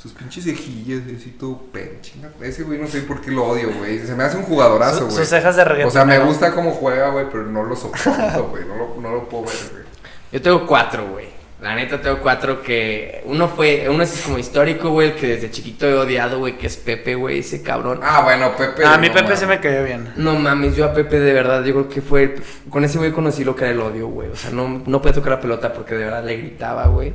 Sus 0.00 0.12
pinches 0.12 0.44
cejillas, 0.44 1.02
así 1.16 1.30
todo 1.38 1.60
pen. 1.72 1.98
Ese 2.40 2.62
güey 2.62 2.78
no 2.78 2.86
sé 2.86 3.00
por 3.00 3.20
qué 3.20 3.32
lo 3.32 3.44
odio, 3.46 3.72
güey. 3.76 3.98
Se 4.06 4.14
me 4.14 4.22
hace 4.22 4.36
un 4.36 4.44
jugadorazo, 4.44 4.98
Su- 5.00 5.04
güey. 5.06 5.16
sus 5.16 5.28
cejas 5.28 5.56
de 5.56 5.64
reggaetón. 5.64 5.88
O 5.88 5.92
sea, 5.92 6.04
me 6.04 6.18
gusta 6.20 6.52
cómo 6.54 6.70
juega, 6.70 7.10
güey, 7.10 7.26
pero 7.28 7.44
no 7.46 7.64
lo 7.64 7.74
soporto, 7.74 8.48
güey. 8.50 8.64
No 8.66 8.76
lo, 8.76 9.00
no 9.00 9.10
lo 9.10 9.28
puedo 9.28 9.46
ver, 9.46 9.54
güey. 9.72 9.82
Yo 10.30 10.40
tengo 10.40 10.64
cuatro, 10.64 11.08
güey. 11.10 11.41
La 11.62 11.76
neta 11.76 12.00
tengo 12.00 12.18
cuatro 12.18 12.60
que... 12.60 13.22
Uno 13.24 13.46
fue... 13.46 13.86
Uno 13.88 14.02
es 14.02 14.22
como 14.24 14.36
histórico, 14.36 14.90
güey, 14.90 15.10
el 15.10 15.14
que 15.14 15.28
desde 15.28 15.50
chiquito 15.52 15.86
he 15.86 15.94
odiado, 15.94 16.40
güey, 16.40 16.58
que 16.58 16.66
es 16.66 16.76
Pepe, 16.76 17.14
güey, 17.14 17.38
ese 17.38 17.62
cabrón. 17.62 18.00
Ah, 18.02 18.22
bueno, 18.24 18.56
Pepe. 18.56 18.84
A 18.84 18.98
mí 18.98 19.06
no 19.06 19.12
Pepe 19.14 19.24
mames. 19.26 19.38
se 19.38 19.46
me 19.46 19.60
cayó 19.60 19.84
bien. 19.84 20.12
No 20.16 20.34
mames, 20.34 20.74
yo 20.74 20.84
a 20.86 20.92
Pepe 20.92 21.20
de 21.20 21.32
verdad, 21.32 21.62
yo 21.64 21.72
creo 21.74 21.88
que 21.88 22.02
fue... 22.02 22.22
el- 22.24 22.42
Con 22.68 22.84
ese 22.84 22.98
güey 22.98 23.12
conocí 23.12 23.44
lo 23.44 23.54
que 23.54 23.62
era 23.64 23.72
el 23.74 23.80
odio, 23.80 24.08
güey. 24.08 24.28
O 24.28 24.34
sea, 24.36 24.50
no, 24.50 24.82
no 24.84 25.00
podía 25.00 25.14
tocar 25.14 25.34
la 25.34 25.40
pelota 25.40 25.72
porque 25.72 25.94
de 25.94 26.04
verdad 26.04 26.24
le 26.24 26.36
gritaba, 26.36 26.88
güey. 26.88 27.12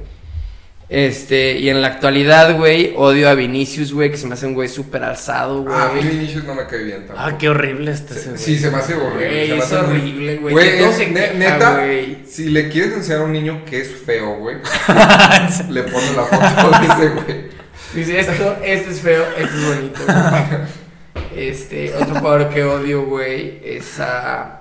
Este, 0.90 1.58
y 1.60 1.70
en 1.70 1.82
la 1.82 1.88
actualidad, 1.88 2.56
güey, 2.56 2.94
odio 2.96 3.30
a 3.30 3.34
Vinicius, 3.34 3.92
güey, 3.92 4.10
que 4.10 4.16
se 4.16 4.26
me 4.26 4.36
hace 4.36 4.46
un 4.46 4.54
güey 4.54 4.70
súper 4.70 5.04
alzado, 5.04 5.64
güey. 5.64 5.76
Ah, 5.78 5.90
a 5.90 5.94
mí 5.94 6.00
Vinicius 6.02 6.46
no 6.46 6.56
me 6.56 6.66
cae 6.66 6.84
bien 6.84 7.00
tampoco. 7.08 7.20
Ah, 7.20 7.38
qué 7.38 7.50
horrible 7.50 7.92
este 7.92 8.14
Se- 8.14 8.30
güey. 8.30 8.38
Sí, 8.42 8.58
se 8.58 8.72
me 8.72 8.78
hace 8.78 8.94
horrible. 8.96 9.28
Güey, 9.28 9.48
se 9.48 9.54
me 9.54 9.58
es 9.60 9.64
hace 9.66 9.76
horrible, 9.76 10.36
güey. 10.38 10.54
Güey, 10.54 10.72
que 10.72 10.78
todo 10.78 10.90
es 10.90 10.96
se 10.96 11.08
ne- 11.08 11.14
queja, 11.14 11.34
neta, 11.34 11.74
güey. 11.76 12.18
si 12.26 12.50
le 12.50 12.70
quieres 12.70 12.94
enseñar 12.94 13.20
a 13.20 13.24
un 13.26 13.34
niño 13.34 13.66
que 13.70 13.82
es 13.82 13.92
feo, 14.06 14.38
güey, 14.38 14.56
le 15.70 15.84
pones 15.84 16.16
la 16.16 16.24
foto 16.24 16.80
de 16.80 16.88
ese 16.88 17.10
güey. 17.16 17.58
Dice, 17.94 18.20
esto, 18.22 18.56
esto 18.64 18.90
es 18.90 19.02
feo, 19.02 19.26
esto 19.38 19.58
es 19.58 19.66
bonito. 19.66 20.00
güey. 20.06 21.50
Este, 21.50 21.94
otro 21.96 22.16
jugador 22.16 22.50
que 22.50 22.64
odio, 22.64 23.04
güey, 23.06 23.60
es 23.64 24.00
a. 24.00 24.54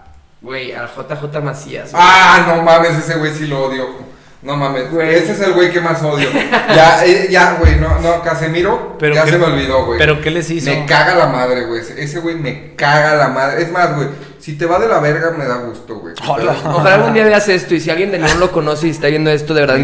Güey, 0.42 0.72
al 0.72 0.88
JJ 0.88 1.40
Macías. 1.42 1.92
güey. 1.92 2.02
Ah, 2.04 2.44
no 2.48 2.62
mames, 2.62 2.96
ese 2.98 3.14
güey 3.18 3.32
sí 3.32 3.46
lo 3.46 3.64
odio. 3.66 4.15
No 4.46 4.56
mames, 4.56 4.90
Güey. 4.92 5.12
ese 5.12 5.32
es 5.32 5.40
el 5.40 5.54
güey 5.54 5.72
que 5.72 5.80
más 5.80 6.00
odio. 6.04 6.28
Ya, 6.32 7.04
eh, 7.04 7.26
ya, 7.28 7.56
güey, 7.58 7.74
no, 7.80 7.98
no, 8.00 8.22
Casemiro, 8.22 8.96
Pero 8.96 9.16
ya 9.16 9.24
qué- 9.24 9.32
se 9.32 9.38
me 9.38 9.46
olvidó, 9.46 9.84
güey. 9.86 9.98
¿Pero 9.98 10.20
qué 10.22 10.30
les 10.30 10.48
hizo? 10.50 10.70
Me 10.70 10.86
caga 10.86 11.16
la 11.16 11.26
madre, 11.26 11.64
güey. 11.66 11.80
Ese 11.96 12.20
güey 12.20 12.36
me 12.36 12.74
caga 12.76 13.16
la 13.16 13.28
madre. 13.28 13.62
Es 13.62 13.72
más, 13.72 13.96
güey, 13.96 14.06
si 14.46 14.56
te 14.56 14.64
va 14.64 14.78
de 14.78 14.86
la 14.86 15.00
verga, 15.00 15.32
me 15.32 15.44
da 15.44 15.56
gusto, 15.56 15.96
güey. 15.98 16.14
Ojalá 16.28 16.94
algún 16.94 17.14
día 17.14 17.24
veas 17.24 17.48
esto 17.48 17.74
y 17.74 17.80
si 17.80 17.90
alguien 17.90 18.12
de 18.12 18.18
León 18.20 18.38
lo 18.38 18.52
conoce 18.52 18.86
y 18.86 18.90
está 18.90 19.08
viendo 19.08 19.28
esto, 19.28 19.54
de 19.54 19.62
verdad 19.62 19.74
caga, 19.74 19.82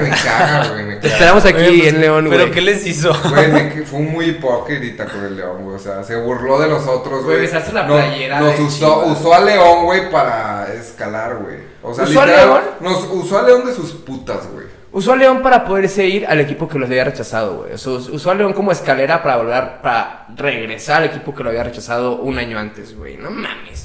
me 0.00 0.06
enséñaselo. 0.08 0.16
caga, 0.24 0.68
güey, 0.68 0.84
me 0.84 0.94
Te 1.00 1.08
esperamos 1.08 1.44
aquí 1.44 1.56
Oye, 1.62 1.78
pues, 1.80 1.94
en 1.94 2.00
León, 2.00 2.26
güey. 2.28 2.38
¿Pero 2.38 2.52
qué 2.52 2.60
les 2.60 2.86
hizo? 2.86 3.12
Güey, 3.28 3.50
me 3.50 3.68
que- 3.74 3.82
fue 3.82 3.98
muy 3.98 4.26
hipócrita 4.26 5.06
con 5.06 5.24
el 5.24 5.34
León, 5.36 5.64
güey. 5.64 5.74
O 5.74 5.78
sea, 5.80 6.04
se 6.04 6.14
burló 6.14 6.60
de 6.60 6.68
los 6.68 6.86
otros, 6.86 7.24
Güey, 7.24 7.38
güey. 7.38 7.40
besarse 7.40 7.72
la 7.72 7.82
No- 7.88 7.94
playera 7.96 8.38
Nos 8.38 8.56
de 8.56 8.62
usó, 8.62 9.02
Chivas. 9.02 9.18
usó 9.18 9.34
a 9.34 9.40
León, 9.40 9.84
güey, 9.84 10.10
para 10.12 10.72
escalar, 10.72 11.38
güey. 11.38 11.56
O 11.82 11.92
sea, 11.92 12.04
¿Usó 12.04 12.20
a 12.20 12.26
literal, 12.26 12.48
León? 12.48 12.62
Nos 12.80 13.04
usó 13.10 13.38
a 13.38 13.42
León 13.42 13.66
de 13.66 13.74
sus 13.74 13.90
putas, 13.94 14.46
güey. 14.52 14.66
Usó 14.92 15.12
a 15.12 15.16
León 15.16 15.42
para 15.42 15.64
poderse 15.64 16.06
ir 16.06 16.24
al 16.28 16.38
equipo 16.40 16.68
que 16.68 16.78
los 16.78 16.88
había 16.88 17.02
rechazado, 17.02 17.56
güey. 17.62 17.72
O 17.72 17.78
sea, 17.78 17.94
us- 17.94 18.08
usó 18.10 18.30
a 18.30 18.34
León 18.36 18.52
como 18.52 18.70
escalera 18.70 19.24
para 19.24 19.38
volver, 19.38 19.80
para 19.82 20.28
regresar 20.36 20.98
al 21.02 21.08
equipo 21.08 21.34
que 21.34 21.42
lo 21.42 21.48
había 21.50 21.64
rechazado 21.64 22.18
un 22.20 22.38
año 22.38 22.56
antes, 22.60 22.96
güey. 22.96 23.16
No 23.16 23.32
mames. 23.32 23.83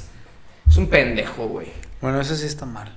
Es 0.70 0.76
un 0.76 0.88
pendejo, 0.88 1.46
güey. 1.48 1.66
Bueno, 2.00 2.20
eso 2.20 2.34
sí 2.36 2.46
está 2.46 2.64
mal. 2.66 2.96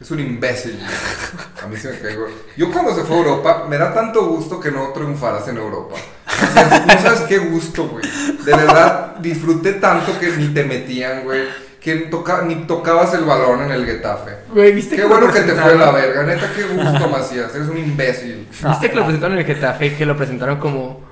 Es 0.00 0.10
un 0.10 0.20
imbécil. 0.20 0.76
güey. 0.78 1.64
A 1.64 1.66
mí 1.68 1.76
se 1.76 1.90
me 1.92 1.98
caigo. 1.98 2.26
Yo 2.56 2.72
cuando 2.72 2.94
se 2.94 3.02
fue 3.02 3.16
a 3.16 3.18
Europa, 3.20 3.66
me 3.68 3.78
da 3.78 3.92
tanto 3.92 4.26
gusto 4.26 4.58
que 4.60 4.70
no 4.70 4.88
triunfaras 4.88 5.46
en 5.48 5.58
Europa. 5.58 5.94
O 6.26 6.52
sea, 6.54 6.84
no 6.86 7.00
sabes 7.02 7.20
qué 7.22 7.38
gusto, 7.38 7.88
güey. 7.88 8.04
De 8.44 8.52
verdad, 8.56 9.16
disfruté 9.16 9.74
tanto 9.74 10.18
que 10.18 10.28
ni 10.36 10.48
te 10.48 10.64
metían, 10.64 11.24
güey. 11.24 11.42
Que 11.80 11.96
toca- 12.10 12.42
ni 12.42 12.54
tocabas 12.66 13.12
el 13.14 13.24
balón 13.24 13.62
en 13.62 13.72
el 13.72 13.84
Getafe. 13.84 14.30
Güey, 14.52 14.72
¿viste 14.72 14.94
Qué 14.96 15.02
que 15.02 15.08
bueno 15.08 15.26
lo 15.26 15.32
que 15.32 15.40
te 15.40 15.52
fue 15.52 15.74
la 15.76 15.90
verga. 15.90 16.22
Neta, 16.22 16.48
qué 16.54 16.62
gusto, 16.64 17.08
Macías. 17.08 17.52
Eres 17.54 17.68
un 17.68 17.78
imbécil. 17.78 18.48
¿Viste 18.68 18.88
que 18.90 18.96
lo 18.96 19.04
presentaron 19.04 19.36
en 19.38 19.40
el 19.40 19.46
Getafe? 19.54 19.94
Que 19.96 20.06
lo 20.06 20.16
presentaron 20.16 20.58
como. 20.58 21.11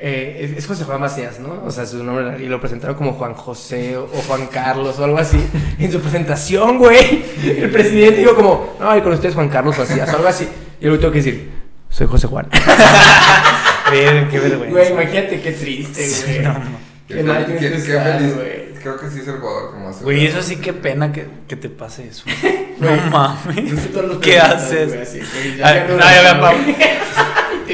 Eh, 0.00 0.54
es- 0.56 0.66
José 0.66 0.84
Juan 0.84 1.00
Macías, 1.00 1.38
¿no? 1.40 1.62
O 1.64 1.70
sea, 1.70 1.84
su 1.86 2.02
nombre. 2.02 2.42
Y 2.42 2.48
lo 2.48 2.60
presentaron 2.60 2.96
como 2.96 3.12
Juan 3.12 3.34
José 3.34 3.96
o, 3.96 4.04
o 4.04 4.22
Juan 4.26 4.46
Carlos 4.46 4.98
o 4.98 5.04
algo 5.04 5.18
así. 5.18 5.38
En 5.78 5.92
su 5.92 6.00
presentación, 6.00 6.78
güey. 6.78 7.24
El 7.44 7.70
presidente 7.70 8.20
dijo 8.20 8.34
como. 8.34 8.76
No, 8.80 8.96
y 8.96 9.00
con 9.02 9.12
ustedes 9.12 9.34
Juan 9.34 9.48
Carlos 9.48 9.78
Macías 9.78 10.12
o 10.12 10.16
algo 10.16 10.28
así. 10.28 10.48
Y 10.80 10.84
luego 10.86 10.98
tengo 11.00 11.12
que 11.12 11.18
decir. 11.18 11.50
Soy 11.90 12.06
José 12.06 12.26
Juan. 12.28 12.48
Bien, 13.92 14.28
qué 14.30 14.38
vergüenza. 14.38 14.70
Güey, 14.70 14.92
imagínate 14.92 15.40
qué 15.40 15.52
triste, 15.52 16.06
Sí, 16.06 16.24
güey. 16.26 16.38
no, 16.42 16.52
no. 16.54 16.90
Qué, 17.08 17.22
mal 17.24 17.44
feliz. 17.44 18.34
güey. 18.36 18.70
Creo 18.80 18.96
que 18.98 19.10
sí 19.10 19.18
es 19.20 19.28
el 19.28 19.38
jugador 19.40 19.74
que 19.74 19.80
más. 19.84 20.00
Güey, 20.02 20.26
eso 20.26 20.40
sí 20.42 20.56
qué 20.56 20.72
pena 20.72 21.12
que, 21.12 21.26
que 21.48 21.56
te 21.56 21.68
pase 21.68 22.06
eso. 22.08 22.24
No 22.80 22.96
mames. 23.10 23.88
¿Qué 24.22 24.38
haces? 24.38 24.88
güey, 24.88 25.02
así, 25.02 25.20
Ay, 25.62 25.84
no, 25.86 25.96
la- 25.98 26.14
ya 26.14 26.22
vea, 26.22 26.40
Pablo. 26.40 26.58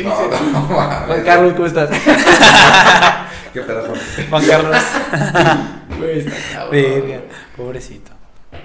Te 0.03 0.09
dice, 0.09 0.29
No, 0.53 0.61
no, 0.61 0.61
mames. 0.77 1.07
Juan 1.07 1.23
Carlos, 1.25 1.53
¿cómo 1.55 1.67
estás? 1.67 1.91
Qué 3.53 3.61
pedazo. 3.63 3.93
Juan 4.31 4.47
Carlos. 4.47 4.77
Güey, 5.99 6.19
está 6.19 6.37
cabrón. 6.53 6.71
Verga, 6.73 7.21
pobrecito. 7.57 8.11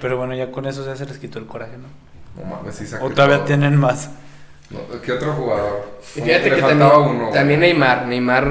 Pero 0.02 0.18
bueno, 0.18 0.34
ya 0.34 0.50
con 0.50 0.66
eso 0.66 0.84
ya 0.84 0.94
se 0.96 1.06
les 1.06 1.16
quitó 1.18 1.38
el 1.38 1.46
coraje, 1.46 1.78
¿no? 1.78 1.88
No 2.42 2.50
mames, 2.56 2.74
sí 2.74 2.84
O 3.00 3.08
todavía 3.08 3.36
todo. 3.38 3.46
tienen 3.46 3.76
más. 3.76 4.10
No, 4.68 4.80
¿Qué 5.00 5.12
otro 5.12 5.32
jugador? 5.32 5.98
Fíjate 6.02 6.50
que 6.50 6.60
también, 6.60 6.82
uno, 6.82 7.30
también. 7.32 7.60
Neymar, 7.60 8.06
Neymar, 8.06 8.46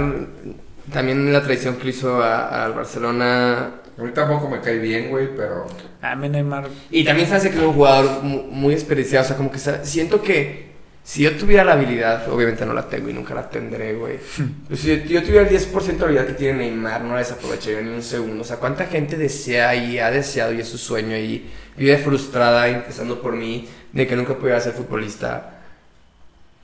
también 0.92 1.32
la 1.32 1.44
traición 1.44 1.76
que 1.76 1.90
hizo 1.90 2.24
al 2.24 2.74
Barcelona. 2.74 3.72
A 4.00 4.02
mí 4.02 4.12
tampoco 4.16 4.50
me 4.50 4.62
cae 4.62 4.80
bien, 4.80 5.10
güey, 5.10 5.36
pero... 5.36 5.68
A 6.02 6.16
mí 6.16 6.28
Neymar. 6.30 6.68
Y 6.90 7.04
también 7.04 7.28
se 7.28 7.36
hace 7.36 7.52
que 7.52 7.58
es 7.58 7.64
un 7.64 7.74
jugador 7.74 8.24
mu- 8.24 8.44
muy 8.50 8.74
desperdiciado, 8.74 9.26
o 9.26 9.28
sea, 9.28 9.38
como 9.38 9.52
que 9.52 9.60
siento 9.60 10.24
que 10.24 10.71
si 11.12 11.24
yo 11.24 11.36
tuviera 11.36 11.66
la 11.66 11.74
habilidad, 11.74 12.32
obviamente 12.32 12.66
no 12.66 12.74
la 12.74 12.88
tengo 12.88 13.10
y 13.10 13.14
nunca 13.14 13.34
la 13.34 13.50
tendré, 13.50 13.96
güey. 13.96 14.18
Pero 14.70 14.82
si 14.82 14.88
yo, 14.88 14.96
yo 15.04 15.22
tuviera 15.22 15.46
el 15.46 15.50
10% 15.50 15.98
de 15.98 16.04
habilidad 16.06 16.26
que 16.26 16.36
tiene 16.36 16.60
Neymar, 16.60 17.04
no 17.04 17.16
la 17.16 17.18
desaprovecharía 17.18 17.82
ni 17.82 17.90
un 17.90 18.02
segundo. 18.02 18.44
O 18.44 18.46
sea, 18.46 18.56
¿cuánta 18.56 18.86
gente 18.86 19.18
desea 19.18 19.76
y 19.76 20.00
ha 20.00 20.10
deseado 20.10 20.54
y 20.54 20.62
es 20.62 20.70
su 20.70 20.78
sueño 20.78 21.18
y 21.18 21.50
vive 21.76 21.98
frustrada, 21.98 22.70
empezando 22.70 23.22
por 23.22 23.36
mí, 23.36 23.68
de 23.92 24.08
que 24.08 24.16
nunca 24.16 24.38
pudiera 24.38 24.62
ser 24.62 24.72
futbolista? 24.72 25.60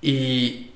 Y, 0.02 0.72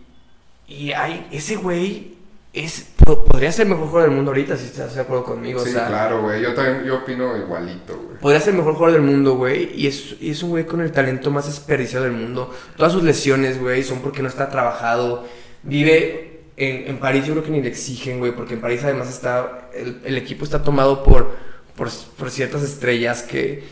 y 0.68 0.92
hay, 0.92 1.28
ese 1.32 1.56
güey 1.56 2.16
es, 2.52 2.88
podría 3.26 3.51
ser 3.51 3.66
el 3.66 3.74
mejor 3.74 3.88
jugador 3.88 4.09
del 4.09 4.16
mundo 4.16 4.32
ahorita, 4.32 4.57
si 4.57 4.66
estás 4.66 4.95
de 4.95 5.01
acuerdo 5.01 5.24
conmigo. 5.24 5.59
sí, 5.64 5.70
o 5.70 5.74
sea, 5.74 5.88
claro, 5.88 6.22
güey. 6.22 6.41
Yo 6.41 6.53
también 6.53 6.84
yo 6.86 6.97
opino 6.97 7.38
igualito, 7.38 7.95
güey. 7.95 8.18
Podría 8.20 8.39
ser 8.39 8.51
el 8.51 8.57
mejor 8.57 8.76
jugador 8.76 9.01
del 9.01 9.09
mundo, 9.09 9.36
güey. 9.36 9.72
Y 9.76 9.88
es, 9.88 10.16
y 10.20 10.32
es 10.32 10.43
un 10.43 10.51
güey 10.51 10.66
con 10.66 10.82
el 10.82 10.91
talento 10.91 11.32
más 11.32 11.45
desperdiciado 11.45 12.05
del 12.05 12.14
mundo. 12.14 12.53
Todas 12.78 12.93
sus 12.93 13.03
lesiones, 13.03 13.59
güey, 13.59 13.84
son 13.84 13.99
porque 13.99 14.22
no 14.22 14.28
está 14.28 14.49
trabajado. 14.49 15.26
Vive 15.64 16.41
en, 16.57 16.89
en 16.89 16.97
París, 16.99 17.26
yo 17.26 17.34
creo 17.34 17.43
que 17.43 17.51
ni 17.51 17.62
le 17.62 17.70
exigen, 17.70 18.20
güey. 18.20 18.34
Porque 18.34 18.53
en 18.55 18.62
París 18.62 18.82
además 18.84 19.09
está. 19.09 19.70
El, 19.74 20.01
el 20.05 20.18
equipo 20.18 20.45
está 20.45 20.64
tomado 20.64 21.03
por, 21.03 21.32
por, 21.76 21.89
por 22.18 22.30
ciertas 22.30 22.64
estrellas 22.64 23.24
que. 23.24 23.64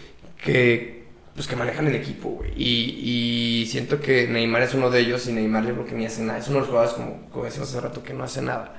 que 0.43 0.99
pues 1.35 1.47
que 1.47 1.55
manejan 1.55 1.87
el 1.87 1.95
equipo, 1.95 2.31
güey. 2.31 2.51
Y, 2.57 3.61
y 3.61 3.65
siento 3.67 4.01
que 4.01 4.27
Neymar 4.27 4.63
es 4.63 4.73
uno 4.73 4.89
de 4.89 4.99
ellos. 4.99 5.25
Y 5.27 5.31
Neymar 5.31 5.65
yo 5.65 5.73
creo 5.73 5.85
que 5.85 5.95
ni 5.95 6.05
hace 6.05 6.21
nada. 6.21 6.39
Es 6.39 6.47
uno 6.49 6.55
de 6.55 6.59
los 6.61 6.69
jugadores, 6.69 6.93
como, 6.95 7.29
como 7.31 7.45
decíamos 7.45 7.69
hace 7.69 7.79
rato, 7.79 8.03
que 8.03 8.13
no 8.13 8.25
hace 8.25 8.41
nada. 8.41 8.75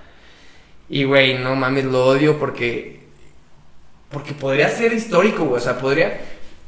Y, 0.90 1.04
güey, 1.04 1.38
no 1.38 1.54
mames, 1.56 1.84
lo 1.86 2.04
odio 2.06 2.38
porque 2.38 3.00
porque 4.10 4.32
podría 4.34 4.68
ser 4.68 4.92
histórico, 4.92 5.44
güey. 5.44 5.58
O 5.60 5.64
sea, 5.64 5.78
podría. 5.78 6.20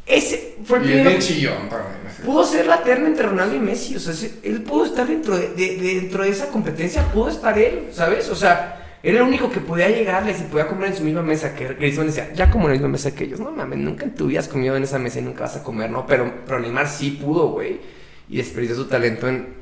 Ese 0.06 0.56
fue 0.64 0.78
el 0.78 0.84
Y 0.84 0.92
es 0.92 1.00
primero 1.00 1.20
chillón 1.20 1.68
también. 1.68 2.02
Pudo 2.24 2.44
ser 2.44 2.66
la 2.66 2.82
terna 2.84 3.08
entre 3.08 3.26
Ronaldo 3.26 3.56
y 3.56 3.58
Messi. 3.58 3.96
O 3.96 4.00
sea, 4.00 4.14
él 4.44 4.62
pudo 4.62 4.84
estar 4.86 5.06
dentro 5.08 5.36
de, 5.36 5.48
de- 5.48 5.76
de- 5.76 5.94
dentro 6.00 6.22
de 6.22 6.30
esa 6.30 6.46
competencia. 6.48 7.02
Pudo 7.12 7.28
estar 7.30 7.58
él, 7.58 7.88
¿sabes? 7.90 8.28
O 8.28 8.36
sea, 8.36 8.98
era 9.02 9.16
el 9.18 9.22
único 9.24 9.50
que 9.50 9.58
podía 9.58 9.88
llegarles 9.88 10.40
y 10.40 10.44
podía 10.44 10.68
comer 10.68 10.90
en 10.90 10.96
su 10.96 11.02
misma 11.02 11.22
mesa. 11.22 11.54
Que 11.56 11.66
Griezmann 11.74 12.06
decía, 12.06 12.32
ya 12.32 12.48
como 12.48 12.64
en 12.66 12.70
la 12.70 12.72
misma 12.74 12.88
mesa 12.88 13.12
que 13.12 13.24
ellos. 13.24 13.40
No 13.40 13.50
mames, 13.50 13.78
nunca 13.80 14.06
vida 14.24 14.38
has 14.38 14.46
comido 14.46 14.76
en 14.76 14.84
esa 14.84 15.00
mesa 15.00 15.18
y 15.18 15.22
nunca 15.22 15.40
vas 15.42 15.56
a 15.56 15.64
comer, 15.64 15.90
¿no? 15.90 16.06
Pero, 16.06 16.32
pero 16.46 16.60
Neymar 16.60 16.86
sí 16.88 17.18
pudo, 17.22 17.48
güey. 17.48 17.80
Y 18.28 18.36
desperdició 18.36 18.76
su 18.76 18.84
talento 18.86 19.26
en 19.28 19.61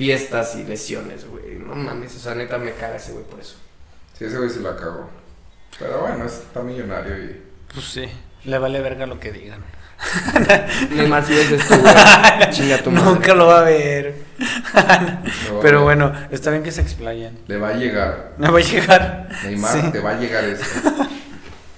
fiestas 0.00 0.54
y 0.56 0.64
lesiones, 0.64 1.26
güey. 1.28 1.56
No 1.58 1.74
mames, 1.74 2.16
o 2.16 2.18
sea, 2.18 2.34
neta 2.34 2.56
me 2.56 2.72
caga 2.72 2.96
ese 2.96 3.12
güey 3.12 3.24
por 3.26 3.38
eso. 3.38 3.56
Sí, 4.18 4.24
ese 4.24 4.38
güey 4.38 4.48
se 4.48 4.60
la 4.60 4.74
cagó. 4.74 5.10
Pero 5.78 6.00
bueno, 6.00 6.24
está 6.24 6.62
millonario 6.62 7.18
y... 7.22 7.42
Pues 7.74 7.84
sí. 7.84 8.06
Le 8.44 8.58
vale 8.58 8.80
verga 8.80 9.04
lo 9.04 9.20
que 9.20 9.30
digan. 9.30 9.60
Neymar, 10.90 11.22
si 11.26 11.34
ves 11.34 11.50
esto, 11.52 11.78
güey, 11.78 11.94
chinga 12.50 12.78
tu 12.82 12.90
madre. 12.90 13.10
Nunca 13.10 13.34
lo 13.34 13.46
va 13.48 13.60
a 13.60 13.64
ver. 13.64 14.14
le 14.38 15.52
va 15.52 15.60
Pero 15.60 15.80
a- 15.80 15.82
bueno, 15.82 16.12
está 16.30 16.50
bien 16.50 16.62
que 16.62 16.72
se 16.72 16.80
explayen. 16.80 17.38
Le 17.46 17.58
va 17.58 17.68
a 17.68 17.72
llegar. 17.74 18.32
Me 18.38 18.48
va 18.50 18.58
a 18.58 18.62
llegar. 18.62 19.28
Neymar, 19.44 19.72
Sí. 19.82 19.92
te 19.92 20.00
va 20.00 20.10
a 20.12 20.18
llegar 20.18 20.44
eso. 20.46 20.64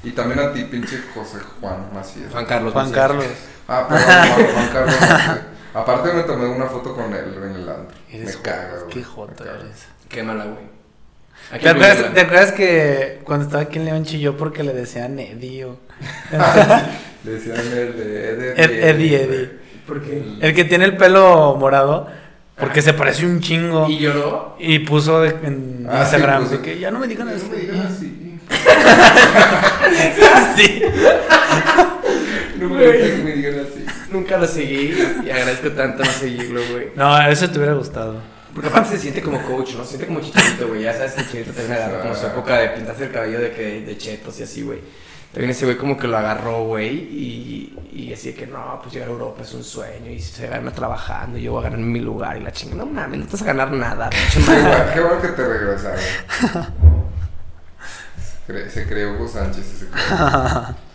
Y 0.05 0.13
también 0.13 0.39
a 0.39 0.53
ti, 0.53 0.63
pinche 0.67 1.01
José 1.13 1.39
Juan 1.61 1.89
Macías. 1.93 2.31
Juan 2.31 2.47
Carlos. 2.47 2.73
Juan 2.73 2.87
Macías. 2.89 3.07
Carlos. 3.09 3.27
Ah, 3.67 3.87
perdón, 3.89 4.07
Juan, 4.07 4.47
Juan 4.55 4.69
Carlos. 4.73 5.01
Macías. 5.01 5.41
Aparte 5.75 6.13
me 6.13 6.23
tomé 6.23 6.47
una 6.47 6.67
foto 6.67 6.95
con 6.95 7.13
él 7.15 7.35
en 7.37 7.55
el 7.57 7.69
antro. 7.69 7.97
Eres 8.11 8.37
Me 8.37 8.43
caga, 8.43 8.75
güey. 8.81 8.91
Qué 8.91 9.03
joto 9.03 9.45
eres. 9.45 9.87
Qué 10.09 10.23
mala, 10.23 10.45
güey. 10.45 10.71
¿Te 11.61 11.69
acuerdas, 11.69 11.89
prohibirla. 11.97 12.15
¿Te 12.15 12.21
acuerdas 12.21 12.53
que 12.53 13.21
cuando 13.25 13.47
estaba 13.47 13.63
aquí 13.65 13.79
en 13.79 13.85
León 13.87 14.05
chilló 14.05 14.37
porque 14.37 14.63
le 14.63 14.73
decían 14.75 15.19
Eddie? 15.19 15.65
o- 15.65 15.79
Le 17.25 17.31
decían 17.31 17.57
el 17.59 17.97
de 17.97 18.31
Eddie. 18.31 18.53
Ed- 18.57 18.85
Eddie, 18.91 19.23
Eddie. 19.23 19.51
¿Por 19.87 20.03
qué? 20.03 20.23
El 20.41 20.55
que 20.55 20.65
tiene 20.65 20.85
el 20.85 20.97
pelo 20.97 21.57
morado, 21.59 22.09
porque 22.59 22.83
se 22.83 22.93
parece 22.95 23.25
un 23.27 23.41
chingo. 23.41 23.89
¿Y 23.89 23.99
lloró? 23.99 24.57
Y 24.59 24.81
puso 24.81 25.21
de- 25.21 25.31
en 25.47 25.87
Ah, 25.89 26.05
sí, 26.05 26.17
Instagram 26.17 26.43
puso. 26.45 26.57
de 26.57 26.63
que 26.63 26.79
ya 26.79 26.91
no 26.91 26.99
me 26.99 27.07
digan 27.09 27.29
No 27.29 27.35
así. 27.35 27.49
me 27.51 27.57
digan 27.57 27.87
así. 27.87 28.39
Sí. 30.57 30.83
No 32.59 32.69
me 32.69 32.87
gusta 32.87 33.07
que 33.17 33.23
me 33.25 33.33
digan 33.33 33.55
así. 33.61 33.82
Nunca 34.13 34.37
lo 34.39 34.47
seguí 34.47 34.95
y 35.25 35.31
agradezco 35.31 35.71
tanto 35.71 36.05
no 36.05 36.11
seguirlo, 36.11 36.61
güey. 36.71 36.89
No, 36.95 37.21
eso 37.29 37.49
te 37.51 37.59
hubiera 37.59 37.75
gustado. 37.75 38.17
Porque 38.55 38.69
aparte 38.69 38.91
se 38.91 38.99
siente 38.99 39.23
como 39.23 39.41
coach, 39.43 39.75
¿no? 39.77 39.83
Se 39.85 39.91
siente 39.91 40.07
como 40.07 40.21
chicharito, 40.21 40.69
güey. 40.69 40.83
Ya 40.83 40.93
sabes 40.93 41.13
que 41.15 41.23
chicharito 41.25 41.53
también 41.53 41.73
agarró 41.81 42.01
como 42.03 42.15
su 42.15 42.27
época 42.27 42.59
de 42.59 42.69
pintarse 42.71 43.05
el 43.05 43.13
cabello 43.13 43.41
de, 43.41 43.53
que, 43.53 43.81
de 43.81 43.97
chetos 43.97 44.39
y 44.41 44.43
así, 44.43 44.63
güey. 44.63 44.79
También 45.33 45.51
ese 45.53 45.65
güey 45.65 45.79
como 45.79 45.97
que 45.97 46.07
lo 46.07 46.19
agarró, 46.19 46.65
güey. 46.65 46.95
Y, 46.95 47.79
y 47.91 48.13
así 48.13 48.33
de 48.33 48.35
que 48.35 48.47
no, 48.47 48.79
pues 48.83 48.93
llegar 48.93 49.09
a 49.09 49.13
Europa 49.13 49.41
es 49.43 49.55
un 49.55 49.65
sueño 49.65 50.11
y 50.11 50.21
se 50.21 50.47
gana 50.47 50.71
trabajando 50.71 51.39
y 51.39 51.43
yo 51.43 51.53
voy 51.53 51.61
a 51.61 51.71
ganar 51.71 51.79
mi 51.79 52.01
lugar 52.01 52.37
y 52.37 52.41
la 52.41 52.53
chingada. 52.53 52.85
No 52.85 52.91
mames, 52.91 53.21
no 53.21 53.25
te 53.27 53.33
vas 53.33 53.43
a 53.43 53.45
ganar 53.47 53.73
nada, 53.73 54.11
pinche 54.33 54.41
Qué 54.45 54.61
bueno, 54.61 54.85
qué 54.93 55.01
bueno 55.01 55.23
que 55.23 55.29
te 55.29 55.45
regresaron. 55.49 55.99
Se 58.47 58.53
cre- 58.53 58.69
Se 58.69 58.87
creó 58.87 59.15
Hugo 59.15 59.29
Sánchez 59.29 59.65
ese 59.75 59.87
cabrón. 59.89 60.77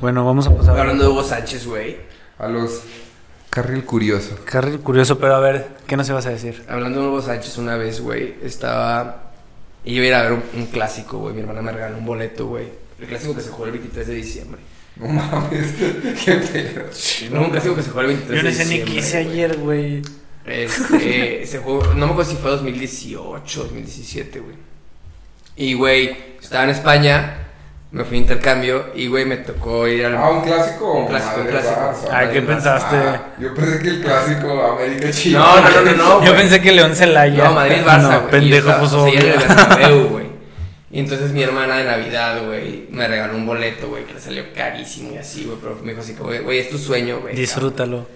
Bueno, 0.00 0.24
vamos 0.24 0.46
a 0.46 0.56
pasar. 0.56 0.78
Hablando 0.78 1.04
de 1.04 1.10
Hugo 1.10 1.22
Sánchez, 1.22 1.66
güey. 1.66 1.96
A 2.38 2.48
los 2.48 2.82
Carril 3.50 3.84
Curioso. 3.84 4.36
Carril 4.44 4.80
curioso, 4.80 5.18
pero 5.18 5.36
a 5.36 5.40
ver, 5.40 5.68
¿qué 5.86 5.96
nos 5.96 6.08
ibas 6.08 6.26
a 6.26 6.30
decir? 6.30 6.64
Hablando 6.68 7.00
de 7.02 7.08
Hugo 7.08 7.22
Sánchez 7.22 7.56
una 7.58 7.76
vez, 7.76 8.00
güey, 8.00 8.34
estaba... 8.42 9.30
Y 9.84 9.94
yo 9.94 10.02
iba 10.02 10.16
a 10.16 10.20
ir 10.20 10.26
a 10.26 10.30
ver 10.30 10.32
un, 10.32 10.42
un 10.60 10.66
clásico, 10.66 11.18
güey. 11.18 11.34
Mi 11.34 11.40
hermana 11.42 11.62
me 11.62 11.70
regaló 11.70 11.98
un 11.98 12.06
boleto, 12.06 12.46
güey. 12.46 12.68
El 12.98 13.06
clásico 13.06 13.34
que 13.34 13.42
se 13.42 13.50
jugó 13.50 13.66
el 13.66 13.72
23 13.72 14.06
de 14.06 14.14
diciembre. 14.14 14.60
No 14.96 15.08
mames, 15.08 15.74
qué 16.24 16.32
pedo. 16.34 16.84
No, 17.32 17.42
un 17.42 17.50
clásico 17.50 17.74
que 17.76 17.82
se 17.82 17.90
jugó 17.90 18.00
el 18.02 18.06
23 18.08 18.36
Yo 18.36 18.42
no 18.42 18.48
de 18.48 18.54
sé 18.54 18.64
ni 18.64 18.70
diciembre. 18.78 18.92
qué 18.94 18.98
hice 19.00 19.16
ayer, 19.18 19.56
güey. 19.58 20.02
Este, 20.46 21.46
se 21.46 21.58
jugó, 21.58 21.84
no 21.94 22.06
me 22.06 22.12
acuerdo 22.12 22.30
si 22.30 22.36
fue 22.38 22.50
2018, 22.50 23.62
2017, 23.64 24.40
güey. 24.40 24.56
Y, 25.56 25.74
güey, 25.74 26.16
estaba 26.42 26.64
en 26.64 26.70
España, 26.70 27.46
me 27.94 28.02
fui 28.04 28.16
a 28.16 28.20
intercambio 28.22 28.86
y, 28.96 29.06
güey, 29.06 29.24
me 29.24 29.36
tocó 29.36 29.86
ir 29.86 30.04
al... 30.04 30.16
Ah, 30.16 30.30
un 30.30 30.40
clásico. 30.42 30.92
Un 30.94 31.06
clásico, 31.06 31.40
un 31.42 31.46
clásico. 31.46 31.80
Barça. 31.80 32.08
Ay, 32.10 32.26
¿qué 32.32 32.40
Madrid, 32.40 32.46
pensaste? 32.48 32.96
Ah, 32.96 33.26
yo 33.38 33.54
pensé 33.54 33.78
que 33.78 33.88
el 33.88 34.02
clásico 34.02 34.62
América 34.62 35.10
Chile. 35.12 35.38
No, 35.38 35.60
no, 35.60 35.70
no, 35.70 35.80
no, 35.82 35.96
no, 36.20 36.24
Yo 36.26 36.34
pensé 36.34 36.60
que 36.60 36.72
León 36.72 36.96
Celaya. 36.96 37.44
No, 37.44 37.52
Madrid-Barça, 37.52 38.00
No, 38.00 38.20
güey. 38.22 38.30
pendejo, 38.32 38.72
pues 38.80 38.92
obvio. 38.94 39.20
Güey. 40.10 40.26
Y 40.90 40.98
entonces 41.00 41.30
mi 41.30 41.42
hermana 41.42 41.76
de 41.78 41.84
Navidad, 41.84 42.44
güey, 42.46 42.86
me 42.90 43.06
regaló 43.06 43.36
un 43.36 43.46
boleto, 43.46 43.88
güey, 43.88 44.04
que 44.04 44.14
le 44.14 44.20
salió 44.20 44.44
carísimo 44.54 45.12
y 45.14 45.18
así, 45.18 45.44
güey. 45.44 45.58
Pero 45.60 45.78
me 45.82 45.92
dijo 45.92 46.02
así, 46.02 46.14
que, 46.14 46.22
güey, 46.22 46.40
güey, 46.40 46.58
es 46.58 46.70
tu 46.70 46.78
sueño, 46.78 47.20
güey. 47.20 47.36
Disfrútalo. 47.36 48.06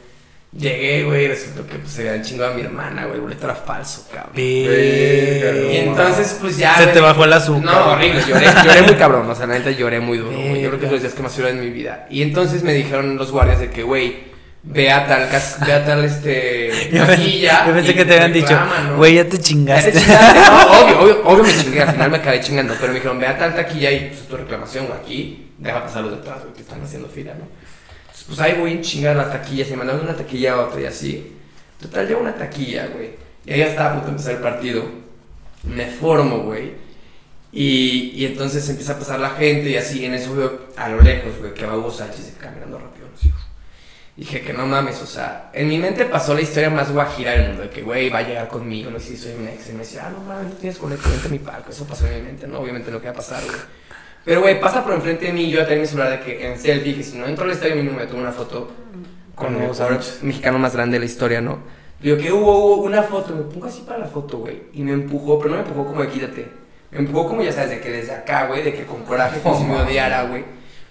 Llegué, 0.56 1.04
güey, 1.04 1.26
y 1.26 1.28
resultó 1.28 1.66
que 1.66 1.76
pues, 1.76 1.92
se 1.92 2.08
habían 2.08 2.24
chingado 2.24 2.52
a 2.52 2.54
mi 2.54 2.62
hermana, 2.62 3.02
güey. 3.04 3.16
El 3.16 3.20
boleto 3.20 3.44
era 3.44 3.54
falso, 3.54 4.06
cabrón. 4.12 4.32
Y 4.34 5.76
entonces, 5.76 6.38
pues 6.40 6.56
ya. 6.56 6.74
Se 6.76 6.82
güey, 6.84 6.94
te 6.94 7.00
bajó 7.00 7.24
el 7.24 7.32
azúcar. 7.34 7.64
No, 7.64 7.92
horrible, 7.92 8.22
lloré, 8.26 8.46
lloré 8.64 8.82
muy 8.82 8.94
cabrón. 8.94 9.28
O 9.30 9.34
sea, 9.34 9.46
la 9.46 9.58
neta 9.58 9.70
lloré 9.72 10.00
muy 10.00 10.18
duro, 10.18 10.30
güey. 10.32 10.62
Yo 10.62 10.68
creo 10.70 10.80
que 10.80 10.86
es 10.86 10.92
los 10.92 11.00
días 11.02 11.12
que 11.14 11.22
más 11.22 11.36
lloré 11.36 11.50
en 11.50 11.60
mi 11.60 11.70
vida. 11.70 12.06
Y 12.10 12.22
entonces 12.22 12.62
me 12.62 12.72
dijeron 12.72 13.16
los 13.16 13.30
guardias 13.30 13.60
de 13.60 13.70
que, 13.70 13.82
güey, 13.82 14.28
ve 14.62 14.90
a 14.90 15.06
tal, 15.06 15.28
cas- 15.28 15.58
ve 15.66 15.72
a 15.72 15.84
tal, 15.84 16.02
este. 16.04 16.90
Yo, 16.92 17.04
taquilla 17.04 17.64
yo 17.68 17.74
pensé 17.74 17.94
que 17.94 18.04
te 18.06 18.14
habían 18.14 18.32
dicho, 18.32 18.58
güey, 18.96 19.14
ya 19.16 19.24
te 19.24 19.30
Ya 19.32 19.36
te 19.36 19.42
chingaste. 19.42 19.92
chingaste, 19.92 20.40
no, 20.40 20.62
obvio, 20.82 21.00
obvio, 21.02 21.22
obvio 21.26 21.44
me 21.44 21.54
chingué, 21.56 21.82
al 21.82 21.90
final 21.92 22.10
me 22.10 22.16
acabé 22.16 22.40
chingando, 22.40 22.74
pero 22.80 22.88
me 22.88 22.94
dijeron, 22.94 23.18
ve 23.18 23.26
a 23.26 23.36
tal 23.38 23.54
taquilla 23.54 23.90
y 23.92 24.06
pues 24.08 24.26
tu 24.26 24.36
reclamación, 24.36 24.86
güey, 24.86 24.98
aquí, 24.98 25.50
deja 25.58 25.84
pasar 25.84 26.02
los 26.04 26.12
detrás, 26.12 26.40
güey, 26.40 26.54
que 26.54 26.62
están 26.62 26.82
haciendo 26.82 27.06
fila, 27.08 27.34
¿no? 27.34 27.46
Pues 28.26 28.40
ahí 28.40 28.58
voy 28.58 28.74
a 28.74 28.80
chingar 28.80 29.16
las 29.16 29.32
taquillas 29.32 29.70
y 29.70 29.76
mandaron 29.76 30.02
una 30.02 30.16
taquilla 30.16 30.54
a 30.54 30.60
otra 30.66 30.80
y 30.80 30.86
así. 30.86 31.34
Total, 31.80 32.08
llevo 32.08 32.22
una 32.22 32.34
taquilla, 32.34 32.88
güey, 32.88 33.10
y 33.46 33.52
ahí 33.52 33.62
estaba 33.62 33.90
a 33.90 33.92
punto 33.92 34.06
de 34.06 34.12
empezar 34.12 34.34
el 34.34 34.40
partido, 34.40 34.84
me 35.62 35.86
formo, 35.86 36.40
güey, 36.40 36.72
y, 37.52 38.12
y 38.16 38.26
entonces 38.26 38.68
empieza 38.68 38.94
a 38.94 38.98
pasar 38.98 39.20
la 39.20 39.30
gente 39.30 39.70
y 39.70 39.76
así, 39.76 40.04
en 40.04 40.14
eso 40.14 40.34
veo 40.34 40.66
a 40.76 40.88
lo 40.88 41.00
lejos, 41.00 41.38
güey, 41.38 41.54
que 41.54 41.64
va 41.64 41.76
Hugo 41.76 41.92
Sánchez 41.92 42.34
caminando 42.40 42.78
rápido, 42.78 43.06
así, 43.16 43.32
Dije 44.16 44.40
que 44.40 44.52
no 44.52 44.66
mames, 44.66 45.00
o 45.02 45.06
sea, 45.06 45.50
en 45.54 45.68
mi 45.68 45.78
mente 45.78 46.04
pasó 46.04 46.34
la 46.34 46.40
historia 46.40 46.68
más 46.68 46.90
guajira 46.90 47.30
del 47.30 47.48
mundo, 47.48 47.62
de 47.62 47.70
que, 47.70 47.82
güey, 47.82 48.10
va 48.10 48.18
a 48.18 48.22
llegar 48.22 48.48
conmigo, 48.48 48.90
no 48.90 48.98
sé 48.98 49.10
si 49.10 49.16
soy 49.16 49.34
un 49.34 49.46
ex, 49.46 49.68
y 49.68 49.72
me 49.74 49.78
decía, 49.78 50.08
ah, 50.08 50.10
no 50.10 50.20
mames, 50.24 50.54
no 50.54 50.54
tienes 50.56 50.80
a 50.80 51.28
mi 51.28 51.38
palco, 51.38 51.70
eso 51.70 51.86
pasó 51.86 52.08
en 52.08 52.16
mi 52.16 52.22
mente, 52.22 52.48
no, 52.48 52.58
obviamente 52.58 52.90
no 52.90 53.00
queda 53.00 53.12
pasar, 53.12 53.44
güey. 53.44 53.56
Pero, 54.28 54.42
güey, 54.42 54.60
pasa 54.60 54.84
por 54.84 54.92
enfrente 54.92 55.24
de 55.24 55.32
mí, 55.32 55.44
y 55.44 55.50
yo 55.52 55.66
tengo 55.66 55.80
mi 55.80 55.86
celular 55.86 56.10
de 56.10 56.20
que 56.20 56.46
en 56.46 56.58
selfie, 56.58 56.94
que 56.94 57.02
si 57.02 57.16
no 57.16 57.24
entro 57.24 57.46
al 57.46 57.50
estadio 57.50 57.76
mínimo 57.76 57.96
me 57.96 58.06
tomo 58.06 58.20
una 58.20 58.30
foto 58.30 58.70
con 59.34 59.56
el 59.56 59.68
jugador 59.68 60.00
mexicano 60.20 60.58
más 60.58 60.74
grande 60.74 60.96
de 60.96 60.98
la 60.98 61.06
historia, 61.06 61.40
¿no? 61.40 61.60
Digo, 61.98 62.18
que 62.18 62.30
hubo, 62.30 62.74
hubo 62.74 62.82
una 62.82 63.02
foto, 63.02 63.34
me 63.34 63.44
pongo 63.44 63.64
así 63.64 63.84
para 63.86 64.00
la 64.00 64.06
foto, 64.06 64.36
güey, 64.36 64.64
y 64.74 64.82
me 64.82 64.92
empujó, 64.92 65.38
pero 65.38 65.52
no 65.54 65.62
me 65.62 65.66
empujó 65.66 65.86
como 65.86 66.02
de 66.02 66.08
quítate, 66.08 66.46
me 66.90 66.98
empujó 66.98 67.26
como, 67.26 67.40
ya 67.40 67.52
sabes, 67.52 67.70
de 67.70 67.80
que 67.80 67.90
desde 67.90 68.12
acá, 68.12 68.48
güey, 68.48 68.62
de 68.62 68.74
que 68.74 68.84
con 68.84 69.02
coraje, 69.04 69.40
como 69.40 69.58
si 69.58 69.64
me 69.64 69.76
odiara, 69.76 70.24
güey. 70.24 70.44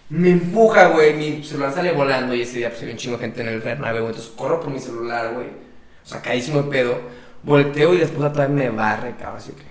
Me 0.10 0.32
empuja, 0.32 0.88
güey. 0.88 1.14
Mi 1.14 1.44
celular 1.44 1.74
sale 1.74 1.92
volando 1.92 2.34
y 2.34 2.42
ese 2.42 2.58
día 2.58 2.70
pues 2.70 2.82
había 2.82 2.94
un 2.94 2.98
chingo 2.98 3.18
de 3.18 3.24
gente 3.26 3.42
en 3.42 3.50
el 3.50 3.60
Bernabéu. 3.60 4.08
Entonces 4.08 4.32
corro 4.36 4.62
por 4.62 4.72
mi 4.72 4.80
celular, 4.80 5.34
güey. 5.34 5.48
O 5.48 6.08
sea, 6.08 6.22
caísimo 6.22 6.64
de 6.64 6.70
pedo. 6.72 6.98
Volteo 7.44 7.94
y 7.94 7.98
después 7.98 8.24
atrás 8.24 8.50
me 8.50 8.70
barre, 8.70 9.16
cabrón. 9.20 9.38
Así 9.38 9.52
que. 9.52 9.64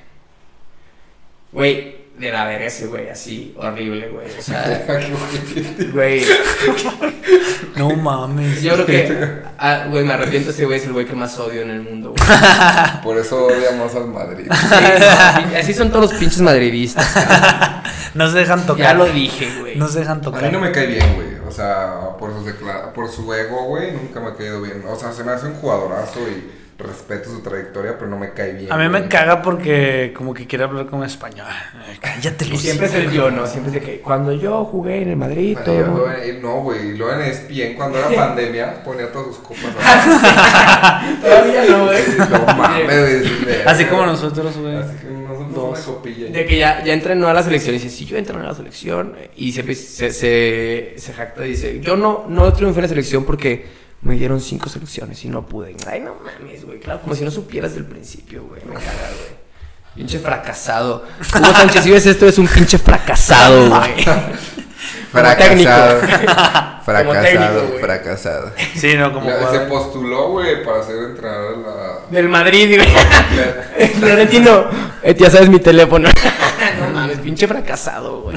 Güey, 1.52 2.05
de 2.18 2.32
la 2.32 2.44
verga 2.46 2.66
ese, 2.66 2.86
güey. 2.86 3.08
Así, 3.10 3.54
horrible, 3.58 4.08
güey. 4.08 4.26
O 4.38 4.42
sea, 4.42 4.84
güey. 5.92 6.24
No 7.76 7.90
mames. 7.90 8.62
Yo 8.62 8.72
creo 8.74 8.86
que. 8.86 9.42
ah, 9.58 9.86
Güey, 9.90 10.04
me 10.04 10.14
arrepiento. 10.14 10.50
Ese 10.50 10.64
güey 10.64 10.78
es 10.78 10.86
el 10.86 10.92
güey 10.92 11.04
que 11.06 11.12
más 11.14 11.38
odio 11.38 11.62
en 11.62 11.70
el 11.70 11.82
mundo, 11.82 12.14
güey. 12.16 12.28
Por 13.02 13.18
eso 13.18 13.46
odiamos 13.46 13.94
al 13.94 14.06
Madrid. 14.08 14.46
Sí, 14.50 14.66
no, 15.52 15.58
así 15.58 15.74
son 15.74 15.90
todos 15.90 16.10
los 16.10 16.18
pinches 16.20 16.40
madridistas. 16.40 17.06
cabrón. 17.12 17.86
No 18.14 18.30
se 18.30 18.38
dejan 18.38 18.64
tocar. 18.64 18.82
Ya 18.82 18.94
lo 18.94 19.04
dije, 19.06 19.46
güey. 19.60 19.76
No 19.76 19.88
se 19.88 19.98
dejan 19.98 20.18
A 20.18 20.22
tocar. 20.22 20.42
mí 20.44 20.48
no 20.50 20.58
me 20.58 20.72
cae 20.72 20.86
bien, 20.86 21.14
güey. 21.16 21.34
O 21.46 21.50
sea, 21.50 22.16
por, 22.18 22.32
sus 22.32 22.46
decla- 22.46 22.92
por 22.94 23.10
su 23.10 23.30
ego, 23.34 23.64
güey, 23.66 23.92
nunca 23.92 24.20
me 24.20 24.28
ha 24.28 24.34
caído 24.34 24.62
bien. 24.62 24.82
O 24.88 24.96
sea, 24.96 25.12
se 25.12 25.22
me 25.22 25.32
hace 25.32 25.46
un 25.46 25.54
jugadorazo 25.54 26.20
y 26.26 26.50
respeto 26.78 27.30
su 27.30 27.40
trayectoria, 27.40 27.96
pero 27.98 28.10
no 28.10 28.18
me 28.18 28.32
cae 28.32 28.52
bien. 28.52 28.70
A 28.70 28.76
mí 28.76 28.88
me 28.88 29.08
caga 29.08 29.40
porque 29.42 30.12
como 30.14 30.34
que 30.34 30.46
quiere 30.46 30.64
hablar 30.64 30.86
como 30.86 31.04
español. 31.04 31.46
Cállate, 32.00 32.44
Y 32.46 32.56
siempre 32.58 32.86
es 32.86 32.94
el 32.94 33.10
yo, 33.10 33.30
¿no? 33.30 33.46
Siempre 33.46 33.68
es 33.68 33.74
de 33.74 33.80
que 33.80 34.00
cuando 34.00 34.32
yo 34.32 34.64
jugué 34.64 35.02
en 35.02 35.08
el 35.10 35.16
Madrid, 35.16 35.56
Bueno, 35.64 35.94
todo. 35.94 36.06
yo 36.24 36.40
No, 36.40 36.62
güey, 36.62 36.96
luego 36.96 37.14
en 37.14 37.22
ESPN, 37.30 37.74
cuando 37.76 37.98
era 37.98 38.08
pandemia, 38.14 38.84
ponía 38.84 39.10
todas 39.10 39.28
sus 39.28 39.38
copas. 39.38 39.62
Todavía 41.22 41.64
no, 41.70 41.86
güey. 41.86 42.02
No 42.30 42.46
mames. 42.56 43.66
Así 43.66 43.84
como 43.86 44.06
nosotros, 44.06 44.56
güey. 44.58 44.76
Así 44.76 44.96
que 44.98 45.06
nosotros 45.10 45.54
Dos. 45.54 45.86
una 45.86 45.96
copilla. 45.96 46.26
De 46.30 46.46
que 46.46 46.58
ya, 46.58 46.84
ya 46.84 46.92
entrenó 46.92 47.28
a 47.28 47.32
la 47.34 47.42
selección 47.42 47.74
y 47.74 47.78
dice, 47.78 47.90
si 47.90 48.04
yo 48.04 48.16
entrenó 48.16 48.40
a 48.42 48.48
la 48.48 48.54
selección 48.54 49.14
y 49.36 49.52
siempre 49.52 49.74
se, 49.74 50.10
se, 50.12 50.94
se 50.96 51.12
jacta 51.12 51.46
y 51.46 51.50
dice, 51.50 51.80
yo 51.80 51.96
no, 51.96 52.26
no 52.28 52.52
triunfé 52.52 52.80
en 52.80 52.82
la 52.82 52.88
selección 52.88 53.24
porque 53.24 53.85
me 54.02 54.14
dieron 54.14 54.40
cinco 54.40 54.68
selecciones 54.68 55.24
y 55.24 55.28
no 55.28 55.46
pude. 55.46 55.76
Ay, 55.86 56.00
no 56.00 56.14
mames, 56.16 56.64
güey, 56.64 56.78
claro, 56.80 57.00
como 57.00 57.14
si 57.14 57.24
no 57.24 57.30
supieras 57.30 57.74
del 57.74 57.84
principio, 57.84 58.44
güey, 58.44 58.62
me 58.64 58.74
caga, 58.74 58.84
güey. 58.86 59.46
Pinche 59.94 60.18
fracasado. 60.18 61.04
Hugo 61.34 61.52
Sánchez, 61.52 61.82
si 61.84 61.90
ves 61.90 62.04
esto, 62.06 62.26
es 62.26 62.38
un 62.38 62.46
pinche 62.46 62.76
fracasado, 62.78 63.68
güey. 63.70 64.04
Fracasado. 65.10 66.00
Como 66.00 66.82
Fracasado, 66.84 67.22
técnico, 67.22 67.78
fracasado. 67.80 68.52
Sí, 68.76 68.94
no, 68.94 69.12
como 69.12 69.28
Ya, 69.28 69.50
se 69.50 69.60
postuló, 69.60 70.28
güey, 70.30 70.62
para 70.64 70.82
ser 70.82 70.96
entrenador 71.02 71.56
de 71.58 71.62
la. 71.64 71.98
Del 72.10 72.28
Madrid, 72.28 72.76
güey. 72.76 73.90
Florentino, 73.98 74.66
eh, 75.02 75.16
ya 75.18 75.30
sabes 75.30 75.48
mi 75.48 75.58
teléfono. 75.58 76.08
no 76.78 76.88
mames, 76.90 77.18
pinche 77.18 77.48
fracasado, 77.48 78.20
güey. 78.22 78.36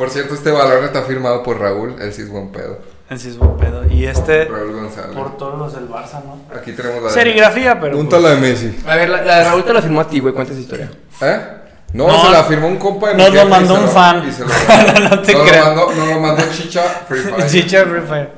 Por 0.00 0.08
cierto, 0.08 0.32
este 0.32 0.50
balón 0.50 0.82
está 0.82 1.02
firmado 1.02 1.42
por 1.42 1.60
Raúl, 1.60 1.94
él 2.00 2.10
sí 2.14 2.22
es 2.22 2.30
buen 2.30 2.50
pedo. 2.50 2.78
Ese 3.10 3.28
es 3.28 3.36
buen 3.36 3.58
pedo. 3.58 3.84
Y 3.84 4.06
este 4.06 4.46
Raúl 4.46 4.72
González. 4.72 5.14
por 5.14 5.36
todos 5.36 5.58
los 5.58 5.74
del 5.74 5.90
Barça, 5.90 6.24
¿no? 6.24 6.40
Aquí 6.58 6.72
tenemos 6.72 7.02
la 7.02 7.08
de. 7.08 7.14
Serigrafía, 7.14 7.78
pero. 7.78 7.98
Punta 7.98 8.16
pues, 8.16 8.22
la 8.22 8.30
de 8.30 8.36
Messi. 8.40 8.82
A 8.86 8.96
ver, 8.96 9.10
la, 9.10 9.20
la 9.22 9.36
de 9.40 9.44
Raúl 9.44 9.62
te 9.62 9.74
la 9.74 9.82
firmó 9.82 10.00
a 10.00 10.08
ti, 10.08 10.20
güey, 10.20 10.32
cuenta 10.32 10.54
esa 10.54 10.62
historia. 10.62 10.90
¿Eh? 11.20 11.40
No, 11.92 12.06
No, 12.06 12.24
se 12.24 12.30
la 12.30 12.44
firmó 12.44 12.68
un 12.68 12.78
compa 12.78 13.10
de 13.10 13.16
nos 13.16 13.34
lo 13.34 13.44
mandó 13.44 13.74
un 13.74 13.88
fan. 13.90 14.26
y 14.26 14.32
se 14.32 14.40
lo- 14.42 14.48
No 15.10 15.20
te 15.20 15.34
nos 15.34 15.42
creo. 15.50 15.64
Lo 15.64 15.66
mandó, 15.66 15.92
nos 15.92 16.08
lo 16.08 16.20
mandó 16.20 16.44
Chicha 16.50 16.82
Free 17.06 17.20
Fire. 17.20 17.46
Chicha 17.46 17.84
Free 17.84 18.00
Fire. 18.00 18.30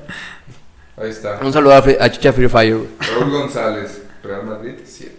Ahí 0.96 1.10
está. 1.10 1.38
Un 1.42 1.52
saludo 1.52 1.74
a, 1.76 2.10
Chicha 2.10 2.32
Free 2.32 2.48
Fire. 2.48 2.80
Raúl 3.14 3.30
González, 3.30 4.02
Real 4.24 4.42
Madrid, 4.46 4.74
7. 4.84 5.16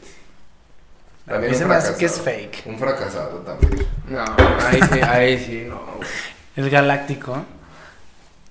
A 1.25 1.37
mí 1.37 1.53
se 1.53 1.63
me 1.63 1.75
hace 1.75 1.95
que 1.95 2.05
es 2.05 2.19
fake. 2.19 2.63
Un 2.65 2.77
fracasado 2.77 3.37
también. 3.45 3.87
No, 4.09 4.25
ahí 4.67 4.79
sí, 4.91 4.99
ahí 5.01 5.37
sí, 5.39 5.65
no, 5.69 5.79
güey. 5.95 6.09
El 6.55 6.69
Galáctico. 6.69 7.45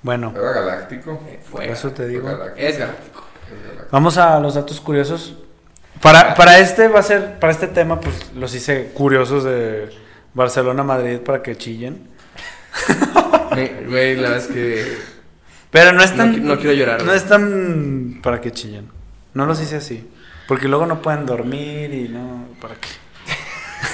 Bueno, 0.03 0.33
Era 0.37 0.53
galáctico. 0.53 1.23
Eh, 1.29 1.41
por 1.51 1.63
Fue. 1.63 1.71
eso 1.71 1.91
te 1.93 2.09
digo. 2.09 2.27
Galáctico. 2.27 2.57
Es 2.67 2.79
galáctico. 2.79 3.25
Es 3.47 3.63
galáctico. 3.63 3.89
Vamos 3.93 4.19
a 4.19 4.41
los 4.41 4.55
datos 4.55 4.81
curiosos. 4.81 5.37
Para, 6.01 6.35
para 6.35 6.59
este 6.59 6.89
va 6.89 6.99
a 6.99 7.03
ser, 7.05 7.39
para 7.39 7.53
este 7.53 7.69
tema, 7.69 8.01
pues 8.01 8.33
los 8.35 8.53
hice 8.55 8.91
curiosos 8.95 9.45
de 9.45 9.91
Barcelona-Madrid 10.35 11.19
para 11.21 11.43
que 11.43 11.57
chillen. 11.57 12.09
Güey, 13.53 14.17
la 14.17 14.31
verdad 14.31 14.37
es 14.39 14.47
que. 14.47 14.99
Pero 15.71 15.93
no 15.93 16.03
es 16.03 16.11
No 16.13 16.17
tan. 16.25 16.45
no 16.47 16.57
quiero 16.59 16.73
llorar, 16.73 16.99
No 17.01 17.05
güey. 17.07 17.17
es 17.19 17.25
tan. 17.29 18.21
para 18.23 18.41
que 18.41 18.51
chillen. 18.51 18.89
No 19.35 19.45
los 19.47 19.61
hice 19.61 19.77
así. 19.77 20.11
Porque 20.49 20.69
luego 20.69 20.87
no 20.87 21.01
pueden 21.03 21.27
dormir 21.27 21.93
y 21.93 22.09
no. 22.09 22.47
¿Para 22.61 22.75
qué? 22.77 22.89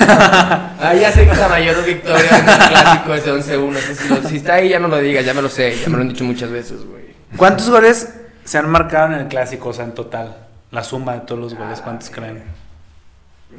Ah, 0.01 0.95
ya 0.95 1.11
sé 1.13 1.25
que 1.25 1.33
es 1.33 1.39
la 1.39 1.49
mayor 1.49 1.85
victoria 1.85 2.39
en 2.39 2.49
el 2.49 2.69
clásico 2.69 3.15
ese 3.15 3.33
11-1. 3.33 3.77
ese 3.79 3.95
Si, 3.95 4.09
lo- 4.09 4.29
si 4.29 4.37
está 4.37 4.55
ahí, 4.55 4.69
ya 4.69 4.79
no 4.79 4.89
lo 4.89 4.99
digas, 4.99 5.25
ya 5.25 5.35
me 5.35 5.43
lo 5.43 5.49
sé, 5.49 5.77
ya 5.77 5.89
me 5.89 5.97
lo 5.97 6.03
han 6.03 6.09
dicho 6.11 6.25
muchas 6.25 6.51
veces, 6.51 6.85
güey. 6.85 7.05
¿Cuántos 7.37 7.69
goles 7.71 8.15
se 8.45 8.59
han 8.59 8.69
marcado 8.71 9.13
en 9.13 9.21
el 9.21 9.29
clásico? 9.29 9.71
O 9.71 9.73
sea, 9.73 9.85
en 9.85 9.93
total. 9.95 10.37
La 10.71 10.85
suma 10.85 11.15
de 11.15 11.21
todos 11.21 11.41
los 11.41 11.55
goles, 11.55 11.81
¿cuántos 11.81 12.11
creen? 12.11 12.43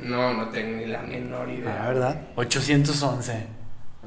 No, 0.03 0.33
no 0.33 0.49
tengo 0.49 0.77
ni 0.77 0.85
la 0.85 1.01
menor 1.01 1.49
idea. 1.49 1.81
Ah, 1.83 1.87
¿verdad? 1.87 2.21
811. 2.35 3.47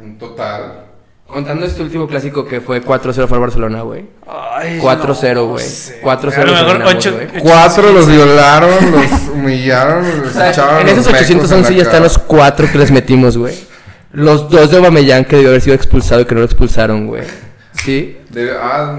En 0.01 0.19
total. 0.19 0.87
Contando 1.33 1.65
este 1.65 1.81
último 1.83 2.07
clásico 2.07 2.45
que 2.45 2.61
fue 2.61 2.83
4-0 2.83 3.15
para 3.15 3.35
el 3.37 3.41
Barcelona, 3.41 3.81
güey. 3.81 4.05
Ay, 4.29 4.79
4-0, 4.79 5.35
no 5.35 5.47
güey. 5.47 5.65
sé. 5.65 6.03
4-0 6.03 6.37
A 6.37 6.45
lo 6.45 6.53
mejor 6.53 6.99
Cuatro 7.41 7.91
los 7.91 8.07
violaron, 8.07 8.93
los 8.93 9.29
humillaron, 9.35 10.05
los 10.21 10.29
O 10.29 10.31
sea, 10.31 10.51
echaron 10.51 10.83
en 10.83 10.89
esos 10.89 11.07
mecos 11.07 11.23
811 11.23 11.73
en 11.73 11.79
ya 11.79 11.83
están 11.85 12.03
los. 12.03 12.19
4 12.19 12.69
que 12.71 12.77
les 12.77 12.91
metimos, 12.91 13.39
güey. 13.39 13.55
Los 14.13 14.51
dos 14.51 14.71
de 14.71 14.77
Aubameyang 14.77 15.25
que 15.25 15.37
debió 15.37 15.49
haber 15.49 15.63
sido 15.63 15.75
expulsado 15.75 16.21
y 16.21 16.27
que 16.27 16.35
no 16.35 16.41
lo 16.41 16.45
expulsaron, 16.45 17.07
güey. 17.07 17.23
¿Sí? 17.83 18.19
Ah, 18.61 18.95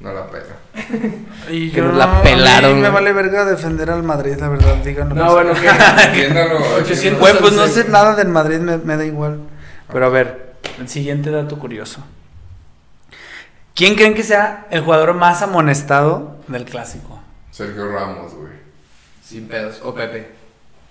no, 0.00 0.08
no 0.08 0.14
la 0.14 0.26
pena. 0.30 0.44
Y 1.50 1.70
Que 1.70 1.80
nos 1.80 1.94
la 1.94 2.22
pelaron, 2.22 2.72
a 2.72 2.74
mí 2.74 2.80
me 2.80 2.88
vale 2.88 3.12
verga 3.12 3.44
defender 3.44 3.88
al 3.90 4.02
Madrid, 4.02 4.34
la 4.40 4.48
verdad, 4.48 4.74
díganlo. 4.84 5.14
No, 5.14 5.32
bueno, 5.32 5.52
que... 5.52 5.68
Entiéndalo. 6.06 6.58
800. 6.80 7.20
Güey, 7.20 7.38
pues 7.38 7.52
no 7.52 7.66
sé 7.68 7.84
nada 7.88 8.16
del 8.16 8.28
Madrid, 8.28 8.58
me, 8.58 8.78
me 8.78 8.96
da 8.96 9.04
igual. 9.04 9.38
Pero 9.92 10.06
a 10.06 10.08
ver, 10.08 10.45
el 10.78 10.88
siguiente 10.88 11.30
dato 11.30 11.58
curioso. 11.58 12.02
¿Quién 13.74 13.94
creen 13.94 14.14
que 14.14 14.22
sea 14.22 14.66
el 14.70 14.80
jugador 14.82 15.14
más 15.14 15.42
amonestado 15.42 16.36
del 16.48 16.64
clásico? 16.64 17.20
Sergio 17.50 17.90
Ramos, 17.92 18.34
güey. 18.34 18.52
Sin 19.22 19.48
pedos. 19.48 19.80
O 19.82 19.94
Pepe. 19.94 20.28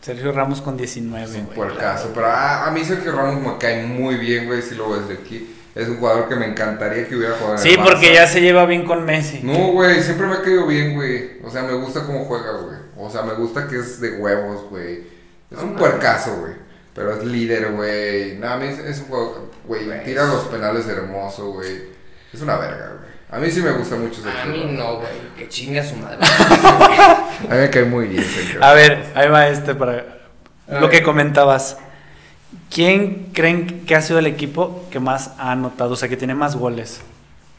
Sergio 0.01 0.31
Ramos 0.31 0.61
con 0.61 0.77
19. 0.77 1.23
Es 1.25 1.31
un 1.35 1.45
güey. 1.45 1.55
puercaso. 1.55 2.11
Pero 2.13 2.27
a, 2.27 2.67
a 2.67 2.71
mí 2.71 2.83
Sergio 2.85 3.11
Ramos 3.11 3.41
me 3.41 3.57
cae 3.57 3.83
muy 3.87 4.15
bien, 4.17 4.45
güey, 4.45 4.61
si 4.61 4.75
lo 4.75 4.91
ves 4.91 5.07
de 5.07 5.15
aquí. 5.15 5.51
Es 5.73 5.87
un 5.89 5.97
jugador 5.97 6.29
que 6.29 6.35
me 6.35 6.45
encantaría 6.45 7.07
que 7.07 7.15
hubiera 7.17 7.35
jugado 7.35 7.55
en 7.55 7.61
Sí, 7.61 7.69
el 7.71 7.77
porque 7.83 8.11
Barça. 8.11 8.13
ya 8.13 8.27
se 8.27 8.41
lleva 8.41 8.65
bien 8.65 8.85
con 8.85 9.03
Messi. 9.03 9.41
No, 9.43 9.71
güey, 9.73 10.01
siempre 10.01 10.27
me 10.27 10.35
ha 10.35 10.41
caído 10.41 10.67
bien, 10.67 10.93
güey. 10.95 11.41
O 11.43 11.49
sea, 11.49 11.63
me 11.63 11.73
gusta 11.73 12.05
cómo 12.05 12.23
juega, 12.25 12.51
güey. 12.61 12.77
O 12.97 13.09
sea, 13.09 13.23
me 13.23 13.33
gusta 13.33 13.67
que 13.67 13.77
es 13.79 13.99
de 13.99 14.17
huevos, 14.17 14.69
güey. 14.69 15.03
Es 15.51 15.59
un 15.61 15.75
puercaso, 15.75 16.37
güey. 16.39 16.53
Pero 16.95 17.13
es 17.13 17.25
líder, 17.25 17.73
güey. 17.73 18.37
No, 18.37 18.49
a 18.49 18.57
mí 18.57 18.67
es, 18.67 18.79
es 18.79 18.99
un 19.01 19.07
juego, 19.09 19.51
güey. 19.65 19.85
Güey. 19.85 20.03
Tira 20.05 20.25
los 20.25 20.45
penales 20.45 20.87
hermoso, 20.87 21.51
güey. 21.51 21.89
Es 22.33 22.41
una 22.41 22.55
verga, 22.55 22.93
güey. 22.97 23.05
A 23.29 23.37
mí 23.37 23.51
sí 23.51 23.61
me 23.61 23.71
gusta 23.71 23.97
mucho 23.97 24.21
Sergio 24.21 24.41
A 24.41 24.45
mí 24.45 24.65
no, 24.77 24.95
güey. 24.95 25.09
Que 25.37 25.49
chinga 25.49 25.83
su 25.83 25.97
madre. 25.97 26.19
A 26.21 27.53
mí 27.53 27.57
me 27.57 27.69
cae 27.69 27.83
muy 27.83 28.07
bien, 28.07 28.23
Sergio 28.23 28.63
A 28.63 28.71
ver, 28.73 29.11
ahí 29.13 29.27
va 29.27 29.49
este 29.49 29.75
para 29.75 30.05
A 30.69 30.75
lo 30.75 30.81
ver. 30.87 30.89
que 30.89 31.03
comentabas. 31.03 31.77
¿Quién 32.71 33.31
creen 33.33 33.85
que 33.85 33.95
ha 33.95 34.01
sido 34.01 34.19
el 34.19 34.27
equipo 34.27 34.87
que 34.89 34.99
más 35.01 35.31
ha 35.37 35.51
anotado, 35.51 35.91
o 35.91 35.95
sea, 35.97 36.07
que 36.07 36.15
tiene 36.15 36.33
más 36.33 36.55
goles 36.55 37.01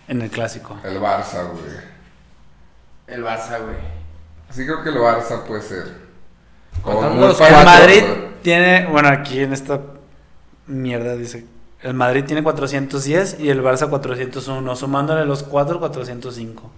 en 0.09 0.23
el 0.23 0.31
clásico? 0.31 0.79
El 0.83 0.99
Barça, 0.99 1.47
güey. 1.51 1.77
El 3.07 3.23
Barça, 3.23 3.61
güey. 3.63 3.77
Sí 4.51 4.65
creo 4.65 4.83
que 4.83 4.89
el 4.89 4.97
Barça 4.97 5.43
puede 5.43 5.61
ser. 5.61 6.07
Muy 6.85 7.21
los 7.21 7.41
Madrid 7.41 8.03
güey. 8.03 8.36
Tiene, 8.47 8.87
bueno, 8.87 9.09
aquí 9.09 9.41
en 9.41 9.53
esta 9.53 9.81
mierda 10.69 11.17
dice, 11.17 11.45
el 11.83 11.95
Madrid 11.95 12.23
tiene 12.25 12.45
410 12.45 13.39
y 13.41 13.51
el 13.51 13.61
Barça 13.61 13.89
401, 13.89 14.77
sumándole 14.77 15.25
los 15.25 15.43
4, 15.43 15.81
405. 15.81 16.71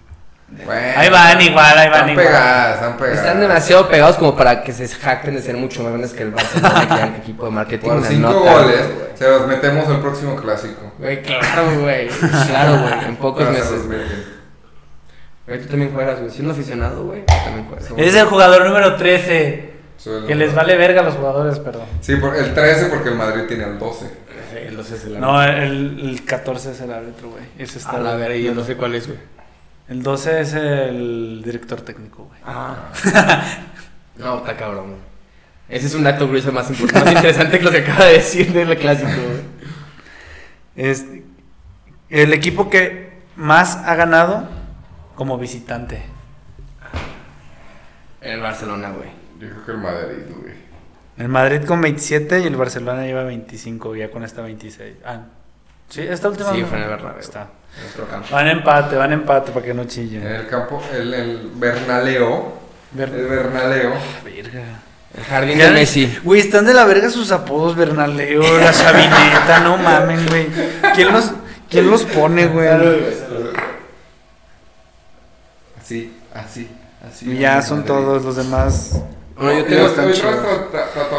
Bueno, 0.65 0.71
Ahí 0.97 1.09
van 1.11 1.39
igual, 1.39 1.77
ahí 1.77 1.89
van 1.89 1.93
están 1.99 2.09
igual. 2.09 2.25
pegadas, 2.25 2.75
están 2.77 2.97
pegadas. 2.97 3.19
Están 3.19 3.39
demasiado 3.39 3.87
pegados 3.87 4.15
como 4.17 4.35
para 4.35 4.63
que 4.63 4.73
se 4.73 4.87
jacten 4.87 5.35
de 5.35 5.43
ser 5.43 5.57
mucho 5.57 5.83
más 5.83 5.91
grandes 5.91 6.11
que 6.13 6.23
el 6.23 6.33
Barça. 6.33 7.11
Que 7.11 7.17
equipo 7.17 7.45
de 7.45 7.51
marketing. 7.51 7.87
Por 7.87 7.97
una 7.97 8.07
cinco 8.07 8.31
nota, 8.31 8.51
goles, 8.53 8.79
güey. 8.87 9.07
se 9.13 9.29
los 9.29 9.45
metemos 9.47 9.87
al 9.87 10.01
próximo 10.01 10.35
clásico. 10.37 10.91
Güey, 10.97 11.21
claro, 11.21 11.79
güey. 11.81 12.07
Claro, 12.47 12.81
güey. 12.81 13.05
En 13.09 13.15
pocos 13.17 13.47
meses, 13.47 13.85
güey. 13.85 15.59
tú 15.61 15.67
también 15.67 15.93
juegas, 15.93 16.17
güey. 16.19 16.31
Siendo 16.31 16.51
aficionado, 16.51 17.03
güey. 17.05 17.23
También 17.27 17.67
juegas. 17.67 17.91
Eres 17.95 18.15
el 18.15 18.25
jugador 18.25 18.65
número 18.65 18.95
13, 18.95 19.68
El- 20.05 20.25
que 20.27 20.35
les 20.35 20.53
vale 20.55 20.77
verga 20.77 21.01
a 21.01 21.03
los 21.03 21.15
jugadores, 21.15 21.59
perdón. 21.59 21.85
Sí, 22.01 22.15
por, 22.15 22.35
el 22.35 22.53
13 22.53 22.85
porque 22.87 23.09
el 23.09 23.15
Madrid 23.15 23.43
tiene 23.47 23.65
el 23.65 23.77
12. 23.79 24.05
Sí, 24.07 24.75
no 24.75 24.83
sé 24.83 24.97
si 24.97 25.09
la. 25.09 25.19
No, 25.19 25.43
el, 25.43 25.99
el 25.99 26.25
14 26.25 26.71
es 26.71 26.81
el 26.81 26.91
árbitro, 26.91 27.29
güey. 27.31 27.43
Ese 27.57 27.77
está 27.79 27.91
A 27.91 27.99
la 27.99 28.15
verga, 28.15 28.35
yo 28.37 28.53
no 28.55 28.63
sé 28.63 28.75
cuál 28.75 28.95
es, 28.95 29.07
güey. 29.07 29.19
El 29.89 30.03
12 30.03 30.41
es 30.41 30.53
el 30.53 31.41
director 31.43 31.81
técnico, 31.81 32.25
güey. 32.25 32.39
Ah. 32.45 32.91
No, 34.17 34.39
está 34.39 34.57
cabrón, 34.57 34.87
güey. 34.87 34.99
Ese 35.69 35.87
es 35.87 35.95
un 35.95 36.03
dato 36.03 36.27
curioso 36.27 36.51
más 36.51 36.69
importante, 36.69 37.05
más 37.05 37.15
interesante 37.15 37.57
que 37.57 37.63
lo 37.63 37.71
que 37.71 37.77
acaba 37.77 38.05
de 38.05 38.13
decir 38.13 38.51
del 38.51 38.77
clásico, 38.77 39.09
güey. 39.11 39.41
Es 40.75 41.05
el 42.09 42.33
equipo 42.33 42.69
que 42.69 43.13
más 43.37 43.77
ha 43.77 43.95
ganado 43.95 44.47
como 45.15 45.37
visitante. 45.37 46.03
El 48.19 48.41
Barcelona, 48.41 48.89
güey. 48.89 49.09
Yo 49.39 49.47
creo 49.49 49.65
que 49.65 49.71
el 49.71 49.77
Madrid, 49.77 50.23
güey. 50.41 50.53
El 51.17 51.27
Madrid 51.29 51.63
con 51.65 51.81
27 51.81 52.39
y 52.39 52.43
el 52.47 52.55
Barcelona 52.55 53.03
lleva 53.03 53.23
25, 53.23 53.95
ya 53.95 54.11
con 54.11 54.23
esta 54.23 54.41
26. 54.41 54.97
Ah, 55.05 55.21
sí, 55.89 56.01
esta 56.01 56.29
última. 56.29 56.51
Sí, 56.53 56.63
fue 56.63 56.77
en 56.77 56.83
el 56.83 56.89
Bernabéu. 56.89 57.19
Está. 57.19 57.49
En 57.75 57.81
nuestro 57.83 58.07
campo. 58.07 58.27
Van 58.31 58.47
empate, 58.47 58.95
van 58.95 59.13
empate 59.13 59.51
para 59.51 59.65
que 59.65 59.73
no 59.73 59.81
En 59.83 59.87
chillen. 59.87 60.25
el 60.25 60.47
campo, 60.47 60.81
el, 60.93 61.13
el 61.13 61.51
Bernaleo. 61.55 62.53
El 62.97 63.09
Bernaleo. 63.09 63.93
Verga. 64.23 64.63
El 65.17 65.23
jardín 65.23 65.57
de 65.57 65.71
Messi. 65.71 66.19
Güey, 66.23 66.41
están 66.41 66.65
de 66.65 66.73
la 66.73 66.85
verga 66.85 67.09
sus 67.09 67.31
apodos, 67.31 67.75
Bernaleo, 67.75 68.41
la 68.59 68.71
Sabineta, 68.71 69.59
no 69.63 69.77
mamen, 69.77 70.25
güey. 70.27 70.47
¿Quién 70.93 71.11
los, 71.11 71.31
quién 71.69 71.89
los 71.89 72.03
pone, 72.03 72.47
güey? 72.47 72.67
Así, 75.81 76.15
así, 76.31 76.69
así. 77.07 77.31
Y 77.31 77.37
ya 77.39 77.61
son 77.63 77.83
todos 77.83 78.23
los 78.23 78.35
demás. 78.35 79.01
Bueno, 79.39 79.59
yo 79.59 79.65
tengo 79.65 79.83
los- 79.83 79.95
tatuajes 79.95 80.23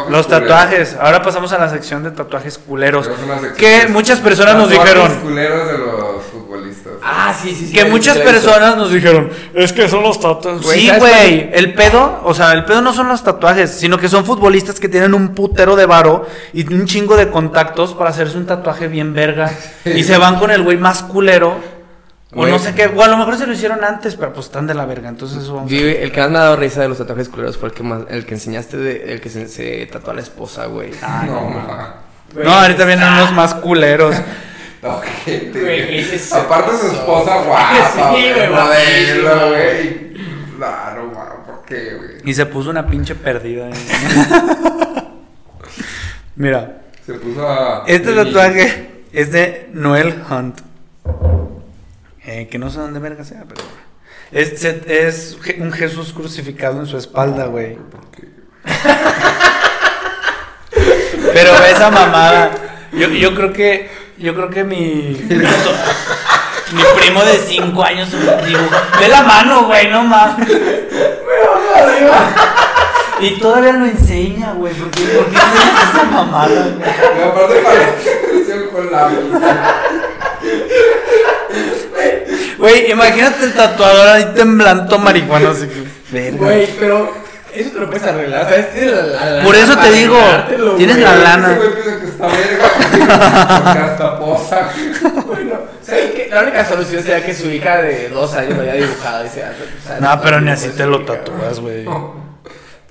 Los 0.09 0.25
culeros. 0.25 0.27
tatuajes. 0.27 0.97
Ahora 0.99 1.21
pasamos 1.21 1.51
a 1.53 1.57
la 1.57 1.69
sección 1.69 2.03
de 2.03 2.11
tatuajes 2.11 2.57
culeros. 2.57 3.09
Que 3.57 3.87
muchas 3.87 4.19
personas 4.19 4.55
nos 4.55 4.69
tatuajes 4.69 4.93
dijeron. 4.93 5.19
culeros 5.21 5.67
de 5.71 5.77
los 5.77 6.23
futbolistas. 6.31 6.93
Ah, 7.03 7.33
sí, 7.39 7.55
sí, 7.55 7.67
sí. 7.67 7.73
Que 7.73 7.85
muchas 7.85 8.17
personas 8.19 8.77
nos 8.77 8.91
dijeron, 8.91 9.31
es 9.55 9.73
que 9.73 9.87
son 9.89 10.03
los 10.03 10.19
tatuajes. 10.19 10.61
Güey, 10.63 10.79
Sí, 10.81 10.87
¿sabes 10.87 11.01
güey, 11.01 11.49
el 11.53 11.73
pedo, 11.73 12.21
o 12.23 12.33
sea, 12.35 12.51
el 12.53 12.63
pedo 12.65 12.81
no 12.81 12.93
son 12.93 13.07
los 13.07 13.23
tatuajes, 13.23 13.71
sino 13.71 13.97
que 13.97 14.07
son 14.07 14.23
futbolistas 14.23 14.79
que 14.79 14.87
tienen 14.87 15.13
un 15.15 15.33
putero 15.33 15.75
de 15.75 15.87
varo 15.87 16.27
y 16.53 16.71
un 16.71 16.85
chingo 16.85 17.17
de 17.17 17.29
contactos 17.31 17.93
para 17.95 18.11
hacerse 18.11 18.37
un 18.37 18.45
tatuaje 18.45 18.87
bien 18.87 19.13
verga. 19.13 19.51
Y 19.85 20.03
se 20.03 20.15
van 20.17 20.37
con 20.37 20.51
el 20.51 20.61
güey 20.61 20.77
más 20.77 21.01
culero. 21.01 21.55
O 22.33 22.37
Güey. 22.37 22.51
no 22.51 22.59
sé 22.59 22.73
qué, 22.73 22.85
o 22.87 23.03
a 23.03 23.07
lo 23.09 23.17
mejor 23.17 23.37
se 23.37 23.45
lo 23.45 23.51
hicieron 23.53 23.83
antes, 23.83 24.15
pero 24.15 24.31
pues 24.31 24.45
están 24.45 24.65
de 24.65 24.73
la 24.73 24.85
verga, 24.85 25.09
entonces 25.09 25.43
eso 25.43 25.53
vamos 25.55 25.69
a- 25.69 25.75
Vi, 25.75 25.81
el 25.81 26.11
que 26.13 26.21
más 26.21 26.29
me 26.31 26.37
ha 26.37 26.41
dado 26.43 26.55
risa 26.55 26.81
de 26.81 26.87
los 26.87 26.97
tatuajes 26.97 27.27
culeros 27.27 27.57
fue 27.57 27.67
el 27.69 27.75
que 27.75 27.83
más, 27.83 28.03
el 28.09 28.25
que 28.25 28.35
enseñaste 28.35 28.77
de, 28.77 29.11
el 29.13 29.19
que 29.19 29.29
se, 29.29 29.49
se 29.49 29.85
tatuó 29.91 30.11
a 30.11 30.15
la 30.15 30.21
esposa, 30.21 30.65
güey. 30.67 30.91
no, 31.25 31.41
ma. 31.49 31.95
No, 32.41 32.49
ahorita 32.51 32.85
vienen 32.85 33.05
unos 33.11 33.33
más 33.33 33.53
culeros. 33.55 34.15
Ojete, 34.83 35.51
Güey, 35.61 35.83
güey. 35.85 35.99
es 35.99 36.31
Aparte 36.33 36.71
su 36.77 36.87
esposa 36.87 37.39
Sí, 37.41 37.47
guapa, 37.47 38.09
güey, 38.11 38.33
güey, 38.33 38.49
modelo, 38.49 39.47
güey. 39.49 40.13
Claro, 40.57 41.11
ma, 41.13 41.45
¿por 41.45 41.65
qué, 41.65 41.95
güey? 41.95 42.09
Y 42.23 42.33
se 42.33 42.45
puso 42.45 42.69
una 42.69 42.87
pinche 42.87 43.13
perdida. 43.15 43.65
ahí. 43.67 43.73
Mira, 46.35 46.81
Se 47.05 47.13
puso 47.15 47.47
a... 47.47 47.83
Este 47.87 48.13
tatuaje 48.13 49.03
es 49.11 49.31
de 49.31 49.69
Noel 49.73 50.15
Hunt. 50.29 50.61
Eh, 52.25 52.47
que 52.49 52.57
no 52.59 52.69
sé 52.69 52.79
dónde 52.79 52.99
verga 52.99 53.23
sea, 53.23 53.43
pero. 53.47 53.61
Es, 54.31 54.59
se- 54.61 54.83
es 55.07 55.37
un 55.59 55.71
Jesús 55.71 56.13
crucificado 56.13 56.79
en 56.79 56.85
su 56.85 56.97
espalda, 56.97 57.45
güey. 57.47 57.75
¿Por 57.75 58.11
qué? 58.11 58.27
Pero 61.33 61.51
esa 61.65 61.89
mamada. 61.89 62.51
Yo, 62.93 63.07
yo 63.09 63.33
creo 63.35 63.53
que. 63.53 63.89
Yo 64.17 64.35
creo 64.35 64.49
que 64.49 64.63
mi. 64.63 65.17
Mi 66.73 66.83
primo 67.01 67.21
de 67.25 67.37
5 67.37 67.83
años 67.83 68.09
dibuja. 68.11 68.83
Ve 68.99 69.07
la 69.09 69.23
mano, 69.23 69.65
güey, 69.65 69.89
no 69.89 70.03
mames. 70.03 70.47
Y 73.19 73.31
todavía 73.39 73.73
lo 73.73 73.85
enseña, 73.85 74.53
güey. 74.53 74.73
¿Por 74.73 74.89
qué, 74.91 75.01
por 75.03 75.25
qué 75.25 75.35
enseñas 75.35 75.93
esa 75.93 76.03
mamada, 76.05 76.67
güey? 76.69 76.89
Y 77.19 77.23
aparte 77.23 77.55
parece 77.61 78.69
con 78.71 78.89
la 78.91 79.09
Güey, 82.61 82.91
imagínate 82.91 83.43
el 83.45 83.53
tatuador 83.53 84.07
ahí 84.07 84.31
temblando 84.35 84.97
marihuana. 84.99 85.49
Así 85.49 85.67
que. 85.67 86.31
Güey, 86.31 86.67
pero 86.79 87.11
eso 87.53 87.69
te 87.71 87.79
lo 87.79 87.87
puedes 87.89 88.03
arreglar. 88.07 88.45
O 88.45 88.47
sea, 88.49 88.57
es- 88.57 88.73
tienes 88.73 88.91
la- 88.95 89.01
la- 89.03 89.31
la- 89.31 89.43
Por 89.43 89.55
eso 89.55 89.77
te 89.77 89.91
digo, 89.91 90.17
tienes 90.77 90.95
güey. 90.97 91.05
la 91.07 91.13
Ese 91.15 91.23
lana. 91.23 91.53
güey 91.55 91.69
piensa 91.73 91.99
que 91.99 92.05
está 92.05 92.27
verga 92.27 92.69
porque 93.63 93.79
hasta 93.79 94.19
posa. 94.19 94.69
Bueno, 95.25 95.55
¿sabes 95.81 96.11
qué? 96.11 96.29
La 96.31 96.43
única 96.43 96.65
solución 96.65 97.01
sería 97.03 97.25
que 97.25 97.33
su 97.33 97.49
hija 97.49 97.81
de 97.81 98.09
dos 98.09 98.33
años 98.35 98.55
lo 98.57 98.61
haya 98.63 98.73
dibujado. 98.73 99.25
Y 99.25 99.29
sea, 99.29 99.53
o 99.83 99.87
sea, 99.87 99.99
No, 99.99 100.21
pero 100.21 100.39
ni 100.39 100.51
así 100.51 100.65
pues, 100.67 100.77
te 100.77 100.85
lo 100.85 101.03
tatúas, 101.03 101.59
güey. 101.59 101.85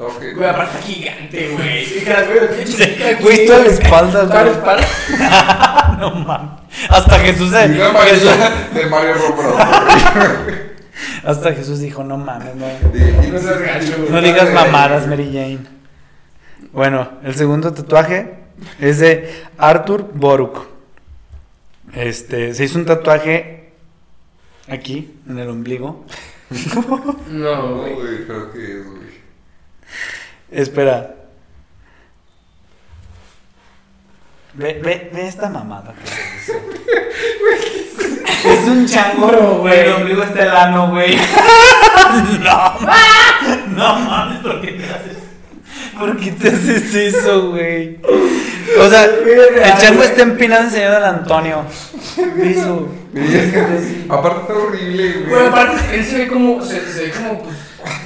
Toque. 0.01 0.32
Güey, 0.32 0.48
aparte 0.48 0.78
está 0.78 0.86
gigante, 0.86 1.48
güey. 1.51 1.84
Fíjate, 1.84 3.14
güey, 3.20 3.46
toda 3.46 3.59
la 3.59 3.66
espalda, 3.66 4.26
Toda 4.26 4.44
la 4.44 4.51
espalda. 4.51 4.86
No 6.01 6.11
mames. 6.14 6.51
Hasta 6.88 7.18
Jesús, 7.18 7.51
se- 7.51 7.68
Jesús- 7.68 8.74
de 8.74 8.86
Mario 8.86 9.14
hasta 11.24 11.53
Jesús 11.53 11.80
dijo, 11.80 12.03
no 12.03 12.16
mames, 12.16 12.55
no. 12.57 12.66
No 14.11 14.22
digas 14.22 14.55
mamadas, 14.55 15.07
Mary 15.07 15.26
Jane. 15.26 15.59
Bueno, 16.72 17.11
el 17.22 17.34
segundo 17.34 17.72
tatuaje 17.74 18.36
es 18.80 18.98
de 19.01 19.30
Arthur 19.59 20.11
Boruk. 20.14 20.66
Este, 21.92 22.55
se 22.55 22.64
hizo 22.64 22.78
un 22.78 22.86
tatuaje 22.86 23.72
aquí, 24.68 25.14
en 25.28 25.38
el 25.38 25.48
ombligo. 25.51 26.07
No, 27.28 27.76
güey, 27.76 28.24
creo 28.26 28.51
que 28.53 28.64
es, 28.80 28.86
güey. 28.86 29.09
Espera. 30.51 31.14
Ve, 34.55 34.80
ve, 34.82 35.11
ve 35.14 35.28
esta 35.28 35.48
mamada. 35.48 35.94
es 38.44 38.68
un 38.68 38.86
chango, 38.86 39.59
güey. 39.61 39.78
El 39.78 39.92
ombligo 39.92 40.22
está 40.24 40.42
el 40.42 40.51
ano, 40.51 40.90
güey. 40.90 41.16
no, 42.44 42.80
no 43.76 43.98
mames, 44.01 44.40
¿por 44.40 44.61
qué 44.61 44.72
te 44.72 44.84
haces? 44.84 45.18
¿Por 45.96 46.16
qué 46.16 46.32
te 46.32 46.48
haces 46.48 46.94
eso, 46.94 47.51
güey? 47.51 48.01
O 48.78 48.88
sea, 48.88 49.05
el 49.05 49.78
chango 49.78 50.03
está 50.03 50.22
empinado 50.22 50.64
enseñando 50.64 50.96
al 50.96 51.05
Antonio. 51.05 51.62
Eso. 52.42 52.88
Aparte 54.09 54.40
está 54.40 54.53
horrible, 54.55 55.12
güey. 55.12 55.24
Güey, 55.28 55.46
aparte, 55.46 55.96
él 55.96 56.05
se 56.05 56.18
ve 56.18 56.28
como, 56.28 56.62
se, 56.64 56.80
se 56.92 57.07
ve 57.07 57.11
como, 57.11 57.42
pues, 57.42 57.57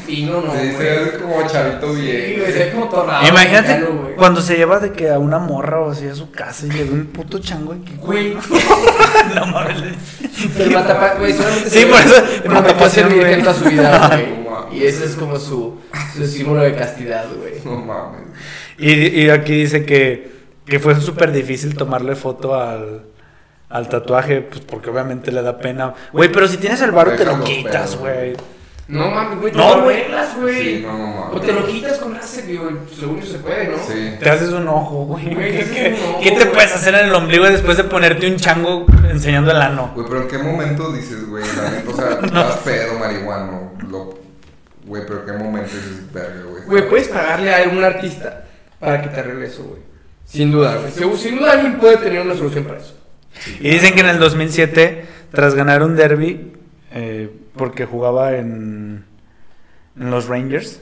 fino, 0.06 0.40
¿no? 0.40 0.52
Sí, 0.52 0.72
se 0.72 0.78
ve 0.82 1.18
como 1.20 1.46
chavito 1.46 1.94
Sí, 1.94 2.00
bien. 2.02 2.40
güey, 2.40 2.52
se 2.52 2.58
ve 2.66 2.70
como 2.72 2.88
tornado. 2.88 3.26
Imagínate 3.26 3.68
mexicano, 3.74 4.00
güey. 4.02 4.14
cuando 4.16 4.40
se 4.42 4.56
lleva 4.56 4.78
de 4.80 4.92
que 4.92 5.10
a 5.10 5.18
una 5.18 5.38
morra 5.38 5.80
o 5.80 5.90
así 5.90 6.06
a 6.06 6.14
su 6.14 6.30
casa 6.30 6.66
y 6.66 6.70
le 6.70 6.84
ve 6.84 6.90
un 6.92 7.06
puto 7.06 7.38
chango 7.38 7.74
y 7.74 7.78
que 7.80 7.94
Güey. 7.96 8.34
no 9.34 9.46
mames. 9.46 9.76
Pero 10.56 10.70
matapa, 10.78 11.14
güey, 11.18 11.32
solamente 11.32 11.70
Sí, 11.70 11.80
se 11.80 11.86
por 11.86 11.96
ve- 11.96 12.04
eso, 12.04 12.14
ser 12.42 12.50
matapasión, 12.50 13.08
virgen 13.08 13.30
güey. 13.30 13.42
toda 13.42 13.54
su 13.54 13.64
vida, 13.64 14.08
güey. 14.08 14.78
Y 14.78 14.84
ese 14.86 15.04
es 15.04 15.14
como 15.14 15.38
su, 15.38 15.78
su 16.16 16.26
símbolo 16.26 16.62
de 16.62 16.74
castidad, 16.74 17.26
güey. 17.38 17.54
No 17.64 17.76
mames. 17.80 18.20
Y, 18.78 18.92
y 19.22 19.30
aquí 19.30 19.52
dice 19.52 19.84
que, 19.86 20.32
que 20.66 20.78
fue 20.80 21.00
súper 21.00 21.30
difícil 21.32 21.76
tomarle 21.76 22.16
foto 22.16 22.54
al, 22.60 23.02
al 23.68 23.88
tatuaje, 23.88 24.40
pues 24.40 24.60
porque 24.62 24.90
obviamente 24.90 25.30
le 25.30 25.42
da 25.42 25.58
pena. 25.58 25.94
Güey, 26.12 26.32
pero 26.32 26.48
si 26.48 26.56
tienes 26.56 26.80
el 26.82 26.90
varo 26.90 27.12
te 27.12 27.24
lo 27.24 27.42
quitas, 27.44 27.96
güey. 27.96 28.34
No 28.86 29.10
mames, 29.10 29.40
güey, 29.40 29.52
te 29.52 29.58
No, 29.58 29.76
lo 29.76 29.88
arreglas, 29.88 30.36
güey. 30.38 30.62
Sí, 30.76 30.82
no, 30.86 30.98
no 30.98 31.06
mames. 31.06 31.36
O 31.36 31.40
te 31.40 31.52
lo 31.52 31.66
quitas 31.66 31.98
con 31.98 32.12
láser, 32.12 32.44
güey. 32.44 32.74
Según 32.98 33.20
yo 33.20 33.26
se 33.26 33.38
puede, 33.38 33.68
¿no? 33.68 33.78
Sí. 33.78 34.14
Te 34.20 34.28
haces 34.30 34.50
un 34.50 34.68
ojo, 34.68 35.06
güey. 35.06 35.30
¿Qué, 35.30 35.96
qué- 36.22 36.30
te 36.30 36.36
güey. 36.36 36.52
puedes 36.52 36.74
hacer 36.74 36.94
en 36.94 37.06
el 37.06 37.14
ombligo 37.14 37.44
después 37.46 37.78
de 37.78 37.84
ponerte 37.84 38.26
un 38.30 38.36
chango 38.36 38.84
enseñando 39.10 39.52
el 39.52 39.56
ano? 39.62 39.92
Güey, 39.94 40.06
pero 40.06 40.22
¿en 40.22 40.28
qué 40.28 40.38
momento 40.38 40.92
dices, 40.92 41.26
güey? 41.26 41.44
La 41.56 41.70
neta, 41.70 41.90
o 41.90 41.96
sea, 41.96 42.10
estás 42.24 42.56
pedo, 42.58 42.98
marihuano. 42.98 43.72
Lo... 43.88 44.18
Güey, 44.84 45.02
pero 45.06 45.20
¿en 45.20 45.26
qué 45.26 45.32
momento 45.32 45.70
dices, 45.74 46.12
verga, 46.12 46.42
güey? 46.50 46.62
Güey, 46.66 46.88
puedes 46.90 47.08
pagarle 47.08 47.54
a 47.54 47.58
algún 47.62 47.82
artista 47.82 48.44
para 48.78 49.00
que 49.00 49.08
te 49.08 49.20
arregle 49.20 49.46
eso, 49.46 49.62
güey. 49.64 49.80
Sin 50.26 50.50
duda, 50.52 50.76
güey. 50.76 50.92
Sin- 50.92 51.16
Sin 51.16 51.38
duda 51.38 51.52
alguien 51.52 51.78
puede 51.78 51.96
tener 51.96 52.20
una 52.20 52.34
solución 52.34 52.64
para 52.64 52.80
eso. 52.80 52.94
Y 53.60 53.70
dicen 53.70 53.94
que 53.94 54.00
en 54.00 54.08
el 54.08 54.18
2007, 54.18 55.06
tras 55.32 55.54
ganar 55.54 55.82
un 55.82 55.96
derby, 55.96 56.52
eh, 56.92 57.30
porque 57.56 57.86
jugaba 57.86 58.36
en, 58.36 59.04
en 59.98 60.10
los 60.10 60.26
Rangers, 60.28 60.80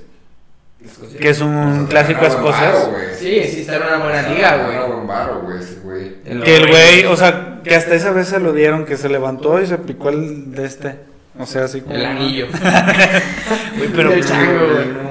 que 1.21 1.29
es 1.31 1.41
un 1.41 1.87
clásico 1.89 2.25
escocés. 2.27 2.75
Sí, 3.19 3.43
sí, 3.45 3.61
está 3.61 3.77
en 3.77 3.83
una 3.83 3.99
buena 3.99 4.23
liga, 4.29 4.57
güey. 4.57 6.43
Que 6.45 6.57
el 6.57 6.67
güey, 6.69 7.05
o 7.07 7.17
sea, 7.17 7.61
que 7.63 7.75
hasta 7.75 7.95
esa 7.95 8.11
vez 8.13 8.29
se 8.29 8.41
lo 8.41 8.53
dieron, 8.53 8.85
que 8.85 8.97
se 8.97 9.09
levantó 9.09 9.61
y 9.61 9.67
se 9.67 9.79
picó 9.79 10.09
el 10.09 10.53
de 10.53 10.65
este. 10.67 10.97
O 11.39 11.47
sea, 11.47 11.65
así 11.65 11.81
como. 11.81 11.95
El 11.95 12.05
anillo. 12.05 12.47
Güey, 13.77 13.89
pero. 13.95 14.13
El 14.13 14.25
chango, 14.25 14.67
güey. 14.75 15.03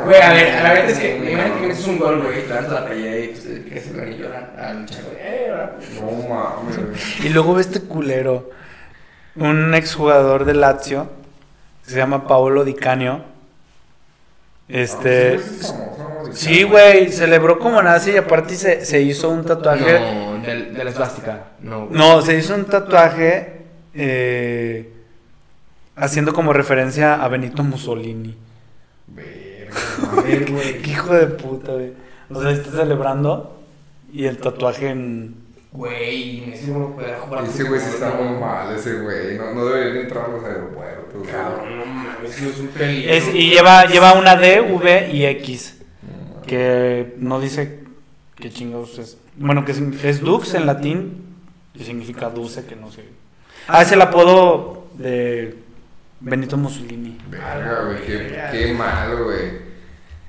A 0.00 0.32
ver, 0.32 0.50
a 0.54 0.62
la 0.62 0.72
verdad 0.72 0.90
es 0.90 0.98
que, 0.98 1.16
imagínate 1.18 1.60
que 1.60 1.66
metes 1.66 1.86
un 1.86 1.98
gol, 1.98 2.22
güey, 2.22 2.40
te 2.42 2.48
levantas 2.48 2.72
la 2.72 2.86
playera 2.86 3.18
y 3.18 3.28
pues, 3.28 3.44
te 3.44 3.50
picas 3.60 3.86
el 3.88 4.00
anillo 4.00 4.26
al- 4.28 4.64
al 4.64 4.86
chango. 4.86 5.10
Eh, 5.18 5.48
ahora, 5.50 5.76
pues. 5.76 6.00
No 6.00 6.28
mames. 6.28 7.24
Y 7.24 7.28
luego 7.28 7.54
ve 7.54 7.60
este 7.60 7.80
culero. 7.80 8.50
Un 9.38 9.74
exjugador 9.74 10.44
de 10.44 10.54
Lazio. 10.54 11.08
Se 11.82 11.96
llama 11.96 12.26
Paolo 12.26 12.64
Di 12.64 12.74
Canio. 12.74 13.22
Este. 14.68 15.36
Ah, 15.36 15.40
pues. 15.40 15.74
Sí, 16.32 16.62
güey, 16.62 17.10
celebró 17.10 17.58
como 17.58 17.82
nazi 17.82 18.12
y 18.12 18.16
aparte 18.16 18.54
se, 18.54 18.84
se 18.84 19.00
hizo 19.00 19.30
un 19.30 19.44
tatuaje 19.44 19.98
No, 19.98 20.42
de 20.42 20.84
la 20.84 20.90
esvástica. 20.90 21.44
No, 21.60 21.86
güey. 21.86 21.98
No, 21.98 22.20
se 22.20 22.36
hizo 22.36 22.54
un 22.54 22.66
tatuaje 22.66 23.62
eh, 23.94 24.92
haciendo 25.96 26.32
como 26.32 26.52
referencia 26.52 27.14
a 27.14 27.28
Benito 27.28 27.62
Mussolini. 27.62 28.36
Verga, 29.06 29.74
Qué 30.82 30.90
hijo 30.90 31.14
de 31.14 31.26
puta, 31.28 31.72
güey. 31.72 31.92
O 32.30 32.42
sea, 32.42 32.50
está 32.50 32.70
celebrando 32.70 33.58
y 34.12 34.26
el 34.26 34.38
tatuaje 34.38 34.90
en... 34.90 35.47
Güey, 35.70 36.50
ese 36.52 36.70
güey 36.70 36.94
puede 36.94 37.14
jugar. 37.14 37.44
Ese 37.44 37.64
güey 37.64 37.80
sí 37.80 37.90
está 37.90 38.10
muy 38.12 38.40
mal, 38.40 38.74
ese 38.74 38.94
güey. 39.00 39.36
No, 39.36 39.54
no 39.54 39.66
debería 39.66 39.94
ni 39.94 40.00
entrar 40.00 40.24
a 40.24 40.28
los 40.28 40.44
aeropuertos. 40.44 41.28
Cabrón, 41.28 41.78
no 41.78 41.86
mames, 41.86 42.40
es 42.40 42.58
un 42.58 42.68
peligro. 42.68 43.12
Es, 43.12 43.34
y 43.34 43.50
lleva, 43.50 43.84
lleva 43.84 44.14
una 44.14 44.36
D, 44.36 44.60
V 44.60 45.10
y 45.12 45.26
X. 45.26 45.76
Que 46.46 47.14
no 47.18 47.38
dice 47.38 47.80
qué 48.36 48.50
chingados 48.50 48.98
es. 48.98 49.18
Bueno, 49.36 49.64
que 49.66 49.72
es, 49.72 49.80
es 50.02 50.20
Dux 50.20 50.54
en 50.54 50.64
latín 50.64 51.26
y 51.74 51.84
significa 51.84 52.30
dulce, 52.30 52.64
que 52.64 52.74
no 52.74 52.90
sé. 52.90 53.04
Ah, 53.68 53.82
es 53.82 53.92
el 53.92 54.00
apodo 54.00 54.88
de 54.94 55.58
Benito 56.20 56.56
Mussolini. 56.56 57.18
Verga, 57.28 57.84
güey. 57.84 58.06
Qué, 58.06 58.40
qué 58.50 58.72
mal, 58.72 59.22
güey. 59.22 59.68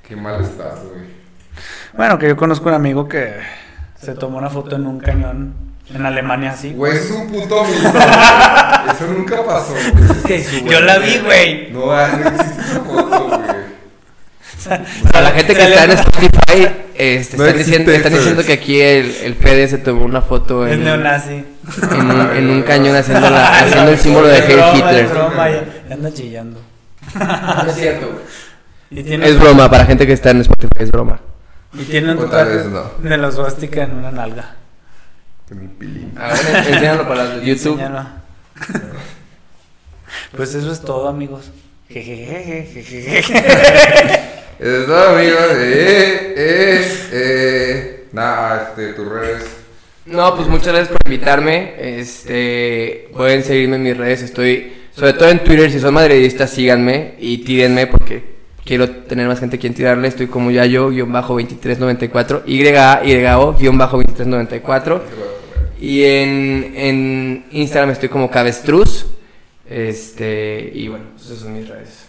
Qué 0.06 0.14
mal 0.14 0.42
estás, 0.42 0.84
güey. 0.84 1.00
Bueno, 1.94 2.18
que 2.18 2.28
yo 2.28 2.36
conozco 2.36 2.68
un 2.68 2.74
amigo 2.74 3.08
que 3.08 3.36
se 4.00 4.14
tomó 4.14 4.38
una 4.38 4.50
foto 4.50 4.76
en 4.76 4.86
un 4.86 4.98
cañón 5.00 5.54
en 5.94 6.06
Alemania 6.06 6.52
así. 6.52 6.72
Güey, 6.72 6.96
es 6.96 7.10
un 7.10 7.28
puto 7.28 7.64
mito. 7.64 7.88
Eso 7.98 9.06
nunca 9.16 9.44
pasó. 9.44 9.74
Yo 10.64 10.80
la 10.80 10.98
vi, 10.98 11.18
güey. 11.18 11.70
No, 11.72 11.90
ah, 11.90 12.08
no 12.08 12.28
existe 12.30 12.62
esa 12.62 12.80
foto, 12.80 13.28
güey. 13.28 13.40
Para 15.10 15.20
la 15.22 15.30
gente 15.30 15.54
que 15.54 15.62
está 15.62 15.84
en 15.84 15.90
Spotify, 15.92 16.68
este, 16.94 17.36
No 17.38 17.44
están, 17.46 17.58
diciendo, 17.58 17.92
están 17.92 18.12
diciendo 18.12 18.44
que 18.44 18.52
aquí 18.52 18.80
el, 18.80 19.10
el 19.22 19.34
Fede 19.34 19.68
se 19.68 19.78
tomó 19.78 20.04
una 20.04 20.20
foto 20.20 20.66
en, 20.66 20.84
neonazi. 20.84 21.44
en, 21.92 22.10
un, 22.10 22.36
en 22.36 22.50
un 22.50 22.62
cañón 22.62 22.94
haciendo, 22.94 23.30
la- 23.30 23.58
haciendo 23.60 23.90
el 23.90 23.98
símbolo 23.98 24.28
de 24.28 24.38
Heil 24.40 24.60
Hitler. 24.76 25.04
Es 25.06 25.10
broma, 25.10 25.48
anda 25.90 26.12
chillando. 26.12 26.60
No 27.14 27.70
es 27.70 27.74
cierto, 27.76 28.06
güey. 28.12 28.20
Es 29.24 29.38
broma, 29.38 29.70
para 29.70 29.86
gente 29.86 30.06
que 30.06 30.12
está 30.12 30.30
en 30.30 30.40
Spotify, 30.40 30.80
es 30.80 30.90
broma. 30.90 31.20
Y 31.72 31.84
tiene 31.84 32.12
un 32.12 32.18
tatuaje 32.18 32.64
no. 32.68 32.92
de 33.08 33.16
la 33.16 33.30
suástica 33.30 33.84
en 33.84 33.92
una 33.92 34.10
nalga. 34.10 34.56
En 35.50 35.60
un 35.60 35.68
pilín. 35.68 36.12
A 36.18 36.28
ver, 36.28 36.66
enséñalo 36.68 37.08
para 37.08 37.24
los 37.24 37.40
de 37.40 37.46
YouTube. 37.46 37.80
Enséñalo. 37.80 38.08
Pues 40.36 40.54
eso 40.54 40.72
es 40.72 40.80
todo, 40.80 41.08
amigos. 41.08 41.50
Eso 41.88 42.02
es 44.58 44.86
todo, 44.86 45.16
amigos. 45.16 45.46
Eh, 45.52 46.34
eh, 46.36 46.84
eh. 47.12 48.06
Nada, 48.12 48.68
este, 48.68 48.92
tus 48.92 49.08
redes. 49.08 49.44
No, 50.06 50.34
pues 50.36 50.48
muchas 50.48 50.68
gracias 50.68 50.88
por 50.88 50.98
invitarme. 51.04 51.74
Este, 51.78 53.08
pueden 53.12 53.42
seguirme 53.44 53.76
en 53.76 53.82
mis 53.82 53.96
redes. 53.96 54.22
Estoy, 54.22 54.72
sobre 54.94 55.12
todo 55.14 55.28
en 55.30 55.44
Twitter, 55.44 55.70
si 55.70 55.80
son 55.80 55.94
madridistas, 55.94 56.50
síganme 56.50 57.14
y 57.18 57.38
tírenme 57.38 57.86
porque 57.86 58.39
quiero 58.70 58.88
tener 58.88 59.26
más 59.26 59.40
gente 59.40 59.56
a 59.56 59.58
quien 59.58 59.74
tirarle. 59.74 60.06
Estoy 60.06 60.28
como 60.28 60.52
Yayo-2394, 60.52 62.44
Y-O-2394. 62.46 65.00
Y 65.80 66.04
en, 66.04 66.72
en 66.76 67.46
Instagram 67.50 67.90
estoy 67.90 68.08
como 68.08 68.30
Cabestruz. 68.30 69.06
Este, 69.68 70.70
y 70.72 70.86
bueno, 70.86 71.06
esas 71.16 71.38
son 71.38 71.54
mis 71.54 71.66
redes. 71.66 72.06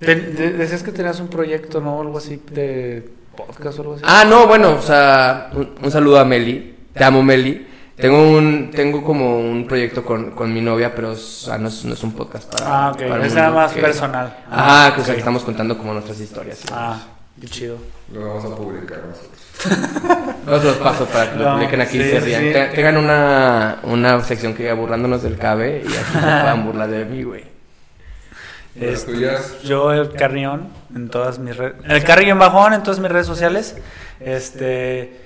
Decías 0.00 0.82
que 0.82 0.90
tenías 0.90 1.20
un 1.20 1.28
proyecto, 1.28 1.80
¿no? 1.80 2.00
Algo 2.00 2.18
así 2.18 2.42
de 2.50 3.08
podcast 3.36 3.78
o 3.78 3.82
algo 3.82 3.94
así. 3.94 4.02
Ah, 4.04 4.24
no, 4.28 4.48
bueno, 4.48 4.74
o 4.74 4.82
sea, 4.82 5.52
un, 5.54 5.70
un 5.80 5.90
saludo 5.92 6.18
a 6.18 6.24
Meli. 6.24 6.74
Te 6.94 7.04
amo, 7.04 7.22
Meli. 7.22 7.64
Tengo 7.96 8.30
un, 8.36 8.70
tengo 8.72 9.02
como 9.02 9.38
un 9.40 9.66
proyecto 9.66 10.04
con, 10.04 10.32
con 10.32 10.52
mi 10.52 10.60
novia, 10.60 10.94
pero 10.94 11.12
o 11.12 11.16
sea, 11.16 11.56
no, 11.56 11.68
es, 11.68 11.82
no 11.86 11.94
es 11.94 12.02
un 12.02 12.12
podcast 12.12 12.52
para. 12.52 12.66
Ah, 12.88 12.90
ok. 12.92 12.98
para 12.98 13.16
el 13.16 13.22
Es 13.26 13.34
nada 13.34 13.50
más 13.50 13.72
que- 13.72 13.80
personal. 13.80 14.36
Ajá, 14.50 14.94
que 14.94 15.00
o 15.00 15.04
sea, 15.04 15.12
ok. 15.12 15.16
que 15.16 15.20
estamos 15.20 15.42
contando 15.44 15.78
como 15.78 15.92
nuestras 15.94 16.20
historias. 16.20 16.58
¿sí? 16.58 16.68
Ah, 16.72 16.98
qué 17.40 17.46
chido. 17.48 17.78
Lo 18.12 18.20
vamos 18.28 18.44
a 18.44 18.54
publicar 18.56 18.98
nosotros. 18.98 19.32
Os 20.46 20.62
los 20.64 20.76
paso 20.76 21.06
para 21.06 21.32
que 21.32 21.38
lo 21.38 21.44
No, 21.46 21.54
publiquen 21.54 21.80
aquí 21.80 21.98
y 21.98 22.02
sí, 22.02 22.10
se 22.10 22.20
rían. 22.20 22.42
sí. 22.42 22.52
Te- 22.52 22.66
Tengan 22.68 22.98
una, 22.98 23.78
una 23.84 24.20
sección 24.22 24.52
que 24.52 24.64
diga 24.64 24.74
burlándonos 24.74 25.22
del 25.22 25.38
cabe 25.38 25.82
y 25.82 25.86
aquí 25.88 25.96
se 26.12 26.18
puedan 26.20 26.66
burlar 26.66 26.90
de 26.90 27.04
mí, 27.06 27.22
güey. 27.22 27.44
Este. 28.78 29.38
Yo, 29.64 29.90
el 29.92 30.12
Carrión, 30.12 30.68
en 30.94 31.08
todas 31.08 31.38
mis 31.38 31.56
redes. 31.56 31.76
El 31.88 32.04
Carrión 32.04 32.38
Bajón 32.38 32.74
en 32.74 32.82
todas 32.82 33.00
mis 33.00 33.10
redes 33.10 33.26
sociales. 33.26 33.76
Este. 34.20 35.24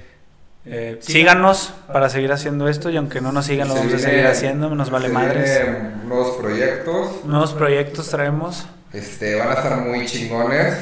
Eh, 0.66 0.98
síganos 1.00 1.72
para 1.92 2.08
seguir 2.08 2.32
haciendo 2.32 2.68
esto 2.68 2.90
y 2.90 2.96
aunque 2.96 3.20
no 3.20 3.32
nos 3.32 3.46
sigan 3.46 3.68
lo 3.68 3.74
vamos 3.74 3.94
a 3.94 3.98
seguir 3.98 4.26
haciendo, 4.26 4.74
nos 4.74 4.90
vale 4.90 5.08
madres. 5.08 5.60
Nuevos 6.06 6.36
proyectos. 6.36 7.24
Nuevos 7.24 7.52
proyectos 7.52 8.08
traemos. 8.08 8.66
Este, 8.92 9.36
van 9.36 9.48
a 9.48 9.54
estar 9.54 9.78
muy 9.78 10.06
chingones. 10.06 10.74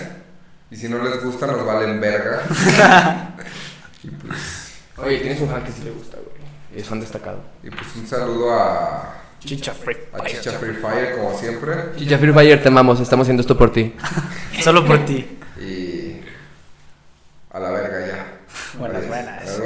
Y 0.71 0.77
si 0.77 0.89
no 0.89 1.03
les 1.03 1.23
gusta, 1.23 1.47
nos 1.47 1.65
valen 1.65 2.01
verga. 2.01 2.43
y, 4.05 4.09
pues, 4.09 4.69
Oye, 4.99 5.19
tienes 5.19 5.41
un 5.41 5.49
fan 5.49 5.65
que 5.65 5.73
sí 5.73 5.83
le 5.85 5.91
gusta, 5.91 6.17
güey. 6.17 6.39
Es 6.75 6.87
fan 6.87 7.01
destacado. 7.01 7.41
y 7.63 7.71
pues 7.71 7.87
un 7.97 8.07
saludo 8.07 8.53
a, 8.53 9.15
Chicha 9.41 9.73
Freak. 9.73 10.13
a 10.13 10.27
Chicha 10.27 10.53
Free 10.53 10.75
Fire, 10.75 11.17
como 11.17 11.39
siempre. 11.39 11.73
Chicha 11.97 12.19
Free 12.19 12.33
Fire, 12.33 12.61
te 12.61 12.69
amamos. 12.69 13.01
Estamos 13.01 13.25
haciendo 13.25 13.41
esto 13.41 13.57
por 13.57 13.73
ti. 13.73 13.95
Solo 14.63 14.85
por 14.85 15.05
ti. 15.05 15.39
Y 15.61 16.21
a 17.51 17.61
la 17.61 17.71
verga 17.71 18.07
ya. 18.07 18.27
Buenas 18.79 19.09